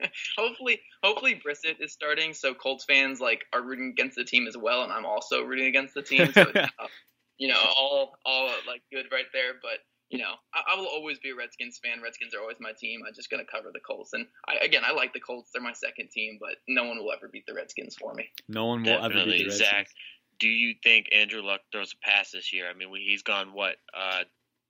hopefully, 0.38 0.80
hopefully 1.02 1.40
Brissett 1.44 1.80
is 1.80 1.92
starting, 1.92 2.34
so 2.34 2.54
Colts 2.54 2.84
fans 2.84 3.20
like 3.20 3.44
are 3.52 3.62
rooting 3.62 3.90
against 3.90 4.16
the 4.16 4.24
team 4.24 4.46
as 4.46 4.56
well, 4.56 4.82
and 4.82 4.92
I'm 4.92 5.06
also 5.06 5.42
rooting 5.42 5.66
against 5.66 5.94
the 5.94 6.02
team. 6.02 6.32
So, 6.32 6.46
you 7.38 7.48
know, 7.48 7.60
all 7.78 8.16
all 8.24 8.50
like 8.66 8.82
good 8.92 9.06
right 9.12 9.26
there. 9.32 9.54
But 9.62 9.78
you 10.10 10.18
know, 10.18 10.32
I, 10.52 10.74
I, 10.74 10.76
will 10.78 10.88
always 10.88 11.18
be 11.20 11.30
a 11.30 11.36
Redskins 11.36 11.80
fan. 11.82 12.02
Redskins 12.02 12.34
are 12.34 12.40
always 12.40 12.58
my 12.60 12.72
team. 12.78 13.02
I'm 13.06 13.14
just 13.14 13.30
gonna 13.30 13.44
cover 13.44 13.70
the 13.72 13.80
Colts, 13.80 14.12
and 14.12 14.26
I, 14.48 14.56
again, 14.64 14.82
I 14.84 14.92
like 14.92 15.12
the 15.12 15.20
Colts. 15.20 15.50
They're 15.52 15.62
my 15.62 15.72
second 15.72 16.10
team, 16.10 16.38
but 16.40 16.56
no 16.68 16.84
one 16.84 16.98
will 16.98 17.12
ever 17.12 17.28
beat 17.28 17.46
the 17.46 17.54
Redskins 17.54 17.96
for 17.96 18.14
me. 18.14 18.28
No 18.48 18.66
one 18.66 18.82
will 18.82 19.00
Definitely. 19.00 19.20
ever 19.20 19.30
beat 19.30 19.38
the 19.38 19.44
Redskins. 19.50 19.70
Zach, 19.70 19.86
do 20.40 20.48
you 20.48 20.74
think 20.82 21.06
Andrew 21.12 21.42
Luck 21.42 21.60
throws 21.70 21.92
a 21.92 22.04
pass 22.04 22.32
this 22.32 22.52
year? 22.52 22.68
I 22.68 22.74
mean, 22.74 22.88
he's 22.96 23.22
gone 23.22 23.52
what 23.52 23.76
uh, 23.96 24.24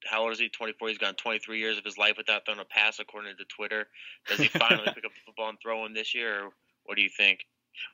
how 0.08 0.22
old 0.22 0.32
is 0.32 0.38
he? 0.38 0.48
24. 0.48 0.88
He's 0.88 0.98
gone 0.98 1.14
23 1.14 1.58
years 1.58 1.78
of 1.78 1.84
his 1.84 1.98
life 1.98 2.14
without 2.16 2.44
throwing 2.44 2.60
a 2.60 2.64
pass, 2.64 2.98
according 2.98 3.36
to 3.36 3.44
Twitter. 3.44 3.86
Does 4.28 4.38
he 4.38 4.48
finally 4.48 4.86
pick 4.94 5.04
up 5.04 5.12
the 5.12 5.20
football 5.26 5.48
and 5.48 5.58
throw 5.62 5.80
one 5.80 5.92
this 5.92 6.14
year, 6.14 6.44
or 6.44 6.50
what 6.84 6.96
do 6.96 7.02
you 7.02 7.10
think? 7.16 7.40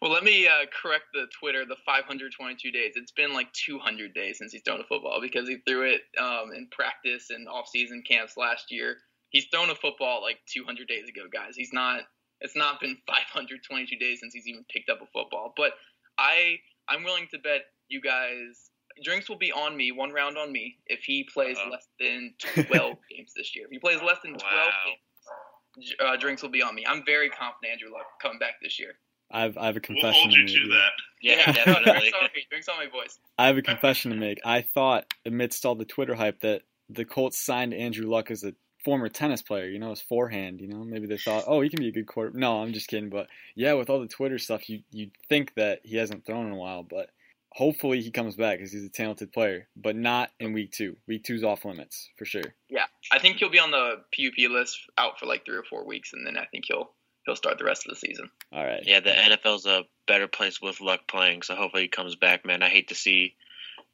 Well, 0.00 0.10
let 0.10 0.24
me 0.24 0.46
uh, 0.46 0.66
correct 0.82 1.04
the 1.12 1.26
Twitter. 1.38 1.64
The 1.64 1.76
522 1.84 2.70
days. 2.70 2.94
It's 2.96 3.12
been 3.12 3.32
like 3.32 3.52
200 3.52 4.14
days 4.14 4.38
since 4.38 4.52
he's 4.52 4.62
thrown 4.62 4.80
a 4.80 4.84
football 4.84 5.20
because 5.20 5.48
he 5.48 5.58
threw 5.66 5.82
it 5.82 6.02
um, 6.18 6.52
in 6.54 6.68
practice 6.70 7.30
and 7.30 7.48
off-season 7.48 8.02
camps 8.08 8.36
last 8.36 8.70
year. 8.70 8.96
He's 9.30 9.46
thrown 9.52 9.70
a 9.70 9.74
football 9.74 10.22
like 10.22 10.38
200 10.52 10.88
days 10.88 11.08
ago, 11.08 11.22
guys. 11.32 11.56
He's 11.56 11.72
not. 11.72 12.02
It's 12.40 12.56
not 12.56 12.80
been 12.80 12.96
522 13.06 13.96
days 13.96 14.20
since 14.20 14.34
he's 14.34 14.46
even 14.46 14.64
picked 14.70 14.90
up 14.90 15.00
a 15.02 15.06
football. 15.06 15.52
But 15.56 15.72
I, 16.18 16.58
I'm 16.88 17.04
willing 17.04 17.28
to 17.32 17.38
bet 17.38 17.62
you 17.88 18.00
guys 18.00 18.70
drinks 19.02 19.28
will 19.28 19.38
be 19.38 19.52
on 19.52 19.76
me, 19.76 19.92
one 19.92 20.10
round 20.10 20.36
on 20.38 20.52
me, 20.52 20.78
if 20.86 21.00
he 21.04 21.24
plays 21.24 21.56
uh-huh. 21.56 21.70
less 21.70 21.88
than 22.00 22.34
12 22.66 22.96
games 23.10 23.32
this 23.36 23.54
year. 23.54 23.66
If 23.66 23.70
he 23.70 23.78
plays 23.78 24.00
less 24.02 24.18
than 24.22 24.32
12 24.32 24.42
wow. 24.42 24.70
games, 24.86 25.94
uh, 26.00 26.16
drinks 26.16 26.42
will 26.42 26.50
be 26.50 26.62
on 26.62 26.74
me. 26.74 26.84
I'm 26.86 27.04
very 27.04 27.28
confident 27.28 27.72
Andrew 27.72 27.92
Luck 27.92 28.06
coming 28.20 28.38
back 28.38 28.54
this 28.62 28.78
year. 28.78 28.94
I've 29.30 29.58
I 29.58 29.66
have 29.66 29.76
a 29.76 29.80
confession. 29.80 30.12
We'll 30.12 30.20
hold 30.20 30.32
you 30.32 30.46
to, 30.46 30.52
to 30.52 30.68
that. 30.68 30.90
Yeah, 31.20 31.52
definitely. 31.52 32.12
drinks 32.50 32.68
on 32.68 32.78
me, 32.78 32.86
boys. 32.86 33.18
I 33.36 33.48
have 33.48 33.56
a 33.56 33.62
confession 33.62 34.12
to 34.12 34.16
make. 34.16 34.38
I 34.44 34.62
thought, 34.62 35.12
amidst 35.24 35.66
all 35.66 35.74
the 35.74 35.84
Twitter 35.84 36.14
hype, 36.14 36.40
that 36.42 36.62
the 36.88 37.04
Colts 37.04 37.44
signed 37.44 37.74
Andrew 37.74 38.08
Luck 38.08 38.30
as 38.30 38.44
a 38.44 38.54
former 38.84 39.08
tennis 39.08 39.42
player, 39.42 39.66
you 39.66 39.80
know, 39.80 39.90
his 39.90 40.00
forehand, 40.00 40.60
you 40.60 40.68
know, 40.68 40.84
maybe 40.84 41.08
they 41.08 41.18
thought, 41.18 41.42
oh, 41.48 41.60
he 41.60 41.68
can 41.68 41.80
be 41.80 41.88
a 41.88 41.92
good 41.92 42.06
quarter. 42.06 42.30
No, 42.38 42.62
I'm 42.62 42.72
just 42.72 42.86
kidding. 42.86 43.10
But 43.10 43.26
yeah, 43.56 43.72
with 43.72 43.90
all 43.90 44.00
the 44.00 44.06
Twitter 44.06 44.38
stuff, 44.38 44.68
you 44.68 44.82
you 44.92 45.10
think 45.28 45.54
that 45.54 45.80
he 45.82 45.96
hasn't 45.96 46.24
thrown 46.24 46.46
in 46.46 46.52
a 46.52 46.56
while, 46.56 46.84
but 46.84 47.10
hopefully 47.56 48.02
he 48.02 48.10
comes 48.10 48.36
back 48.36 48.58
because 48.58 48.70
he's 48.70 48.84
a 48.84 48.90
talented 48.90 49.32
player, 49.32 49.66
but 49.76 49.96
not 49.96 50.30
in 50.38 50.52
week 50.52 50.72
two. 50.72 50.94
Week 51.08 51.24
two's 51.24 51.42
off 51.42 51.64
limits 51.64 52.10
for 52.18 52.26
sure. 52.26 52.54
Yeah, 52.68 52.84
I 53.10 53.18
think 53.18 53.38
he'll 53.38 53.48
be 53.48 53.58
on 53.58 53.70
the 53.70 54.02
PUP 54.14 54.50
list 54.50 54.78
out 54.98 55.18
for 55.18 55.24
like 55.24 55.46
three 55.46 55.56
or 55.56 55.64
four 55.64 55.86
weeks, 55.86 56.12
and 56.12 56.26
then 56.26 56.36
I 56.36 56.44
think 56.44 56.64
he'll 56.68 56.90
he'll 57.24 57.34
start 57.34 57.58
the 57.58 57.64
rest 57.64 57.86
of 57.86 57.90
the 57.90 57.96
season. 57.96 58.30
All 58.52 58.64
right. 58.64 58.82
Yeah, 58.84 59.00
the 59.00 59.10
NFL's 59.10 59.64
a 59.66 59.84
better 60.06 60.28
place 60.28 60.60
with 60.60 60.82
luck 60.82 61.08
playing, 61.08 61.42
so 61.42 61.54
hopefully 61.54 61.84
he 61.84 61.88
comes 61.88 62.14
back, 62.14 62.44
man. 62.44 62.62
I 62.62 62.68
hate 62.68 62.88
to 62.88 62.94
see 62.94 63.34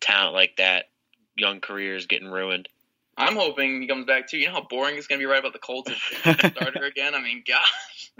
talent 0.00 0.34
like 0.34 0.56
that, 0.56 0.86
young 1.36 1.60
careers 1.60 2.06
getting 2.06 2.28
ruined. 2.28 2.68
I'm 3.16 3.36
hoping 3.36 3.80
he 3.80 3.86
comes 3.86 4.06
back 4.06 4.28
too. 4.28 4.38
You 4.38 4.48
know 4.48 4.54
how 4.54 4.66
boring 4.68 4.96
it's 4.96 5.06
gonna 5.06 5.20
be 5.20 5.26
right 5.26 5.38
about 5.38 5.52
the 5.52 5.60
Colts 5.60 5.90
if 6.24 6.52
starter 6.52 6.84
again. 6.84 7.14
I 7.14 7.20
mean, 7.20 7.44
gosh. 7.46 8.10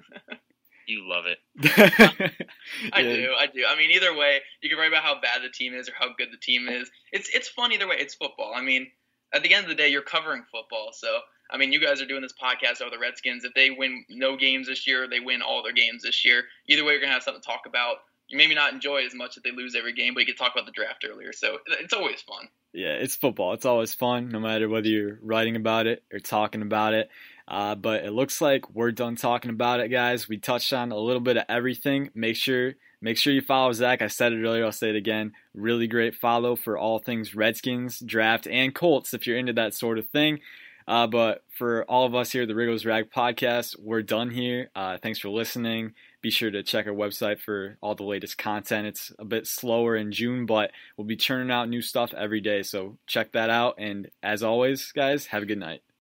You 0.86 1.08
love 1.08 1.24
it. 1.26 1.38
I 2.92 3.00
yeah. 3.00 3.16
do. 3.16 3.28
I 3.38 3.46
do. 3.46 3.64
I 3.68 3.76
mean, 3.76 3.90
either 3.90 4.16
way, 4.16 4.40
you 4.60 4.68
can 4.68 4.78
write 4.78 4.88
about 4.88 5.02
how 5.02 5.20
bad 5.20 5.42
the 5.42 5.50
team 5.50 5.74
is 5.74 5.88
or 5.88 5.92
how 5.98 6.08
good 6.16 6.28
the 6.32 6.38
team 6.38 6.68
is. 6.68 6.90
It's 7.12 7.28
it's 7.34 7.48
fun 7.48 7.72
either 7.72 7.88
way. 7.88 7.96
It's 7.98 8.14
football. 8.14 8.52
I 8.54 8.62
mean, 8.62 8.90
at 9.32 9.42
the 9.42 9.54
end 9.54 9.64
of 9.64 9.68
the 9.68 9.74
day, 9.74 9.88
you're 9.88 10.02
covering 10.02 10.44
football. 10.50 10.90
So, 10.92 11.20
I 11.50 11.56
mean, 11.58 11.72
you 11.72 11.80
guys 11.80 12.00
are 12.00 12.06
doing 12.06 12.22
this 12.22 12.34
podcast 12.40 12.80
over 12.80 12.90
the 12.90 12.98
Redskins. 12.98 13.44
If 13.44 13.54
they 13.54 13.70
win 13.70 14.04
no 14.08 14.36
games 14.36 14.68
this 14.68 14.86
year, 14.86 15.08
they 15.08 15.20
win 15.20 15.42
all 15.42 15.62
their 15.62 15.72
games 15.72 16.02
this 16.02 16.24
year. 16.24 16.44
Either 16.68 16.84
way, 16.84 16.92
you're 16.92 17.00
gonna 17.00 17.12
have 17.12 17.22
something 17.22 17.42
to 17.42 17.46
talk 17.46 17.62
about. 17.66 17.96
You 18.28 18.38
maybe 18.38 18.54
not 18.54 18.72
enjoy 18.72 19.04
as 19.04 19.14
much 19.14 19.36
if 19.36 19.42
they 19.42 19.50
lose 19.50 19.74
every 19.74 19.92
game, 19.92 20.14
but 20.14 20.20
you 20.20 20.26
can 20.26 20.36
talk 20.36 20.52
about 20.54 20.64
the 20.64 20.72
draft 20.72 21.04
earlier. 21.08 21.32
So 21.32 21.58
it's 21.66 21.92
always 21.92 22.22
fun. 22.22 22.48
Yeah, 22.72 22.92
it's 22.94 23.14
football. 23.14 23.52
It's 23.52 23.66
always 23.66 23.92
fun, 23.92 24.30
no 24.30 24.40
matter 24.40 24.68
whether 24.68 24.88
you're 24.88 25.18
writing 25.20 25.56
about 25.56 25.86
it 25.86 26.02
or 26.10 26.18
talking 26.18 26.62
about 26.62 26.94
it. 26.94 27.10
Uh, 27.48 27.74
but 27.74 28.04
it 28.04 28.12
looks 28.12 28.40
like 28.40 28.74
we're 28.74 28.92
done 28.92 29.16
talking 29.16 29.50
about 29.50 29.80
it, 29.80 29.88
guys. 29.88 30.28
We 30.28 30.38
touched 30.38 30.72
on 30.72 30.92
a 30.92 30.98
little 30.98 31.20
bit 31.20 31.36
of 31.36 31.44
everything. 31.48 32.10
Make 32.14 32.36
sure 32.36 32.74
make 33.00 33.16
sure 33.16 33.32
you 33.32 33.42
follow 33.42 33.72
Zach. 33.72 34.00
I 34.00 34.06
said 34.06 34.32
it 34.32 34.42
earlier. 34.42 34.64
I'll 34.64 34.72
say 34.72 34.90
it 34.90 34.96
again. 34.96 35.32
Really 35.54 35.86
great 35.86 36.14
follow 36.14 36.56
for 36.56 36.78
all 36.78 36.98
things 36.98 37.34
Redskins, 37.34 37.98
draft, 38.00 38.46
and 38.46 38.74
Colts 38.74 39.12
if 39.12 39.26
you're 39.26 39.38
into 39.38 39.52
that 39.54 39.74
sort 39.74 39.98
of 39.98 40.08
thing. 40.08 40.40
Uh, 40.86 41.06
but 41.06 41.44
for 41.56 41.84
all 41.84 42.06
of 42.06 42.14
us 42.14 42.32
here 42.32 42.42
at 42.42 42.48
the 42.48 42.54
Riggo's 42.54 42.84
Rag 42.84 43.10
podcast, 43.10 43.78
we're 43.78 44.02
done 44.02 44.30
here. 44.30 44.70
Uh, 44.74 44.98
thanks 44.98 45.18
for 45.18 45.28
listening. 45.28 45.94
Be 46.22 46.30
sure 46.30 46.50
to 46.50 46.62
check 46.62 46.86
our 46.86 46.92
website 46.92 47.40
for 47.40 47.76
all 47.80 47.94
the 47.94 48.04
latest 48.04 48.38
content. 48.38 48.86
It's 48.86 49.12
a 49.18 49.24
bit 49.24 49.46
slower 49.46 49.96
in 49.96 50.12
June, 50.12 50.46
but 50.46 50.70
we'll 50.96 51.06
be 51.06 51.16
churning 51.16 51.50
out 51.50 51.68
new 51.68 51.82
stuff 51.82 52.14
every 52.14 52.40
day. 52.40 52.62
So 52.62 52.98
check 53.06 53.32
that 53.32 53.50
out. 53.50 53.76
And 53.78 54.10
as 54.22 54.42
always, 54.42 54.92
guys, 54.92 55.26
have 55.26 55.42
a 55.42 55.46
good 55.46 55.58
night. 55.58 55.82